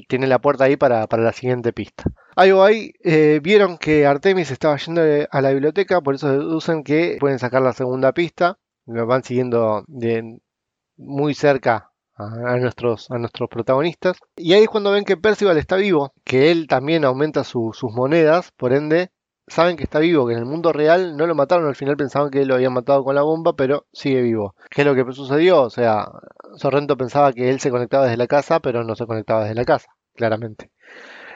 [0.08, 2.04] Tiene la puerta ahí para, la siguiente pista.
[2.36, 7.18] Algo ahí, eh, vieron que Artemis estaba yendo a la biblioteca, por eso deducen que
[7.20, 8.58] pueden sacar la segunda pista.
[8.86, 9.84] Lo van siguiendo
[10.96, 13.08] muy cerca a, nuestros,
[13.50, 14.18] protagonistas.
[14.36, 17.92] Y ahí es cuando ven que Percival está vivo, que él también aumenta su- sus
[17.92, 19.10] monedas, por ende
[19.46, 22.30] saben que está vivo, que en el mundo real no lo mataron, al final pensaban
[22.30, 24.54] que lo habían matado con la bomba, pero sigue vivo.
[24.70, 25.62] ¿Qué es lo que sucedió?
[25.62, 26.06] O sea,
[26.56, 29.64] Sorrento pensaba que él se conectaba desde la casa, pero no se conectaba desde la
[29.64, 30.70] casa, claramente.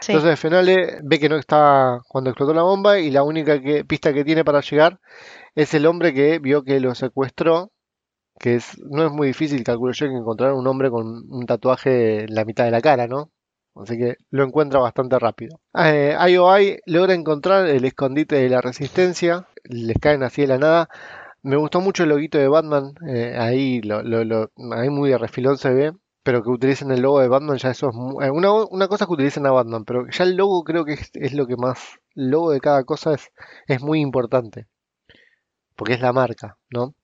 [0.01, 0.12] sí.
[0.12, 4.12] Entonces Fenale ve que no está cuando explotó la bomba y la única que- pista
[4.12, 5.01] que tiene para llegar
[5.55, 7.72] es el hombre que vio que lo secuestró,
[8.39, 12.24] que es, no es muy difícil, calculo yo, que encontrar un hombre con un tatuaje
[12.24, 13.30] en la mitad de la cara, ¿no?
[13.83, 15.61] Así que lo encuentra bastante rápido.
[15.75, 20.89] Eh, IOI logra encontrar el escondite de la resistencia, les caen así de la nada.
[21.43, 23.81] Me gustó mucho el loguito de Batman, eh, ahí,
[24.73, 25.93] ahí muy de refilón se ve,
[26.23, 29.09] pero que utilicen el logo de Batman, ya eso es eh, una, una cosa es
[29.09, 32.01] que utilicen a Batman, pero ya el logo creo que es, es lo que más,
[32.17, 33.31] el logo de cada cosa es,
[33.67, 34.67] es muy importante,
[35.77, 36.95] porque es la marca, ¿no?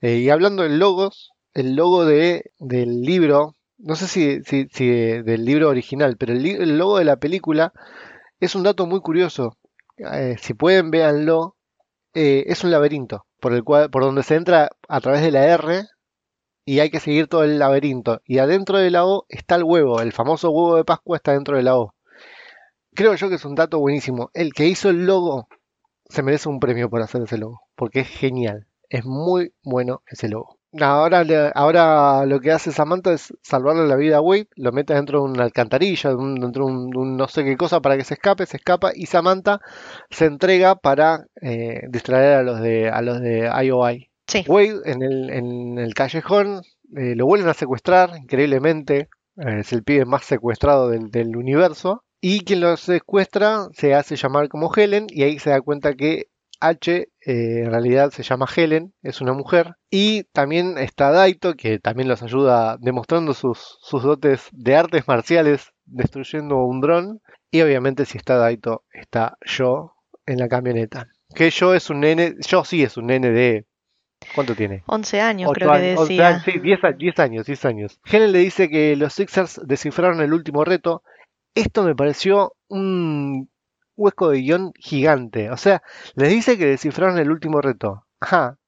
[0.00, 4.86] Eh, y hablando de logos, el logo de, del libro, no sé si, si- si
[4.88, 7.72] del libro original, pero el, logo de la película
[8.40, 9.58] es un dato muy curioso.
[9.98, 11.56] Eh, si pueden, véanlo.
[12.14, 15.46] Eh, es un laberinto por el cual, por donde se entra a través de la
[15.46, 15.84] R
[16.64, 18.20] y hay que seguir todo el laberinto.
[18.26, 21.56] Y adentro de la O está el huevo, el famoso huevo de Pascua está dentro
[21.56, 21.94] de la O.
[22.94, 24.30] Creo yo que es un dato buenísimo.
[24.32, 25.46] El que hizo el logo
[26.08, 28.68] se merece un premio por hacer ese logo, porque es genial.
[28.90, 30.58] Es muy bueno ese logo.
[30.80, 34.94] Ahora, le- ahora lo que hace Samantha es salvarle la vida a Wade, lo mete
[34.94, 38.04] dentro de una alcantarilla, dentro de un, de un no sé qué cosa para que
[38.04, 39.60] se escape, se escapa y Samantha
[40.10, 44.08] se entrega para eh, distraer a los de a los de IOI.
[44.26, 44.44] Sí.
[44.48, 46.62] Wade en el, en el callejón
[46.96, 49.08] eh, lo vuelven a secuestrar, increíblemente.
[49.36, 52.02] eh, es el pibe más secuestrado del, del universo.
[52.24, 56.28] Y quien lo secuestra se hace llamar como Helen y ahí se da cuenta que
[56.68, 59.74] H eh, en realidad se llama Helen, es una mujer.
[59.90, 65.72] Y también está Daito, que también los ayuda demostrando sus, sus dotes de artes marciales
[65.84, 67.20] destruyendo un dron.
[67.50, 69.94] Y obviamente si está Daito, está yo
[70.26, 71.08] en la camioneta.
[71.34, 73.66] Que yo es un nene, yo sí es un nene de...
[74.34, 74.84] ¿Cuánto tiene?
[74.86, 76.28] 11 años creo que decía.
[76.28, 78.00] años, sí, 10, a- 10 años, 10 años.
[78.04, 81.02] Helen le dice que los Sixers descifraron el último reto.
[81.54, 83.50] Esto me pareció un
[83.96, 85.50] hueco de guion gigante.
[85.50, 85.82] O sea,
[86.14, 88.04] les dice que descifraron el último reto.
[88.20, 88.58] Ajá.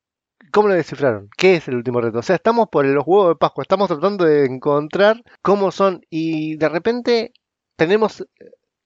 [0.53, 1.29] ¿Cómo lo descifraron?
[1.37, 2.19] ¿Qué es el último reto?
[2.19, 6.57] O sea, estamos por los huevos de Pascua, estamos tratando de encontrar cómo son y
[6.57, 7.33] de repente
[7.77, 8.27] tenemos eh,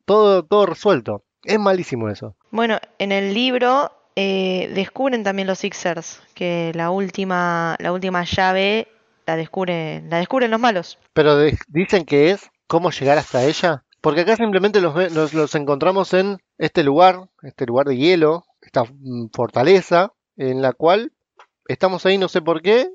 [0.06, 1.24] todo, todo resuelto.
[1.44, 2.36] Es malísimo eso.
[2.51, 8.89] Bueno, en el libro eh, descubren también los Sixers que la última, la última llave
[9.27, 10.98] la descubren, la descubren los malos.
[11.12, 13.85] Pero de- dicen que es cómo llegar hasta ella.
[14.01, 18.85] Porque acá simplemente los, los, los encontramos en este lugar, este lugar de hielo, esta
[18.85, 21.12] mm, fortaleza, en la cual
[21.66, 22.91] estamos ahí no sé por qué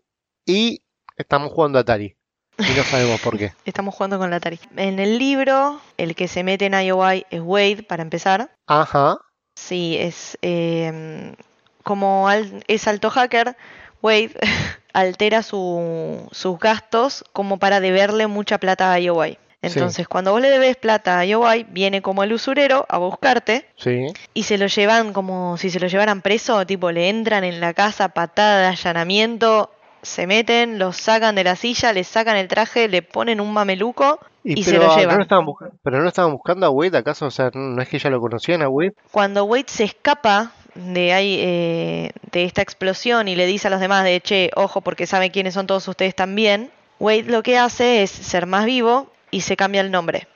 [0.45, 0.81] y
[1.17, 2.15] estamos jugando a Atari.
[2.57, 3.51] Y no sabemos por qué.
[3.65, 4.59] Estamos jugando con la Atari.
[4.77, 8.51] En el libro, el que se mete en IOI es Wade, para empezar.
[8.67, 9.17] Ajá.
[9.55, 11.35] Sí, es eh,
[11.83, 13.57] como al- es alto hacker,
[14.03, 14.35] Wade
[14.93, 19.39] altera su- sus gastos como para deberle mucha plata a IOI.
[19.63, 24.07] Entonces, cuando vos le debes plata a IOI, viene como el usurero a buscarte Sí.
[24.33, 27.73] y se lo llevan como si se lo llevaran preso, tipo le entran en la
[27.73, 29.71] casa, patada de allanamiento,
[30.01, 34.19] se meten, lo sacan de la silla, le sacan el traje, le ponen un mameluco
[34.43, 35.15] y, se pero, lo llevan.
[35.15, 37.25] No estaban busca- pero no estaban buscando a Wade, ¿acaso?
[37.27, 38.93] O sea, no no es que ya lo conocían a Wade.
[39.11, 43.79] Cuando Wade se escapa de ahí eh, de esta explosión y le dice a los
[43.79, 46.69] demás de che, ojo porque sabe quiénes son todos ustedes también,
[46.99, 50.27] Wade lo que hace es ser más vivo y se cambia el nombre.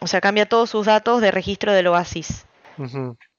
[0.00, 2.46] O sea, cambia todos sus datos de registro del Oasis.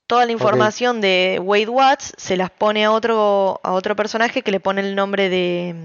[0.05, 4.51] Toda la información de Wade Watts se las pone a otro, a otro personaje que
[4.51, 5.75] le pone el nombre de,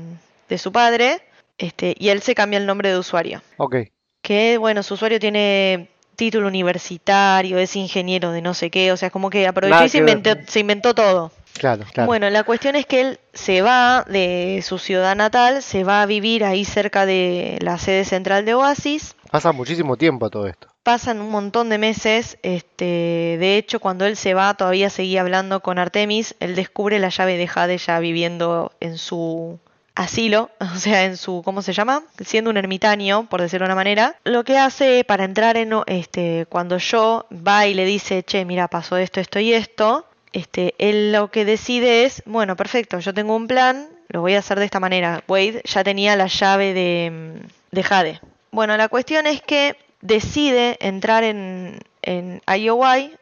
[0.48, 1.22] de su padre
[1.58, 3.42] este, y él se cambia el nombre de usuario.
[3.56, 3.76] Ok.
[4.20, 9.10] Que bueno, su usuario tiene título universitario, es ingeniero de no sé qué, o sea,
[9.10, 11.32] como que aprovechó Nada y se inventó, se inventó todo.
[11.54, 12.06] Claro, claro.
[12.06, 16.06] Bueno, la cuestión es que él se va de su ciudad natal, se va a
[16.06, 19.14] vivir ahí cerca de la sede central de Oasis.
[19.30, 20.68] Pasa muchísimo tiempo todo esto.
[20.82, 25.60] Pasan un montón de meses, este, de hecho cuando él se va todavía seguía hablando
[25.60, 29.58] con Artemis, él descubre la llave de Jade ya viviendo en su
[29.94, 32.02] asilo, o sea, en su, ¿cómo se llama?
[32.24, 34.16] Siendo un ermitaño, por decirlo de una manera.
[34.24, 38.68] Lo que hace para entrar en, este, cuando yo va y le dice, che, mira,
[38.68, 43.36] pasó esto, esto y esto, este, él lo que decide es, bueno, perfecto, yo tengo
[43.36, 45.22] un plan, lo voy a hacer de esta manera.
[45.28, 47.40] Wade ya tenía la llave de,
[47.70, 48.20] de Jade.
[48.50, 52.42] Bueno, la cuestión es que decide entrar en, en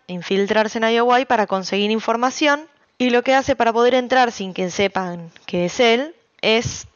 [0.07, 2.67] infiltrarse en IOI para conseguir información.
[2.97, 6.87] Y lo que hace para poder entrar sin que sepan que es él es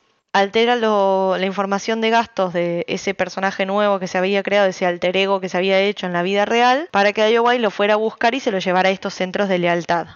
[0.41, 4.87] altera lo- la información de gastos de ese personaje nuevo que se había creado, ese
[4.87, 7.95] alter ego que se había hecho en la vida real, para que IOI lo fuera
[7.95, 10.07] a buscar y se lo llevara a estos centros de lealtad.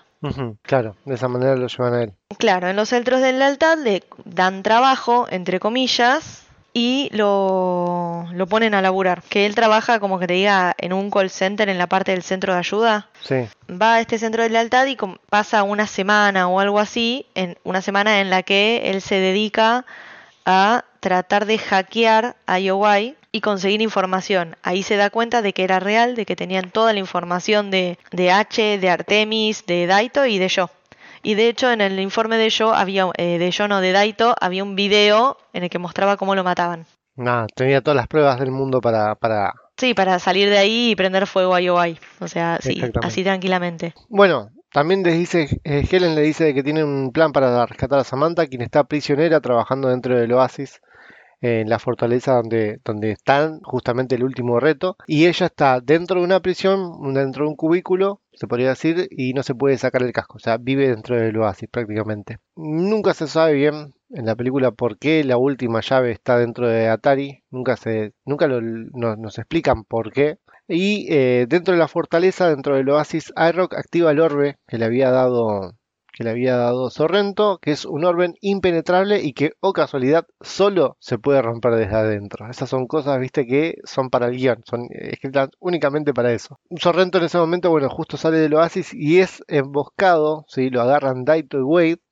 [0.62, 2.12] Claro, de esa manera lo llevan a él.
[2.38, 6.42] Claro, en los centros de lealtad le dan trabajo, entre comillas,
[6.74, 9.22] y lo, lo ponen a laburar.
[9.22, 12.22] Que él trabaja, como que te diga, en un call center en la parte del
[12.22, 13.09] centro de ayuda.
[13.22, 13.48] Sí.
[13.70, 14.97] Va a este centro de lealtad y
[15.30, 19.84] pasa una semana o algo así, en una semana en la que él se dedica
[20.44, 24.56] a tratar de hackear a IOI y conseguir información.
[24.62, 27.98] Ahí se da cuenta de que era real, de que tenían toda la información de,
[28.10, 30.70] de H, de Artemis, de Daito y de yo.
[31.22, 34.34] Y de hecho en el informe de yo había, eh, de yo no de Daito,
[34.40, 36.86] había un video en el que mostraba cómo lo mataban.
[37.16, 39.52] Nada, tenía todas las pruebas del mundo para, para...
[39.76, 41.98] Sí, para salir de ahí y prender fuego a IOI.
[42.20, 43.94] O sea, sí, así tranquilamente.
[44.08, 48.05] Bueno, También les dice, eh, Helen le dice que tiene un plan para rescatar a
[48.05, 50.80] Samantha, quien está prisionera trabajando dentro del oasis
[51.42, 54.97] en la fortaleza donde, donde están justamente el último reto.
[55.06, 59.34] Y ella está dentro de una prisión, dentro de un cubículo, se podría decir, y
[59.34, 60.36] no se puede sacar el casco.
[60.38, 62.38] O sea, vive dentro del oasis prácticamente.
[62.56, 66.88] Nunca se sabe bien en la película por qué la última llave está dentro de
[66.88, 67.44] Atari.
[67.51, 70.38] Nunca, se, nunca lo- no- nos explican por qué.
[70.72, 74.84] Y eh, dentro de la fortaleza, dentro del oasis, iRock activa el orbe que le
[74.84, 75.72] había dado
[76.12, 80.97] que le había dado Sorrento, que es un orbe impenetrable y que, o casualidad, solo
[81.01, 82.48] se puede romper desde adentro.
[82.51, 86.59] Esas son cosas, viste, que son para el guion, son escritas únicamente para eso.
[86.76, 90.68] Sorrento en ese momento, bueno, justo sale del oasis y es emboscado, ¿sí?
[90.70, 92.02] lo agarran Daito y Wade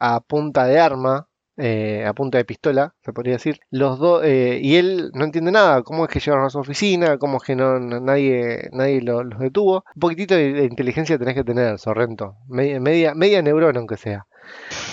[0.00, 1.27] a punta de arma,
[1.58, 3.60] eh, a punta de pistola, se podría decir.
[3.70, 7.18] Los dos, eh, y él no entiende nada, cómo es que llegaron a su oficina,
[7.18, 9.84] cómo es que no, nadie, nadie lo- los detuvo.
[9.94, 14.26] Un poquitito de, inteligencia tenés que tener, Sorrento, media, media, neurona aunque sea.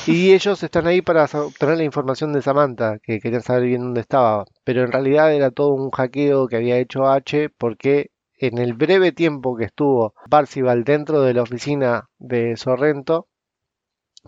[0.07, 4.01] Y ellos están ahí para obtener la información de Samantha, que querían saber bien dónde
[4.01, 4.45] estaba.
[4.63, 9.11] Pero en realidad era todo un hackeo que había hecho H porque en el breve
[9.11, 13.27] tiempo que estuvo Parcival dentro de la oficina de Sorrento,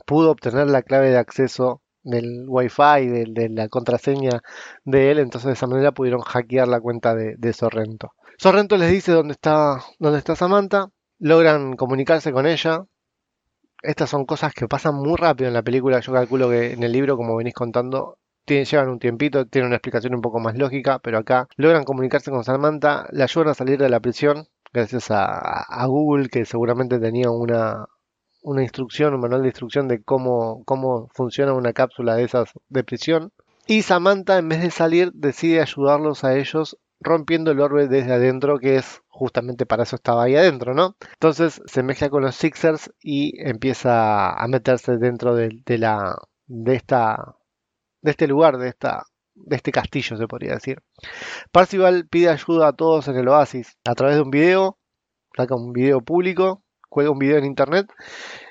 [0.06, 4.42] pudo obtener la clave de acceso del Wi-Fi, de, de la contraseña
[4.86, 8.12] de él, entonces de esa manera pudieron hackear la cuenta de, Sorrento.
[8.38, 10.90] Sorrento les dice dónde está, dónde está Samantha,
[11.20, 12.86] logran comunicarse con ella.
[13.82, 16.00] Estas son cosas que pasan muy rápido en la película.
[16.00, 19.78] Yo calculo que en el libro, como venís contando, tiene- llevan un tiempito, tiene una
[19.78, 23.80] explicación un poco más lógica, pero acá logran comunicarse con Samantha, la ayudan a salir
[23.80, 27.86] de la prisión, gracias a, a Google, que seguramente tenía una,
[28.48, 32.84] una instrucción, un manual de instrucción de cómo, cómo funciona una cápsula de esas de
[32.86, 33.34] prisión.
[33.68, 38.58] Y Samantha, en vez de salir, decide ayudarlos a ellos rompiendo el orbe desde adentro,
[38.58, 40.96] que es justamente para eso estaba ahí adentro, ¿no?
[41.16, 46.16] Entonces se mezcla con los Sixers y empieza a meterse dentro de, la
[46.46, 47.36] de esta
[48.02, 49.04] de este lugar, de esta
[49.36, 50.82] de este castillo, se podría decir.
[51.52, 54.78] Parcival pide ayuda a todos en el oasis a través de un video,
[55.36, 57.92] saca un video público, cuelga un video en internet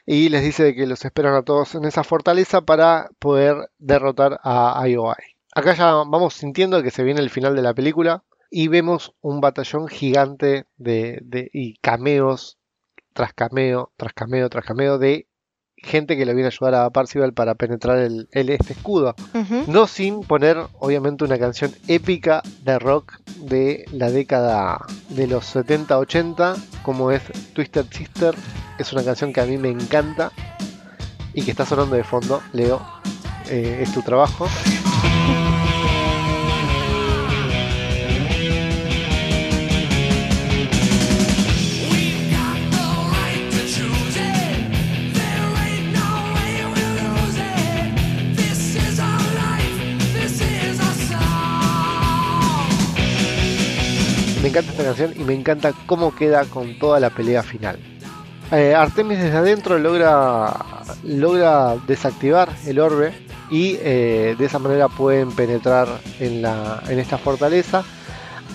[0.07, 4.83] y les dice que los esperan a todos en esa fortaleza para poder derrotar a
[4.87, 5.15] IOI.
[5.55, 9.41] Acá ya vamos sintiendo que se viene el final de la película y vemos un
[9.41, 12.59] batallón gigante de, de- y cameos
[13.13, 15.27] tras cameo, tras cameo, tras cameo de
[15.87, 19.15] gente que le viene a ayudar a Parcival para penetrar el, el- este escudo.
[19.67, 26.57] No sin poner, obviamente, una canción épica de rock de la década de los 70-80,
[26.83, 27.23] como es
[27.55, 28.35] Twisted Sister.
[28.79, 30.33] Es una canción que a mí me encanta
[31.33, 32.43] y que está sonando de fondo.
[32.53, 32.81] Leo,
[33.49, 34.47] eh, es tu trabajo.
[54.47, 57.81] Me encanta esta canción y me encanta cómo queda con toda la pelea final.
[58.53, 60.55] Eh, Artemis desde adentro logra,
[61.03, 63.13] logra desactivar el orbe
[63.51, 65.89] y eh, de esa manera pueden penetrar
[66.21, 67.83] en, la, en esta fortaleza.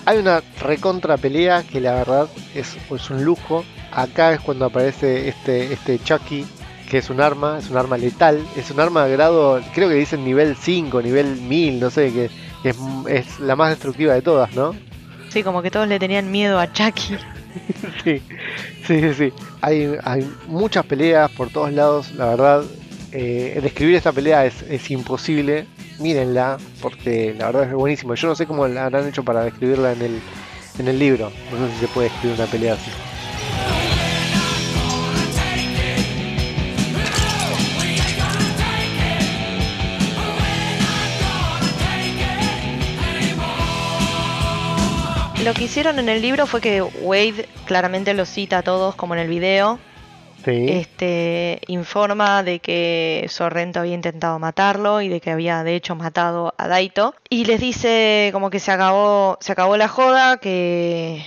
[0.06, 3.62] Hay una recontra pelea que la verdad es, es un lujo.
[3.92, 6.46] Acá es cuando aparece este, este Chucky,
[6.88, 9.96] que es un arma, es un arma letal, es un arma de grado, creo que
[9.96, 12.30] dicen nivel 5, nivel 1000, no sé, que,
[12.64, 12.76] es,
[13.08, 14.74] es la más destructiva de todas, ¿no?
[15.32, 17.16] Sí, como que todos le tenían miedo a Chucky.
[18.02, 18.22] Sí,
[18.86, 19.32] sí, sí.
[19.60, 22.64] Hay, hay muchas peleas por todos lados, la verdad.
[23.12, 25.66] eh, describir esta pelea es, es imposible.
[25.98, 28.14] Mírenla, porque la verdad es buenísimo.
[28.14, 30.22] Yo no sé cómo la habrán hecho para describirla en el,
[30.78, 31.30] en el libro.
[31.50, 32.90] No sé si se puede escribir una pelea así.
[45.44, 49.14] Lo que hicieron en el libro fue que Wade claramente los cita a todos, como
[49.14, 49.80] en el video.
[50.44, 55.96] Sí, Este informa de que Sorrento había intentado matarlo y de que había de hecho
[55.96, 57.16] matado a Daito.
[57.28, 61.24] Y les dice como que se acabó, se acabó la joda, que,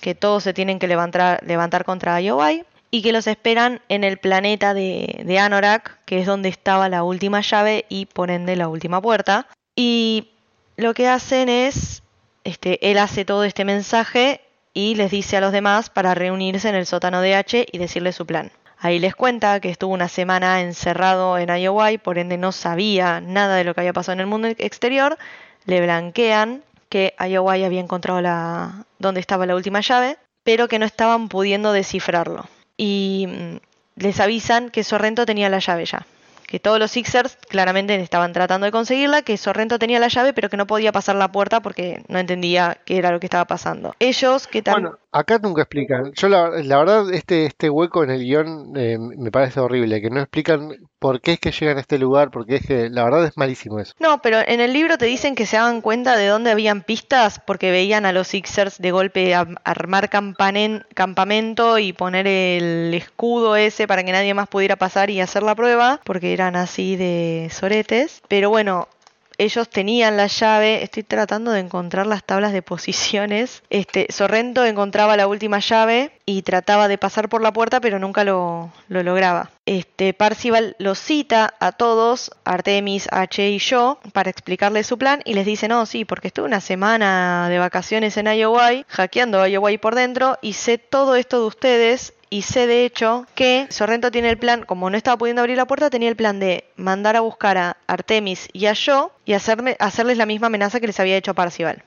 [0.00, 4.16] que todos se tienen que levantar, levantar contra IOI y que los esperan en el
[4.16, 8.68] planeta de, de Anorak, que es donde estaba la última llave y por ende la
[8.68, 9.46] última puerta.
[9.76, 10.30] Y
[10.76, 12.02] lo que hacen es,
[12.48, 14.40] este, él hace todo este mensaje
[14.72, 18.12] y les dice a los demás para reunirse en el sótano de H y decirle
[18.12, 18.50] su plan.
[18.78, 23.56] Ahí les cuenta que estuvo una semana encerrado en IOI, por ende no sabía nada
[23.56, 25.18] de lo que había pasado en el mundo exterior.
[25.64, 30.86] Le blanquean que IOI había encontrado la donde estaba la última llave, pero que no
[30.86, 32.48] estaban pudiendo descifrarlo.
[32.76, 33.56] Y mm,
[33.96, 36.06] les avisan que Sorrento tenía la llave ya.
[36.48, 40.48] Que todos los Sixers claramente estaban tratando de conseguirla, que Sorrento tenía la llave, pero
[40.48, 43.94] que no podía pasar la puerta porque no entendía qué era lo que estaba pasando.
[43.98, 44.80] Ellos, que tal.
[44.80, 46.12] Bueno, acá nunca explican.
[46.14, 50.20] Yo la, verdad, este, este hueco en el guion eh, me parece horrible, que no
[50.20, 53.36] explican por qué es que llegan a este lugar, porque es que la verdad es
[53.36, 53.94] malísimo eso.
[54.00, 57.40] No, pero en el libro te dicen que se hagan cuenta de dónde habían pistas
[57.46, 63.56] porque veían a los Sixers de golpe a- armar campanen- campamento y poner el escudo
[63.56, 67.48] ese para que nadie más pudiera pasar y hacer la prueba, porque eran así de
[67.52, 68.20] soretes.
[68.28, 68.88] Pero bueno,
[69.38, 73.62] ellos tenían la llave, estoy tratando de encontrar las tablas de posiciones.
[73.70, 78.24] Este, Sorrento encontraba la última llave y trataba de pasar por la puerta, pero nunca
[78.24, 79.50] lo, lo lograba.
[79.64, 85.34] Este, Parcival los cita a todos, Artemis, H y yo, para explicarles su plan y
[85.34, 89.94] les dice, no, sí, porque estuve una semana de vacaciones en IOI, hackeando IOI por
[89.94, 94.38] dentro y sé todo esto de ustedes y sé de hecho que Sorrento tiene el
[94.38, 97.58] plan, como no estaba pudiendo abrir la puerta, tenía el plan de mandar a buscar
[97.58, 101.32] a Artemis y a yo y hacerme, hacerles la misma amenaza que les había hecho
[101.32, 101.82] a Parcival.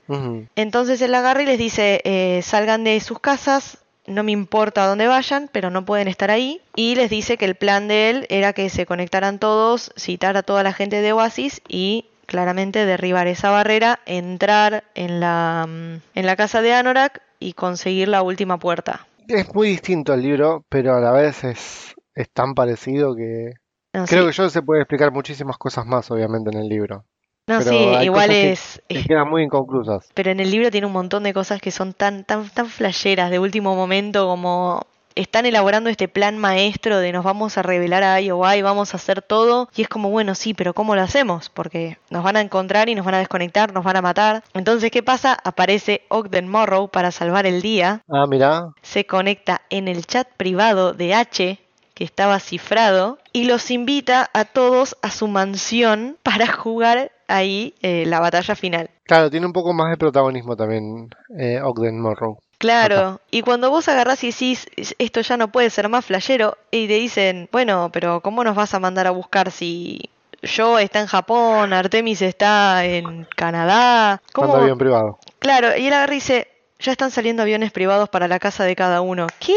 [0.56, 4.86] Entonces él agarra y les dice, eh, salgan de sus casas, no me importa a
[4.88, 6.60] dónde vayan, pero no pueden estar ahí.
[6.74, 10.42] Y les dice que el plan de él era que se conectaran todos, citar a
[10.42, 16.26] toda la gente de Oasis y claramente derribar esa barrera, entrar en la, mm, en
[16.26, 19.06] la casa de Anorak y conseguir la última puerta.
[19.28, 23.52] Es muy distinto al libro, pero a la vez es, es tan parecido que
[23.94, 27.04] No, creo sí, que yo se puede explicar muchísimas cosas más, obviamente, en el libro.
[27.46, 28.82] no, pero sí, igual cosas que- es...
[28.88, 30.08] Que es- quedan muy inconclusas.
[30.14, 33.30] Pero en el libro tiene un montón de cosas que son tan, tan, tan flasheras
[33.30, 38.20] de último momento como están elaborando este plan maestro de nos vamos a revelar a
[38.20, 39.68] IOI, vamos a hacer todo.
[39.74, 41.48] Y es como, bueno, sí, pero ¿cómo lo hacemos?
[41.48, 44.44] Porque nos van a encontrar y nos van a desconectar, nos van a matar.
[44.54, 45.36] Entonces, ¿qué pasa?
[45.44, 48.02] Aparece Ogden Morrow para salvar el día.
[48.08, 48.68] Ah, mirá.
[48.82, 51.58] Se conecta en el chat privado de H,
[51.94, 58.04] que estaba cifrado, y los invita a todos a su mansión para jugar ahí eh,
[58.06, 58.90] la batalla final.
[59.04, 61.08] Claro, tiene un poco más de protagonismo también
[61.38, 62.38] eh, Ogden Morrow.
[62.62, 66.86] Claro, y cuando vos agarrás y decís, esto ya no puede ser más flashero, y
[66.86, 70.10] te dicen, bueno, pero ¿cómo nos vas a mandar a buscar si
[70.42, 74.22] yo está en Japón, Artemis está en Canadá?
[74.32, 74.46] ¿Cómo?
[74.46, 75.18] Manda avión privado.
[75.40, 76.46] Claro, y él agarra y dice,
[76.78, 79.26] ya están saliendo aviones privados para la casa de cada uno.
[79.40, 79.56] ¿Qué?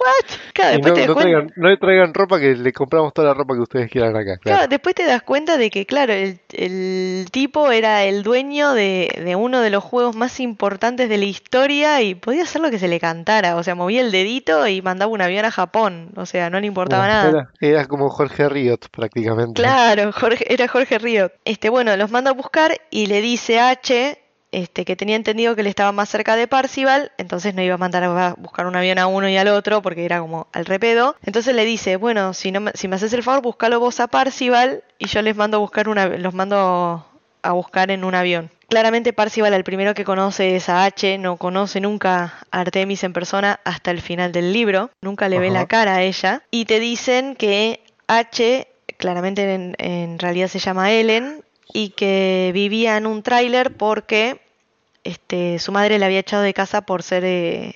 [0.00, 0.38] What?
[0.54, 3.12] Claro, después no, te das no cuenta- traigan, no le traigan ropa que le compramos
[3.12, 4.38] toda la ropa que ustedes quieran acá.
[4.38, 4.68] Claro, Claro.
[4.68, 9.36] después te das cuenta de que, claro, el, el tipo era el dueño de, de
[9.36, 12.88] uno de los juegos más importantes de la historia y podía hacer lo que se
[12.88, 13.56] le cantara.
[13.56, 16.12] O sea, movía el dedito y mandaba un avión a Japón.
[16.16, 17.28] O sea, no le importaba nada.
[17.28, 19.60] Era, era como Jorge Riot prácticamente.
[19.60, 21.30] Claro, Jorge, era Jorge Río.
[21.44, 24.18] Este, bueno, los manda a buscar y le dice a H
[24.52, 27.78] este, que tenía entendido que él estaba más cerca de Parcival, entonces no iba a
[27.78, 31.16] mandar a buscar un avión a uno y al otro porque era como al repedo.
[31.24, 34.08] Entonces le dice, bueno, si no me, si me haces el favor, búscalo vos a
[34.08, 37.06] Parcival y yo les mando a buscar una, los mando
[37.42, 38.50] a buscar en un avión.
[38.68, 43.12] Claramente Parcival, el primero que conoce es a H, no conoce nunca a Artemis en
[43.12, 46.78] persona hasta el final del libro, nunca le ve la cara a ella, y te
[46.78, 53.22] dicen que H, claramente en, en realidad se llama Ellen, y que vivía en un
[53.22, 54.40] tráiler porque
[55.04, 57.74] este, su madre le había echado de casa por ser, eh,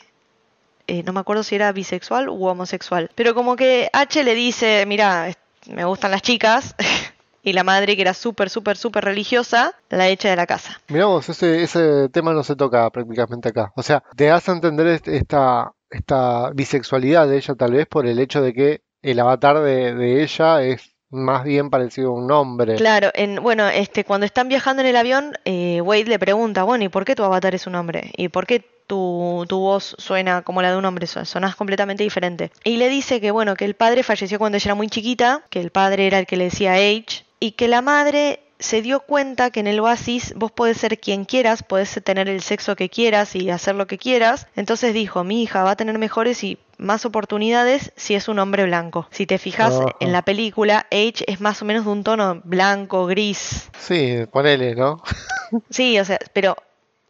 [0.87, 4.85] eh, no me acuerdo si era bisexual u homosexual, pero como que H le dice,
[4.87, 5.33] mira,
[5.67, 6.75] me gustan las chicas,
[7.43, 10.81] y la madre, que era súper, súper, súper religiosa, la echa de la casa.
[10.89, 13.73] Mirá vos, ese, ese tema no se toca prácticamente acá.
[13.77, 18.19] O sea, te a entender est- esta, esta bisexualidad de ella tal vez por el
[18.19, 22.77] hecho de que el avatar de ella es más bien parecido a un hombre.
[22.77, 26.85] Claro, en, bueno, este, cuando están viajando en el avión, eh, Wade le pregunta, bueno,
[26.85, 28.11] ¿y por qué tu avatar es un hombre?
[28.17, 31.07] ¿Y por qué tu, tu voz suena como la de un hombre?
[31.07, 32.51] Son- Sonás completamente diferente.
[32.65, 35.61] Y le dice que, bueno, que el padre falleció cuando ella era muy chiquita, que
[35.61, 39.51] el padre era el que le decía age, y que la madre se dio cuenta
[39.51, 43.37] que en el oasis vos podés ser quien quieras, podés tener el sexo que quieras
[43.37, 44.47] y hacer lo que quieras.
[44.57, 48.65] Entonces dijo, mi hija va a tener mejores y más oportunidades si es un hombre
[48.65, 49.07] blanco.
[49.11, 49.97] Si te fijas Ajá.
[50.01, 53.71] en la película, Age es más o menos de un tono blanco, gris.
[53.79, 55.03] Sí, ponele, ¿no?
[55.71, 56.57] Sí, o sea, pero,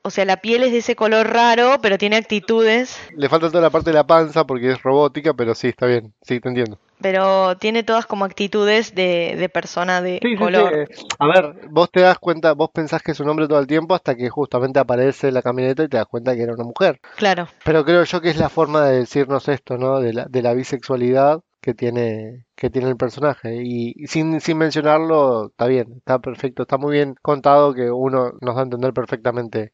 [0.04, 3.62] o sea, la piel es de ese color raro, pero tiene actitudes, Le falta toda
[3.62, 6.12] la parte de la panza porque es robótica, pero sí, está bien.
[6.22, 6.78] Sí, te entiendo.
[7.00, 10.36] pero tiene todas como actitudes de, de persona de Sí, sí, sí.
[10.36, 10.88] color.
[11.18, 13.94] A ver, vos te das cuenta, vos pensás que es un hombre todo el tiempo
[13.94, 17.00] hasta que justamente aparece la camioneta y te das cuenta que era una mujer.
[17.16, 20.00] Claro, Pero creo yo que es la forma de decirnos esto, ¿no?
[20.00, 23.56] De la, de la bisexualidad que tiene, que tiene el personaje.
[23.62, 28.32] Y, y sin, sin mencionarlo, está bien, está perfecto, está muy bien contado que uno
[28.40, 29.72] nos da a entender perfectamente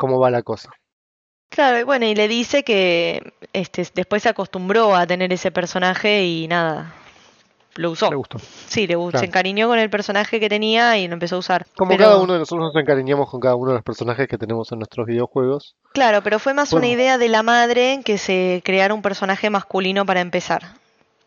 [0.00, 0.70] cómo va la cosa.
[1.50, 6.24] Claro, y bueno, y le dice que este, después se acostumbró a tener ese personaje
[6.24, 6.94] y nada,
[7.74, 8.08] lo usó.
[8.08, 8.38] Le gustó.
[8.38, 9.18] Sí, le, Claro.
[9.18, 11.66] se encariñó con el personaje que tenía y lo empezó a usar.
[11.76, 14.38] Como Pero- cada uno de nosotros nos encariñamos con cada uno de los personajes que
[14.38, 15.74] tenemos en nuestros videojuegos.
[15.92, 20.06] Claro, pero fue más una idea de la madre que se creara un personaje masculino
[20.06, 20.62] para empezar.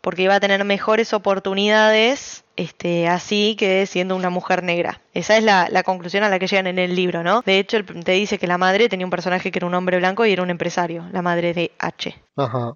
[0.04, 5.00] Porque iba a tener mejores oportunidades este, así que siendo una mujer negra.
[5.14, 7.40] Esa es la, la conclusión a la que llegan en el libro, ¿no?
[7.40, 9.96] De hecho, el- te dice que la madre tenía un personaje que era un hombre
[9.96, 12.14] blanco y era un empresario, la madre de H.
[12.36, 12.74] Ajá.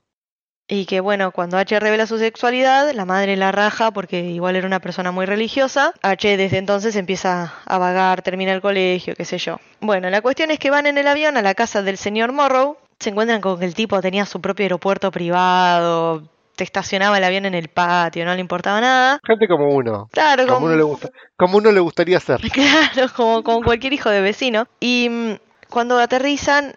[0.71, 4.67] Y que bueno, cuando H revela su sexualidad, la madre la raja porque igual era
[4.67, 5.93] una persona muy religiosa.
[6.03, 9.59] H desde entonces empieza a vagar, termina el colegio, qué sé yo.
[9.81, 12.77] Bueno, la cuestión es que van en el avión a la casa del señor Morrow.
[12.99, 17.47] Se encuentran con que el tipo tenía su propio aeropuerto privado, te estacionaba el avión
[17.47, 19.21] en el patio, no le importaba nada.
[19.25, 20.09] Gente como uno.
[20.11, 21.11] Claro, Como como, uno le gusta.
[21.37, 22.41] Como uno le gustaría ser.
[22.53, 24.67] Claro, como, como cualquier hijo de vecino.
[24.81, 25.33] Y mm,
[25.71, 26.75] cuando aterrizan,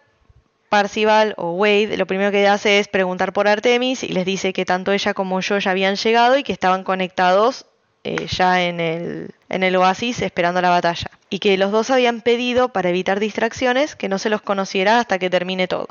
[0.70, 4.64] Parcival o Wade lo primero que hace es preguntar por Artemis y les dice que
[4.64, 7.66] tanto ella como yo ya habían llegado y que estaban conectados
[8.06, 11.10] eh, ya en el, en el oasis esperando la batalla.
[11.32, 15.18] Y que los dos habían pedido, para evitar distracciones, que no se los conociera hasta
[15.18, 15.88] que termine todo.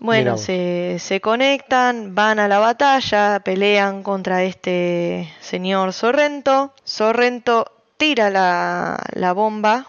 [0.00, 6.74] Bueno, se, se conectan, van a la batalla, pelean contra este señor Sorrento.
[6.84, 9.86] Sorrento tira la, la bomba,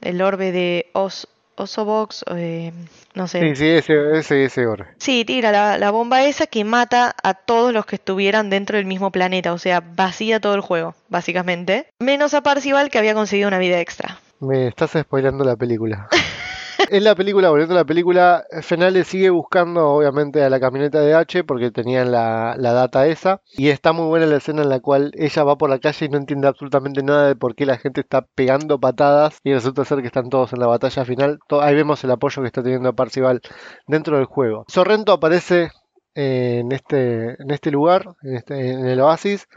[0.00, 2.72] el orbe de Os, Osobox, eh,
[3.16, 3.40] no sé.
[3.40, 4.84] Sí, sí, ese, ese, ese oro.
[4.98, 8.86] Sí, tira la, la bomba esa que mata a todos los que estuvieran dentro del
[8.86, 11.88] mismo planeta, o sea, vacía todo el juego, básicamente.
[11.98, 14.20] Menos a Parcival que había conseguido una vida extra.
[14.38, 16.08] Me estás spoilando la película.
[16.90, 21.14] en la película, volviendo a la película, Fenale sigue buscando obviamente a la camioneta de
[21.14, 23.40] H porque tenían la, la data esa.
[23.56, 26.08] Y está muy buena la escena en la cual ella va por la calle y
[26.08, 29.40] no entiende absolutamente nada de por qué la gente está pegando patadas.
[29.44, 31.38] Y resulta ser que están todos en la batalla final.
[31.60, 33.40] Ahí vemos el apoyo que está teniendo Parcival
[33.86, 34.64] dentro del juego.
[34.68, 35.70] Sorrento aparece
[36.14, 39.48] eh, en, este, en este lugar, en, este, el oasis,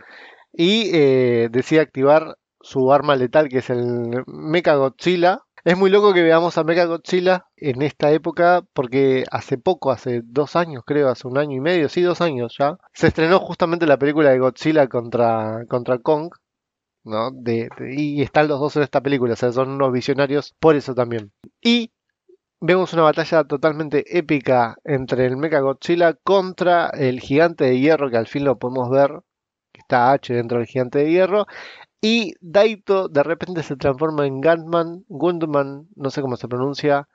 [0.51, 5.43] y eh, decide activar su arma letal que es el Mecha Godzilla.
[5.63, 10.21] Es muy loco que veamos a Mecha Godzilla en esta época porque hace poco, hace
[10.23, 13.85] dos años creo, hace un año y medio, sí, dos años ya, se estrenó justamente
[13.85, 16.31] la película de Godzilla contra, contra Kong,
[17.03, 17.31] ¿no?
[17.31, 20.95] De, y están los dos en esta película, o sea, son unos visionarios por eso
[20.95, 21.31] también.
[21.61, 21.91] Y
[22.61, 28.17] vemos una batalla totalmente épica entre el Mecha Godzilla contra el gigante de hierro, que
[28.17, 29.21] al fin lo podemos ver,
[29.73, 31.47] que está H dentro del gigante de hierro.
[32.01, 37.07] Y Daito de repente se transforma en Gunman, Gundman, no sé cómo se pronuncia,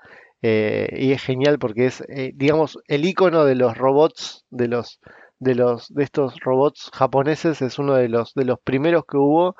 [0.42, 5.00] eh, y es genial porque es, eh, digamos, el icono de los robots, de los,
[5.38, 9.56] de los, de estos robots japoneses, es uno de los, de los primeros que hubo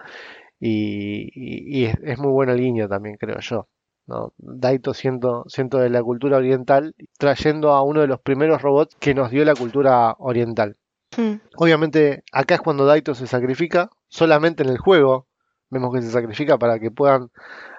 [0.61, 3.69] y, y- y es, es muy buena línea también, creo yo.
[4.07, 4.35] ¿no?
[4.37, 9.15] Daito siendo, siendo de la cultura oriental, trayendo a uno de los primeros robots que
[9.15, 10.77] nos dio la cultura oriental.
[11.17, 11.35] Hmm.
[11.57, 15.29] Obviamente, acá es cuando Daito se sacrifica, solamente en el juego
[15.71, 17.31] vemos que se sacrifica para que puedan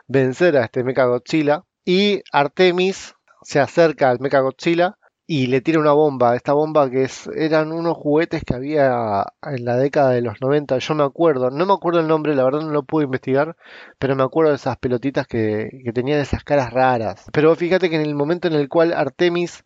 [0.07, 1.63] vencer a este Mecha Godzilla.
[1.85, 3.13] Y Artemis
[3.43, 4.97] se acerca al Mecha Godzilla
[5.27, 6.35] y le tira una bomba.
[6.35, 10.77] Esta bomba que es, eran unos juguetes que había en la década de los 90,
[10.79, 13.55] yo me acuerdo, no me acuerdo el nombre, la verdad no lo pude investigar,
[13.99, 17.25] pero me acuerdo de esas pelotitas que, que tenían esas caras raras.
[17.33, 19.63] Pero fíjate que en el momento en el cual Artemis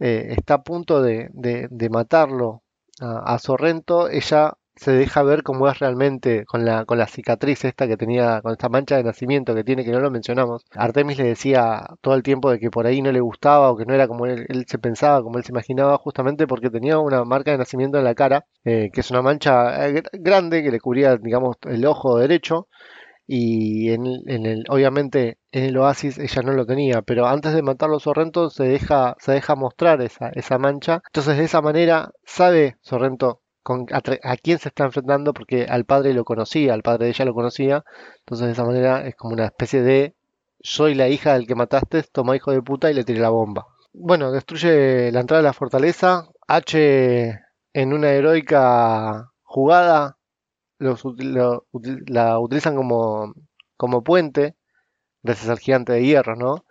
[0.00, 2.62] eh, está a punto de, de- matarlo
[3.00, 7.64] a, a Sorrento, ella se deja ver cómo es realmente con la, con la cicatriz
[7.64, 10.64] esta que tenía, con esta mancha de nacimiento que tiene, que no lo mencionamos.
[10.74, 13.84] Artemis le decía todo el tiempo de que por ahí no le gustaba o que
[13.86, 17.50] no era como él, se pensaba, como él se imaginaba, justamente porque tenía una marca
[17.52, 20.80] de nacimiento en la cara, eh, que es una mancha eh, gr- grande que le
[20.80, 22.68] cubría, digamos, el ojo derecho.
[23.26, 24.06] Y en,
[24.46, 28.64] el, obviamente en el oasis ella no lo tenía, pero antes de matarlo Sorrento se
[28.64, 31.02] deja, se deja mostrar esa, esa mancha.
[31.06, 33.42] Entonces de esa manera sabe Sorrento
[33.92, 37.34] a, quién se está enfrentando porque al padre lo conocía, al padre de ella lo
[37.34, 37.84] conocía.
[38.20, 40.14] Entonces de esa manera es como una especie de
[40.60, 43.66] soy la hija del que mataste, toma hijo de puta y le tiré la bomba.
[43.92, 46.28] Bueno, destruye la entrada de la fortaleza.
[46.46, 47.40] H
[47.72, 50.18] en una heroica jugada
[50.78, 51.02] los
[52.06, 53.34] la utilizan como,
[53.76, 54.56] como puente,
[55.22, 56.64] gracias al gigante de hierro, ¿no?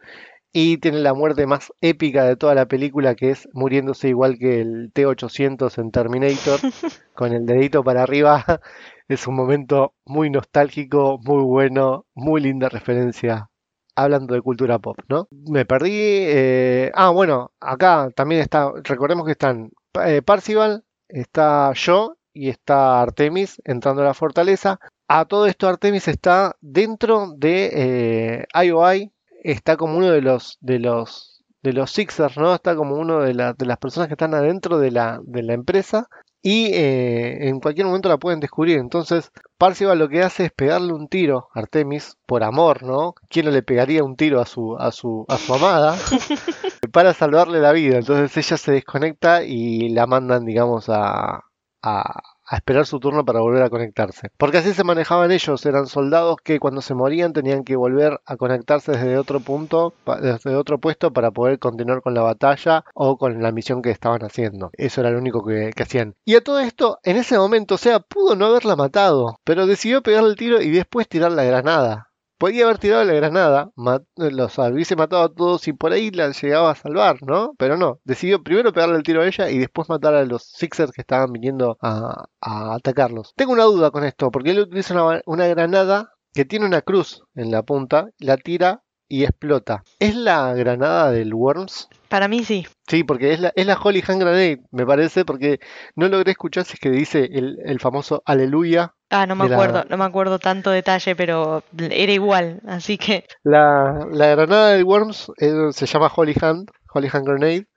[0.60, 4.60] Y tiene la muerte más épica de toda la película, que es muriéndose igual que
[4.62, 6.60] el T-800 en Terminator,
[7.14, 8.44] con el dedito para arriba.
[9.08, 13.50] Es un momento muy nostálgico, muy bueno, muy linda referencia,
[13.96, 15.28] hablando de cultura pop, ¿no?
[15.32, 15.92] Me perdí.
[15.94, 19.72] eh, Ah, bueno, acá también está, recordemos que están
[20.04, 24.80] eh, Parcival, está yo y está Artemis entrando a la fortaleza.
[25.08, 29.14] A todo esto Artemis está dentro de eh, IOI,
[29.44, 32.54] está como uno de los de los de los Sixers, ¿no?
[32.56, 35.54] Está como uno de, la- de las personas que están adentro de la, de la
[35.54, 36.08] empresa
[36.42, 38.78] y eh, en cualquier momento la pueden descubrir.
[38.78, 43.16] Entonces, Parcival lo que hace es pegarle un tiro a Artemis por amor, ¿no?
[43.28, 45.98] ¿Quién no le pegaría un tiro a su, a su, a su amada?
[46.94, 47.98] para salvarle la vida.
[47.98, 51.42] Entonces ella se desconecta y la mandan, digamos, a,
[51.82, 54.30] a- a esperar su turno para volver a conectarse.
[54.38, 58.38] Porque así se manejaban ellos, eran soldados que cuando se morían tenían que volver a
[58.38, 63.42] conectarse desde otro punto, desde otro puesto para poder continuar con la batalla o con
[63.42, 64.72] la misión que estaban haciendo.
[64.74, 66.16] Eso era lo único que hacían.
[66.26, 70.02] Y a todo esto, en ese momento, o sea, pudo no haberla matado, pero decidió
[70.02, 72.07] pegarle el tiro y después tirar la granada.
[72.38, 73.72] Podía haber tirado la granada,
[74.16, 77.54] los hubiese matado a todos y por ahí la llegaba a salvar, ¿no?
[77.58, 80.92] Pero no, decidió primero pegarle el tiro a ella y después matar a los Sixers
[80.92, 83.34] que estaban viniendo a, a atacarlos.
[83.36, 87.24] Tengo una duda con esto, porque él utiliza una, una granada que tiene una cruz
[87.34, 89.84] en la punta, la tira y explota.
[90.00, 91.90] ¿Es la granada del Worms?
[92.10, 92.66] Para mí sí.
[92.88, 95.60] Sí, porque es la, es la Holy Hand Grenade, me parece, porque
[95.96, 99.50] no logré escuchar si es que dice el, el famoso Aleluya Ah, no me De
[99.50, 104.70] la- acuerdo, no me acuerdo tanto detalle, pero era igual, así que La, la granada
[104.72, 107.68] del Worms eh, se llama Holy Hand, Holy Hand Grenade,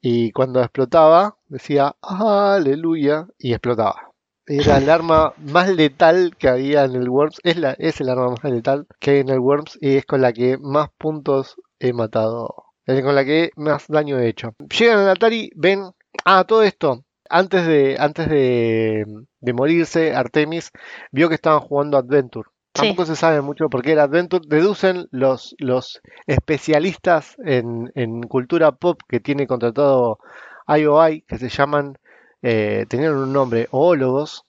[0.00, 4.12] y cuando explotaba decía aleluya y explotaba.
[4.46, 8.30] Era el arma más letal que había en el Worms, es, la, es el arma
[8.30, 11.92] más letal que hay en el Worms y es con la que más puntos he
[11.92, 14.54] matado, es con la que más daño he hecho.
[14.78, 15.90] Llegan al Atari, ven,
[16.24, 17.04] ah, todo esto.
[17.28, 19.04] Antes de, antes de,
[19.40, 20.70] de morirse, Artemis
[21.12, 22.48] vio que estaban jugando Adventure.
[22.74, 22.82] Sí.
[22.82, 24.44] Tampoco se sabe mucho por qué era Adventure.
[24.46, 30.18] Deducen los, los especialistas en, en cultura pop que tiene contratado
[30.66, 31.98] IOI, que se llaman,
[32.42, 34.44] eh, tenían un nombre, oólogos.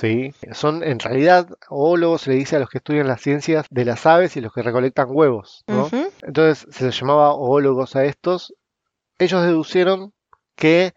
[0.00, 3.84] Sí, son en realidad oólogos se le dice a los que estudian las ciencias de
[3.84, 5.90] las aves y los que recolectan huevos, ¿no?
[6.22, 8.54] Entonces se les llamaba oólogos a estos.
[9.18, 10.12] Ellos deducieron
[10.56, 10.92] que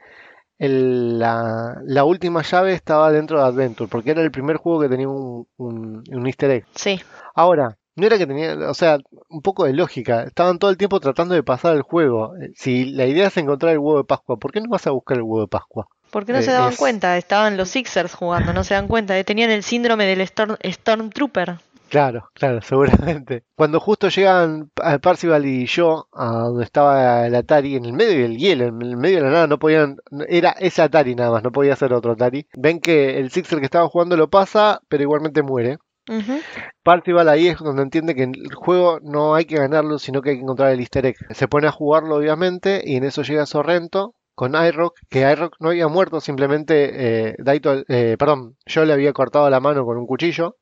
[0.59, 4.89] el- la, la última llave estaba dentro de Adventure, porque era el primer juego que
[4.89, 6.65] tenía un, un, un easter egg.
[6.75, 6.99] sí.
[7.33, 8.99] Ahora, no era que tenía, o sea,
[9.29, 10.23] un poco de lógica.
[10.23, 12.35] Estaban todo el tiempo tratando de pasar el juego.
[12.37, 14.91] Eh, Si la idea es encontrar el huevo de Pascua, ¿por qué no vas a
[14.91, 15.87] buscar el huevo de Pascua?
[16.09, 17.17] ¿Por qué no Eh, se daban es- cuenta?
[17.17, 19.17] Estaban los Sixers jugando, no se dan cuenta.
[19.17, 21.57] eh, Tenían el síndrome del Storm, Stormtrooper.
[21.91, 23.43] Claro, claro, seguramente.
[23.53, 28.21] Cuando justo llegan a Parcival y yo a donde estaba el Atari, en el medio
[28.21, 29.97] del hielo, en el medio de la nada, no podían,
[30.29, 32.47] era ese Atari nada más, no podía ser otro Atari.
[32.53, 35.79] Ven que el Sixer que estaba jugando lo pasa, pero igualmente muere.
[36.09, 36.39] Ujú,
[36.81, 40.37] Parcival ahí es donde entiende que el juego no hay que ganarlo, sino que hay
[40.37, 41.17] que encontrar el easter egg.
[41.31, 45.69] Se pone a jugarlo, obviamente, y en eso llega Sorrento con iRock, que iRock no
[45.69, 50.07] había muerto, simplemente eh, Daito, eh, perdón, yo le había cortado la mano con un
[50.07, 50.55] cuchillo,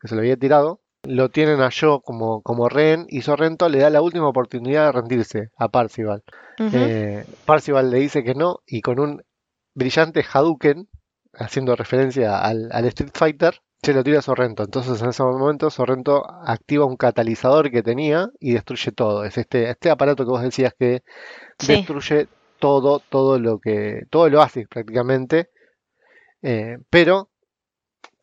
[0.00, 0.80] que se lo había tirado.
[1.04, 4.92] Lo tienen a yo como, como rehén, y Sorrento le da la última oportunidad de
[4.92, 6.22] rendirse a Parcival.
[6.58, 6.76] ujú.
[6.76, 9.22] Eh, Parcival le dice que no, y con un
[9.74, 10.88] brillante Hadouken,
[11.34, 14.62] haciendo referencia al, al Street Fighter, se lo tira a Sorrento.
[14.62, 19.24] Entonces en ese momento Sorrento activa un catalizador que tenía y destruye todo.
[19.24, 21.02] Es este, este aparato que vos decías que
[21.58, 21.68] Sí.
[21.74, 22.26] destruye
[22.58, 25.48] todo, todo lo que, todo lo hace prácticamente.
[26.42, 27.29] Eh, pero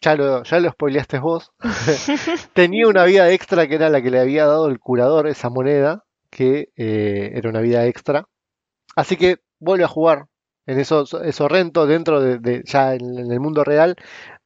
[0.02, 1.52] ya lo, ya lo spoileaste vos.
[2.54, 6.04] Tenía una vida extra que era la que le había dado el curador, esa moneda,
[6.30, 8.28] que eh, era una vida extra.
[8.96, 10.28] Así que vuelve a jugar.
[10.66, 13.96] En eso, eso Rento, dentro de, de- ya en, en el mundo real,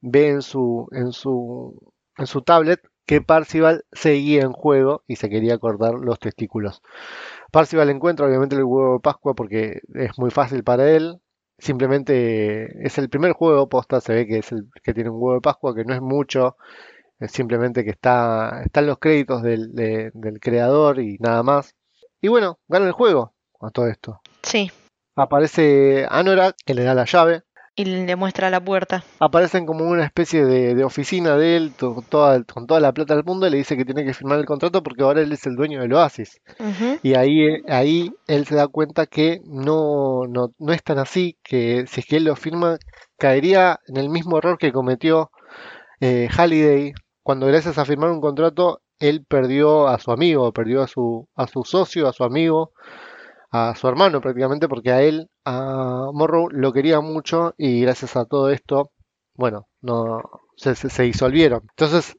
[0.00, 1.76] ve en su, en su,
[2.18, 6.82] en su tablet que Parcival seguía en juego y se quería cortar los testículos.
[7.52, 11.20] Parcival encuentra obviamente el huevo de Pascua porque es muy fácil para él.
[11.62, 15.34] Simplemente es el primer juego posta, se ve que es el que tiene un huevo
[15.34, 16.56] de Pascua, que no es mucho,
[17.20, 21.76] es simplemente que está, están los créditos del, de- del creador y nada más.
[22.20, 24.20] Y bueno, gana el juego a todo esto.
[24.42, 24.72] Sí.
[25.14, 27.42] Aparece Anorak, que le da la llave.
[27.74, 29.02] Y le muestra la puerta.
[29.18, 33.14] Aparecen como una especie de, de oficina de él, to- toda- con toda la plata
[33.14, 35.46] del mundo, y le dice que tiene que firmar el contrato porque ahora él es
[35.46, 36.40] el dueño del Oasis.
[37.02, 41.86] Y ahí, ahí él se da cuenta que no, no, no es tan así, que
[41.88, 42.76] si es que él lo firma,
[43.16, 45.30] caería en el mismo error que cometió
[46.00, 46.92] eh, Halliday,
[47.22, 51.46] cuando gracias a firmar un contrato, él perdió a su amigo, perdió a su, a
[51.46, 52.72] su socio, a su amigo,
[53.52, 58.24] a su hermano prácticamente, porque a él, a Morrow, lo quería mucho y gracias a
[58.26, 58.92] todo esto,
[59.34, 60.22] bueno, no
[60.56, 61.62] se, se- disolvieron.
[61.70, 62.16] Entonces,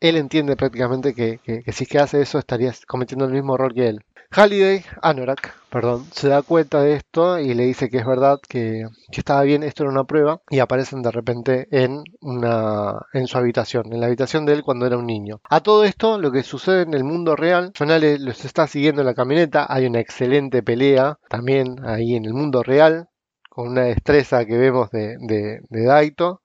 [0.00, 3.74] él entiende prácticamente que, que- si es que hace eso estaría cometiendo el mismo error
[3.74, 4.00] que él.
[4.36, 8.84] Halliday, Anorak, perdón, se da cuenta de esto y le dice que es verdad, que,
[9.12, 13.38] que estaba bien, esto era una prueba, y aparecen de repente en, una, en su
[13.38, 15.40] habitación, en la habitación de él cuando era un niño.
[15.48, 19.06] A todo esto, lo que sucede en el mundo real, Sonale los está siguiendo en
[19.06, 23.08] la camioneta, hay una excelente pelea también ahí en el mundo real,
[23.48, 26.42] con una destreza que vemos de, de, de Daito,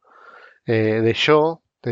[0.65, 1.13] eh, de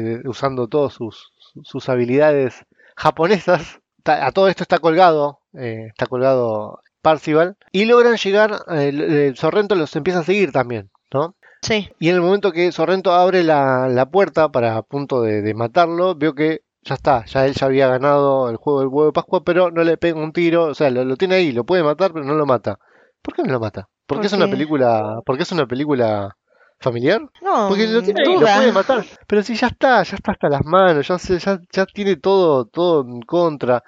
[0.03, 1.31] de- usando todas sus,
[1.63, 2.65] sus habilidades
[2.95, 3.79] japonesas.
[4.13, 9.75] A todo esto está colgado, eh, está colgado Parcival, y logran llegar, el- el Sorrento
[9.75, 11.35] los empieza a seguir también, ¿no?
[11.61, 15.41] Sí, Y en el momento que Sorrento abre la, la puerta para a punto de,
[15.41, 19.05] de matarlo, veo que ya está, ya él ya había ganado el juego del huevo
[19.07, 21.63] de Pascua, pero no le pega un tiro, o sea, lo, lo tiene ahí, lo
[21.65, 22.79] puede matar, pero no lo mata.
[23.21, 23.89] ¿Por qué no lo mata?
[24.05, 26.38] ¿Porque es una película, porque es una película
[26.79, 27.21] familiar?
[27.41, 29.05] no, Porque lo tiene lo puede matar.
[29.27, 32.65] Pero si ya está, ya está hasta las manos, ya, se- ya, ya tiene todo,
[32.65, 33.83] todo en contra.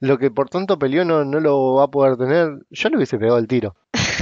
[0.00, 2.50] Lo que por tanto peleó no, no lo va a poder tener.
[2.70, 3.74] Yo le hubiese pegado el tiro.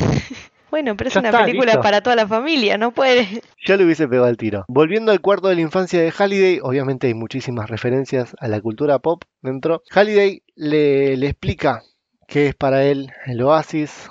[0.69, 1.81] Bueno, pero es Ya una está, película listo.
[1.81, 3.41] para toda la familia, no puede.
[3.65, 4.65] Yo le hubiese pegado el tiro.
[4.69, 8.99] Volviendo al cuarto de la infancia de Halliday, obviamente hay muchísimas referencias a la cultura
[8.99, 9.83] pop dentro.
[9.95, 11.83] Halliday le, le explica
[12.27, 14.11] qué es para él el oasis,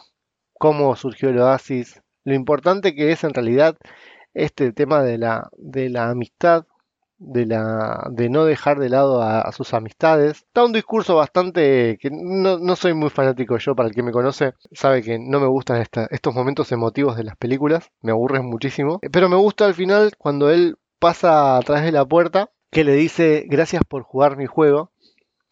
[0.53, 3.77] cómo surgió el oasis, lo importante que es en realidad
[4.33, 6.65] este tema de la, de la amistad,
[7.17, 10.45] de, la, de no dejar de lado a, sus amistades.
[10.53, 14.11] Da un discurso bastante que no, no soy muy fanático yo, para el que me
[14.11, 18.99] conoce, sabe que no me gustan estos momentos emotivos de las películas, me aburren muchísimo.
[19.11, 22.93] Pero me gusta al final cuando él pasa a través de la puerta, que le
[22.93, 24.91] dice gracias por jugar mi juego,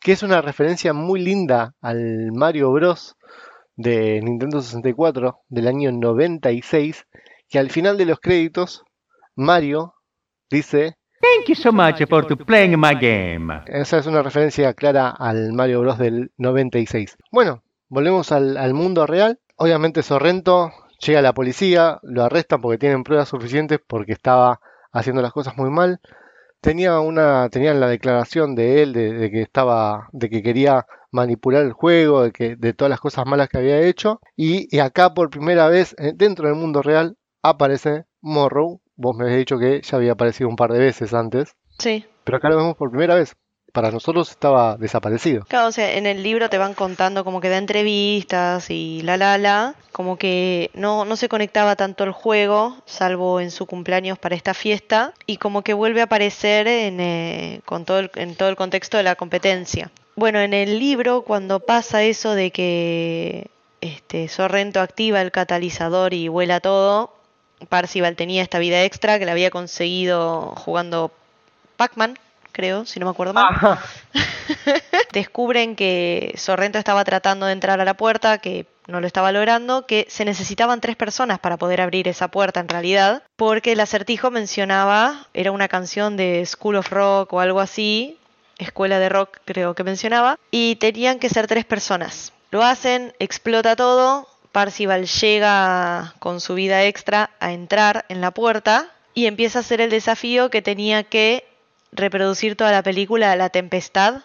[0.02, 3.16] que es una referencia muy linda al Mario Bros.
[3.76, 7.06] De Nintendo 64 del año 96,
[7.50, 8.84] que al final de los créditos,
[9.36, 9.96] Mario
[10.50, 13.64] dice Thank you so much for to playing my game.
[13.68, 15.98] Esa es una referencia clara al Mario Bros.
[15.98, 17.18] del 96.
[17.32, 19.40] Bueno, volvemos al, al mundo real.
[19.56, 24.60] Obviamente Sorrento llega a la policía, lo arrestan porque tienen pruebas suficientes porque estaba
[24.92, 26.02] haciendo las cosas muy mal.
[26.60, 31.64] Tenía una, tenían la declaración de él de, de que estaba, de que quería manipular
[31.64, 34.20] el juego, de que, de todas las cosas malas que había hecho.
[34.36, 38.82] Y, y acá por primera vez eh, dentro del mundo real aparece Morrow.
[38.96, 41.56] Vos me habías dicho que ya había aparecido un par de veces antes.
[41.80, 42.06] Sí.
[42.24, 43.36] Pero acá lo vemos por primera vez.
[43.72, 45.46] Para nosotros estaba desaparecido.
[45.46, 49.18] Claro, o sea, en el libro te van contando como que da entrevistas y la
[49.18, 54.20] la la, como que no, no se conectaba tanto el juego, salvo en su cumpleaños
[54.20, 58.36] para esta fiesta, y como que vuelve a aparecer en, eh, con todo el, en
[58.36, 59.90] todo el contexto de la competencia.
[60.16, 63.48] Bueno, en el libro, cuando pasa eso de que
[63.82, 67.14] este, Sorrento activa el catalizador y vuela todo,
[67.68, 71.12] Parcival tenía esta vida extra que la había conseguido jugando
[71.78, 72.18] Pac-Man,
[72.52, 73.80] creo, si no me acuerdo mal.
[75.14, 79.86] Descubren que Sorrento estaba tratando de entrar a la puerta, que no lo estaba logrando,
[79.86, 84.30] que se necesitaban tres personas para poder abrir esa puerta en realidad, porque el acertijo
[84.30, 88.18] mencionaba, era una canción de School of Rock o algo así,
[88.64, 92.34] escuela de rock creo que mencionaba, y tenían que ser tres personas.
[92.52, 98.92] Lo hacen, explota todo, Parcival llega con su vida extra a entrar en la puerta
[99.16, 101.44] y empieza a hacer el desafío que tenía que
[101.92, 104.22] reproducir toda la película La Tempestad,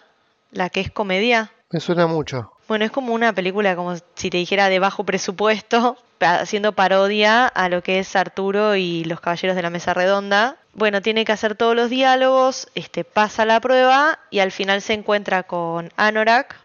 [0.51, 1.51] la que es comedia.
[1.71, 2.51] Me suena mucho.
[2.67, 7.67] Bueno, es como una película, como si te dijera de bajo presupuesto, haciendo parodia a
[7.67, 10.57] lo que es Arturo y los Caballeros de la Mesa Redonda.
[10.79, 14.93] Bueno, tiene que hacer todos los diálogos, este, pasa la prueba y al final se
[14.93, 16.55] encuentra con Anorak,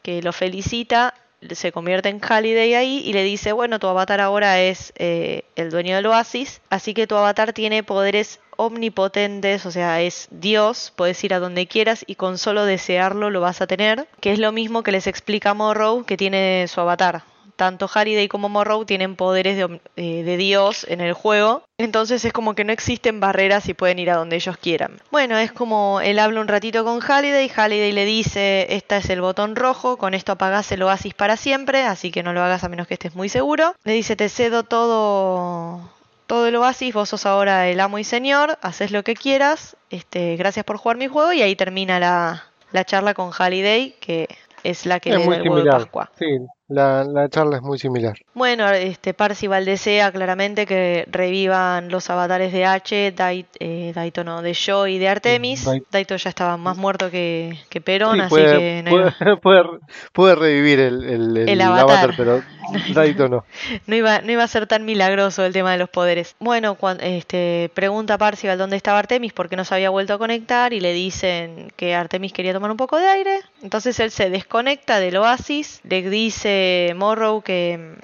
[0.00, 1.12] que lo felicita,
[1.50, 5.72] se convierte en Halliday ahí y le dice, bueno, tu avatar ahora es eh, el
[5.72, 11.24] dueño del oasis, así que tu avatar tiene poderes omnipotentes, o sea, es Dios, puedes
[11.24, 14.52] ir a donde quieras y con solo desearlo lo vas a tener, que es lo
[14.52, 17.24] mismo que les explica Morrow que tiene su avatar.
[17.58, 22.32] Tanto Halliday como Morrow tienen poderes de, eh, de Dios en el juego, entonces es
[22.32, 24.92] como que no existen barreras y pueden ir a donde ellos quieran.
[25.10, 29.20] Bueno, es como él habla un ratito con Halliday, Halliday le dice, este es el
[29.20, 32.68] botón rojo, con esto apagás el oasis para siempre, así que no lo hagas a
[32.68, 33.74] menos que estés muy seguro.
[33.82, 35.80] Le dice, te cedo todo,
[36.28, 40.36] todo el oasis, vos sos ahora el amo y señor, haces lo que quieras, este,
[40.36, 44.28] gracias por jugar mi juego y ahí termina la, la charla con Halliday, que
[44.62, 45.80] es la que es le da el huevo de similar.
[45.80, 46.10] Pascua.
[46.16, 46.38] Sí,
[46.68, 48.16] la, la charla es muy similar.
[48.34, 54.42] Bueno, este Parcival desea claramente que revivan los avatares de H, Dai- eh, Daito no,
[54.42, 55.64] de Yo y de Artemis.
[55.64, 59.36] Dai- Daito ya estaba más muerto que, que Perón, Sí, así puede, que no- puede,
[59.38, 59.78] puede-
[60.12, 61.90] puede revivir el, el- el El avatar.
[61.90, 62.14] avatar.
[62.16, 62.42] pero
[63.28, 63.44] No.
[63.86, 66.36] Iba, a ser tan milagroso el tema de los poderes.
[66.38, 70.72] Bueno, este, pregunta a Parcival dónde estaba Artemis porque no se había vuelto a conectar
[70.72, 73.40] y le dicen que Artemis quería tomar un poco de aire.
[73.62, 78.02] Entonces él se desconecta del oasis, le dice Morrow que mm,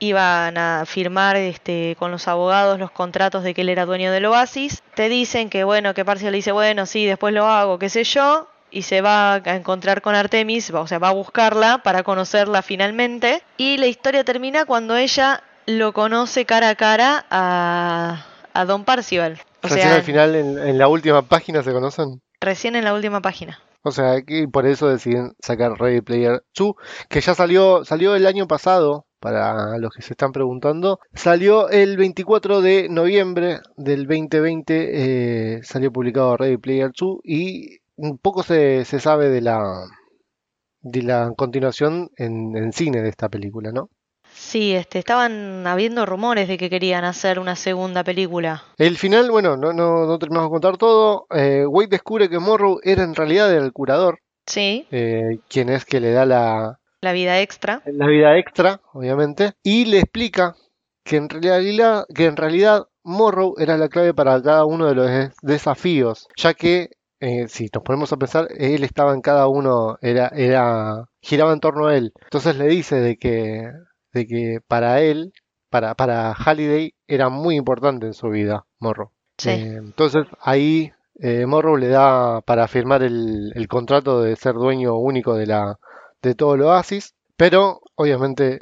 [0.00, 4.26] iban a firmar este, con los abogados los contratos de que él era dueño del
[4.26, 4.82] oasis.
[4.94, 8.04] Te dicen que bueno, que Parcival le dice, bueno, sí, después lo hago, qué sé
[8.04, 8.48] yo.
[8.70, 13.42] Y se va a encontrar con Artemis, o sea, va a buscarla para conocerla finalmente.
[13.56, 19.40] Y la historia termina cuando ella lo conoce cara a cara a, a Don Parcival.
[19.62, 22.20] O Recién sea, al final, en, en la última página se conocen.
[22.40, 23.58] recién en la última página.
[23.82, 26.74] O sea, que por eso deciden sacar Ready Player 2,
[27.08, 30.98] que ya salió, salió el año pasado, para los que se están preguntando.
[31.14, 38.18] Salió el 24 de noviembre del 2020, eh, salió publicado Ready Player 2 y un
[38.18, 39.84] poco se, se sabe de la,
[40.80, 43.88] de la continuación en, en cine de esta película, ¿no?
[44.32, 48.62] Sí, este, estaban habiendo rumores de que querían hacer una segunda película.
[48.76, 51.26] El final, bueno, no, no, no terminamos de contar todo.
[51.30, 56.00] Eh, Wade descubre que Morrow era en realidad el curador, Sí, eh, quien es que
[56.00, 57.82] le da la, la vida extra.
[57.86, 60.54] la vida extra, obviamente, y le explica
[61.02, 65.06] que en realidad, que en realidad Morrow era la clave para cada uno de los
[65.08, 66.90] des- desafíos, ya que
[67.20, 71.60] eh, si nos ponemos a pensar, él estaba en cada uno, era, era, giraba en
[71.60, 72.12] torno a él.
[72.24, 73.70] Entonces le dice de que,
[74.12, 75.32] de que para él,
[75.70, 79.12] para, para Halliday, era muy importante en su vida, Morrow.
[79.38, 79.50] Sí.
[79.50, 84.96] Eh, entonces ahí eh, Morrow le da para firmar el, el contrato de ser dueño
[84.96, 85.78] único de la
[86.22, 88.58] de todo el oasis, pero obviamente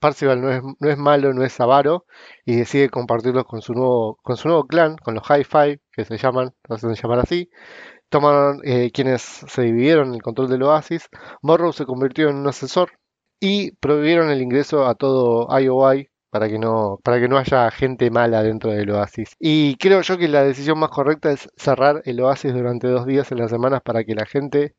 [0.00, 2.04] Parcival no es, no es malo, no es avaro
[2.44, 6.04] y decide compartirlos con su nuevo con su nuevo clan, con los High Five que
[6.04, 7.48] se llaman, lo hacen llamar así.
[8.14, 11.08] Tomaron eh, quienes se dividieron el control del oasis.
[11.42, 12.92] Morrow se convirtió en un asesor
[13.40, 18.12] y prohibieron el ingreso a todo IOI para que no, para que no haya gente
[18.12, 19.34] mala dentro del oasis.
[19.40, 23.32] Y creo yo que la decisión más correcta es cerrar el oasis durante dos días
[23.32, 24.76] en las semanas para que la gente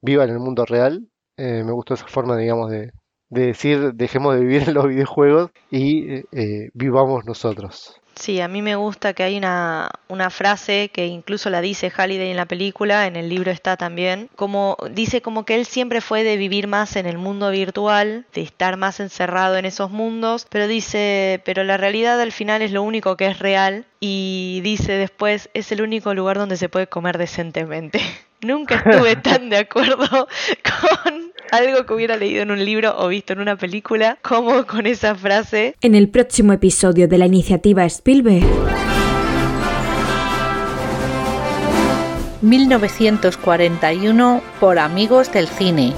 [0.00, 1.06] viva en el mundo real.
[1.36, 2.90] Eh, me gustó esa forma, digamos, de,
[3.28, 8.01] de decir dejemos de vivir en los videojuegos y eh, eh, vivamos nosotros.
[8.14, 12.30] Sí, a mí me gusta que hay una, una frase que incluso la dice Halliday
[12.30, 16.22] en la película, en el libro está también, como dice como que él siempre fue
[16.22, 20.68] de vivir más en el mundo virtual, de estar más encerrado en esos mundos, pero
[20.68, 25.48] dice, pero la realidad al final es lo único que es real y dice después
[25.54, 28.00] es el único lugar donde se puede comer decentemente.
[28.42, 30.28] Nunca estuve tan de acuerdo
[30.92, 34.86] con algo que hubiera leído en un libro o visto en una película como con
[34.86, 38.46] esa frase En el próximo episodio de la iniciativa Spielberg.
[42.40, 45.92] 1941 por Amigos del Cine.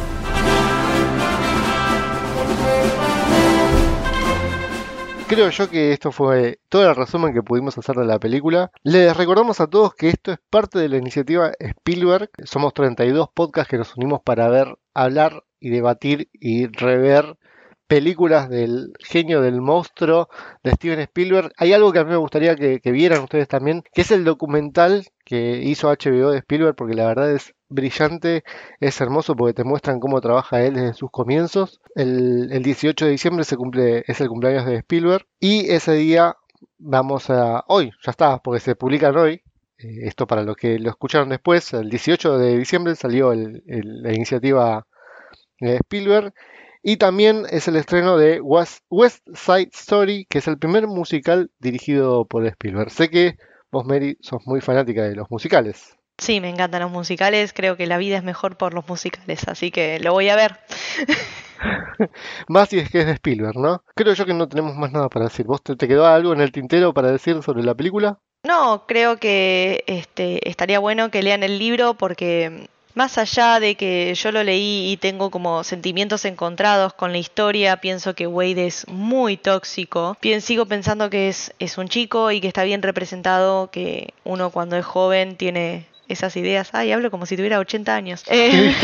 [5.27, 8.71] Creo yo que esto fue todo el resumen que pudimos hacer de la película.
[8.83, 12.31] Les recordamos a todos que esto es parte de la iniciativa Spielberg.
[12.45, 17.39] Somos 32 podcasts que nos unimos para ver, hablar y debatir y rever
[17.87, 20.29] películas del genio del monstruo
[20.63, 21.53] de Steven Spielberg.
[21.57, 25.07] Hay algo que a mí me gustaría que, vieran ustedes también, que es el documental
[25.25, 28.45] que hizo HBO de Spielberg, porque la verdad es brillante,
[28.81, 31.81] es hermoso porque te muestran cómo trabaja él desde sus comienzos.
[31.95, 36.37] El, el 18 de diciembre se cumple, es el cumpleaños de Spielberg y ese día
[36.79, 37.65] vamos a...
[37.69, 39.43] Hoy, ya está, porque se publican hoy.
[39.79, 44.87] eh, esto para los que lo escucharon después, el 18 de diciembre salió la iniciativa
[45.61, 46.33] de Spielberg.
[46.87, 48.83] Y también es el estreno de West,
[49.33, 52.91] Side Story, que es el primer musical dirigido por Spielberg.
[52.91, 53.39] Sé que
[53.73, 55.97] vos, Mary, sos muy fanática de los musicales.
[56.19, 59.71] Sí, me encantan los musicales, creo que la vida es mejor por los musicales, así
[59.71, 60.61] que lo voy a ver.
[62.49, 63.83] Más si es que es de Spielberg, ¿no?
[63.95, 65.47] Creo yo que no tenemos más nada para decir.
[65.47, 68.19] ¿Vos te, te quedó algo en el tintero para decir sobre la película?
[68.47, 74.15] No, creo que este estaría bueno que lean el libro porque más allá de que
[74.15, 78.87] yo lo leí y tengo como sentimientos encontrados con la historia, pienso que Wade es
[78.89, 80.17] muy tóxico.
[80.23, 84.51] Bien, sigo pensando que es, es un chico y que está bien representado, que uno
[84.51, 86.71] cuando es joven tiene esas ideas.
[86.73, 88.25] Ay, hablo como si tuviera 80 años.
[88.29, 88.75] Eh,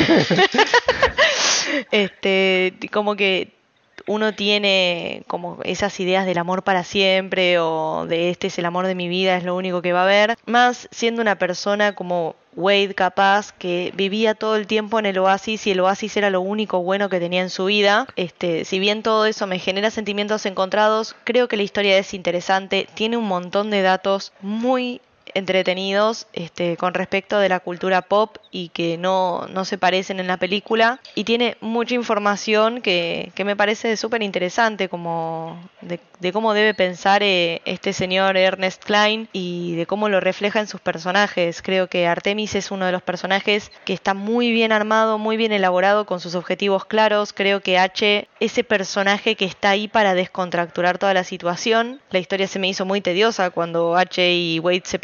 [1.91, 3.60] este, como que
[4.07, 8.87] uno tiene como esas ideas del amor para siempre o de este es el amor
[8.87, 12.35] de mi vida, es lo único que va a haber, más siendo una persona como
[12.57, 16.41] Wade capaz que vivía todo el tiempo en el oasis y el oasis era lo
[16.41, 18.07] único bueno que tenía en su vida.
[18.17, 22.89] Este, si bien todo eso me genera sentimientos encontrados, creo que la historia es interesante,
[22.95, 25.01] tiene un montón de datos muy
[25.35, 30.27] entretenidos este, con respecto de la cultura pop y que no, no se parecen en
[30.27, 31.01] la película.
[31.15, 37.23] Y tiene mucha información que, que me parece súper interesante, como de, cómo debe pensar
[37.23, 41.63] eh, este señor Ernest Klein y de cómo lo refleja en sus personajes.
[41.63, 45.53] Creo que Artemis es uno de los personajes que está muy bien armado, muy bien
[45.53, 47.33] elaborado, con sus objetivos claros.
[47.33, 52.01] Creo que H, ese personaje que está ahí para descontracturar toda la situación.
[52.11, 54.99] La historia se me hizo muy tediosa cuando H y Wade se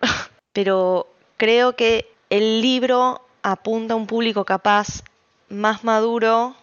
[0.52, 1.06] pero
[1.36, 5.02] creo que el libro apunta a un público capaz
[5.48, 6.54] más maduro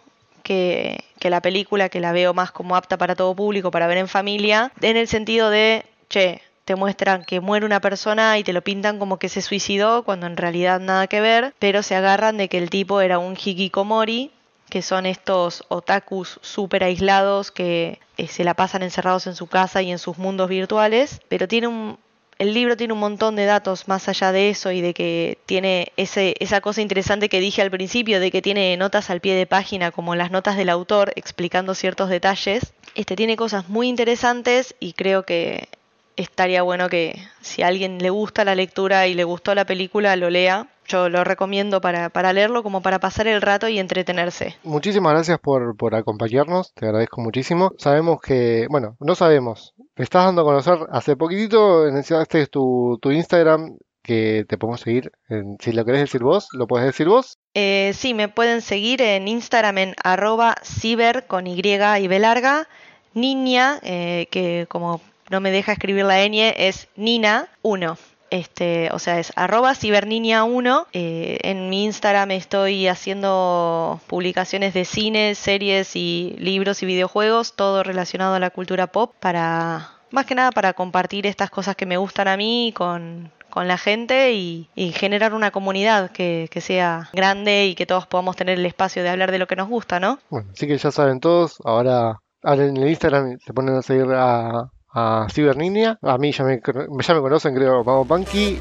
[0.43, 3.97] que, que la película, que la veo más como apta para todo público, para ver
[3.97, 8.51] en familia, en el sentido de, che, te muestran que muere una persona y te
[8.51, 12.37] lo pintan como que se suicidó cuando en realidad nada que ver, pero se agarran
[12.37, 14.31] de que el tipo era un hikikomori,
[14.69, 19.81] que son estos otakus súper aislados que eh, se la pasan encerrados en su casa
[19.81, 21.97] y en sus mundos virtuales, pero tiene un,
[22.39, 25.91] el libro tiene un montón de datos más allá de eso y de que tiene
[25.97, 29.47] ese, esa cosa interesante que dije al principio, de que tiene notas al pie de
[29.47, 32.73] página como las notas del autor explicando ciertos detalles.
[32.95, 35.67] Este tiene cosas muy interesantes y creo que
[36.15, 40.15] estaría bueno que si a alguien le gusta la lectura y le gustó la película,
[40.15, 40.67] lo lea.
[40.87, 44.55] Yo lo recomiendo para, para leerlo como para pasar el rato y entretenerse.
[44.63, 47.71] Muchísimas gracias por, por acompañarnos, te agradezco muchísimo.
[47.77, 53.11] Sabemos que, bueno, no sabemos, te estás dando a conocer hace poquitito, este tu, tu
[53.11, 55.11] Instagram, que te podemos seguir.
[55.29, 57.37] en- si lo querés decir vos, lo podés decir vos.
[57.53, 62.67] Eh, sí, me pueden seguir en Instagram en arroba ciber con Y y B larga.
[63.13, 67.97] Niña, eh, que como no me deja escribir la ñ, es Nina1.
[68.29, 70.87] Este, o sea, es arroba ciberniña1.
[70.93, 77.83] Eh, en mi Instagram estoy haciendo publicaciones de cine, series y libros y videojuegos, todo
[77.83, 81.97] relacionado a la cultura pop, para más que nada para compartir estas cosas que me
[81.97, 87.09] gustan a mí con, con la gente y, y generar una comunidad que, que sea
[87.13, 89.99] grande y que todos podamos tener el espacio de hablar de lo que nos gusta,
[89.99, 90.19] ¿no?
[90.29, 94.07] Bueno, así que ya saben todos, ahora, ahora en el Instagram se ponen a seguir
[94.13, 95.99] a, a Cyberninia.
[96.01, 98.57] A mí ya me, ya me conocen, creo, Vamos Punky.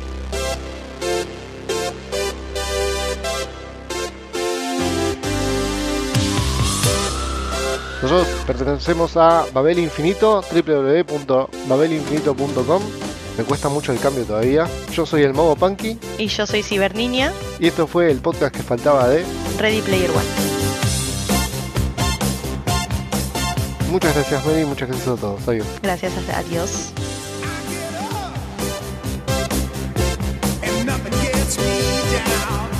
[8.03, 12.83] Nosotros pertenecemos a Babel Infinito, www.babelinfinito.com.
[13.39, 14.67] Me cuesta mucho el cambio todavía.
[14.93, 18.63] Yo soy el Modo Punky Y yo soy Ciberniña, y esto fue el podcast que
[18.63, 19.25] faltaba de.
[19.59, 20.46] Ready Player One.
[23.97, 25.49] Muchas gracias, Mary, muchas gracias a todos.
[25.49, 25.67] Adiós.
[25.81, 26.93] Gracias, adiós.
[30.63, 32.76] and nothing gets me down.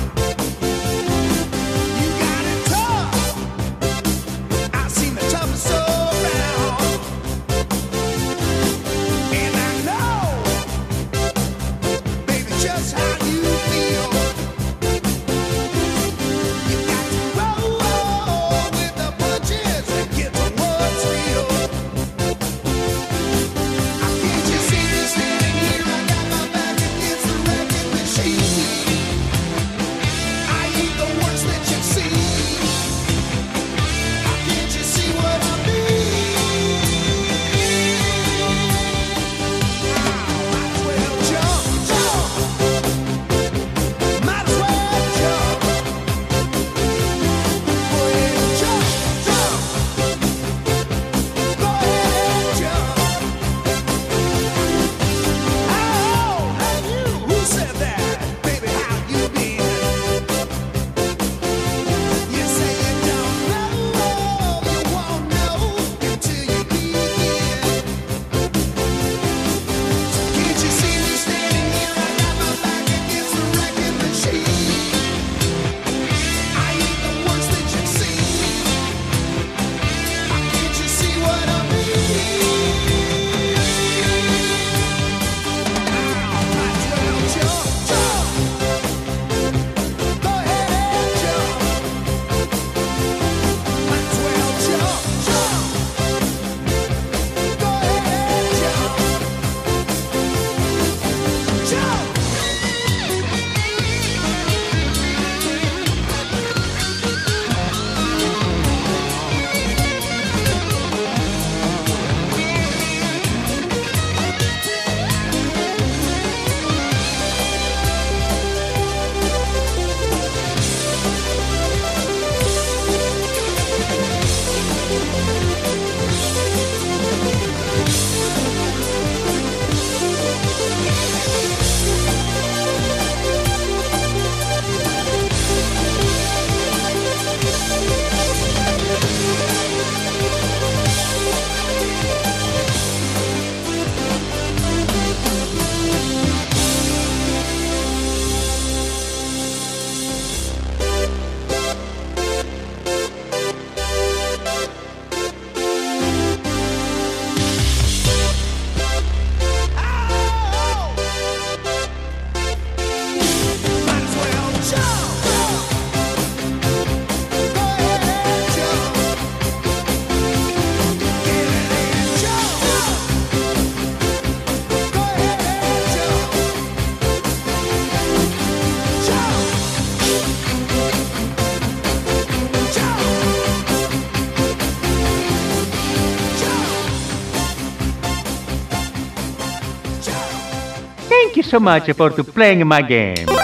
[191.47, 193.36] So much for playing my game.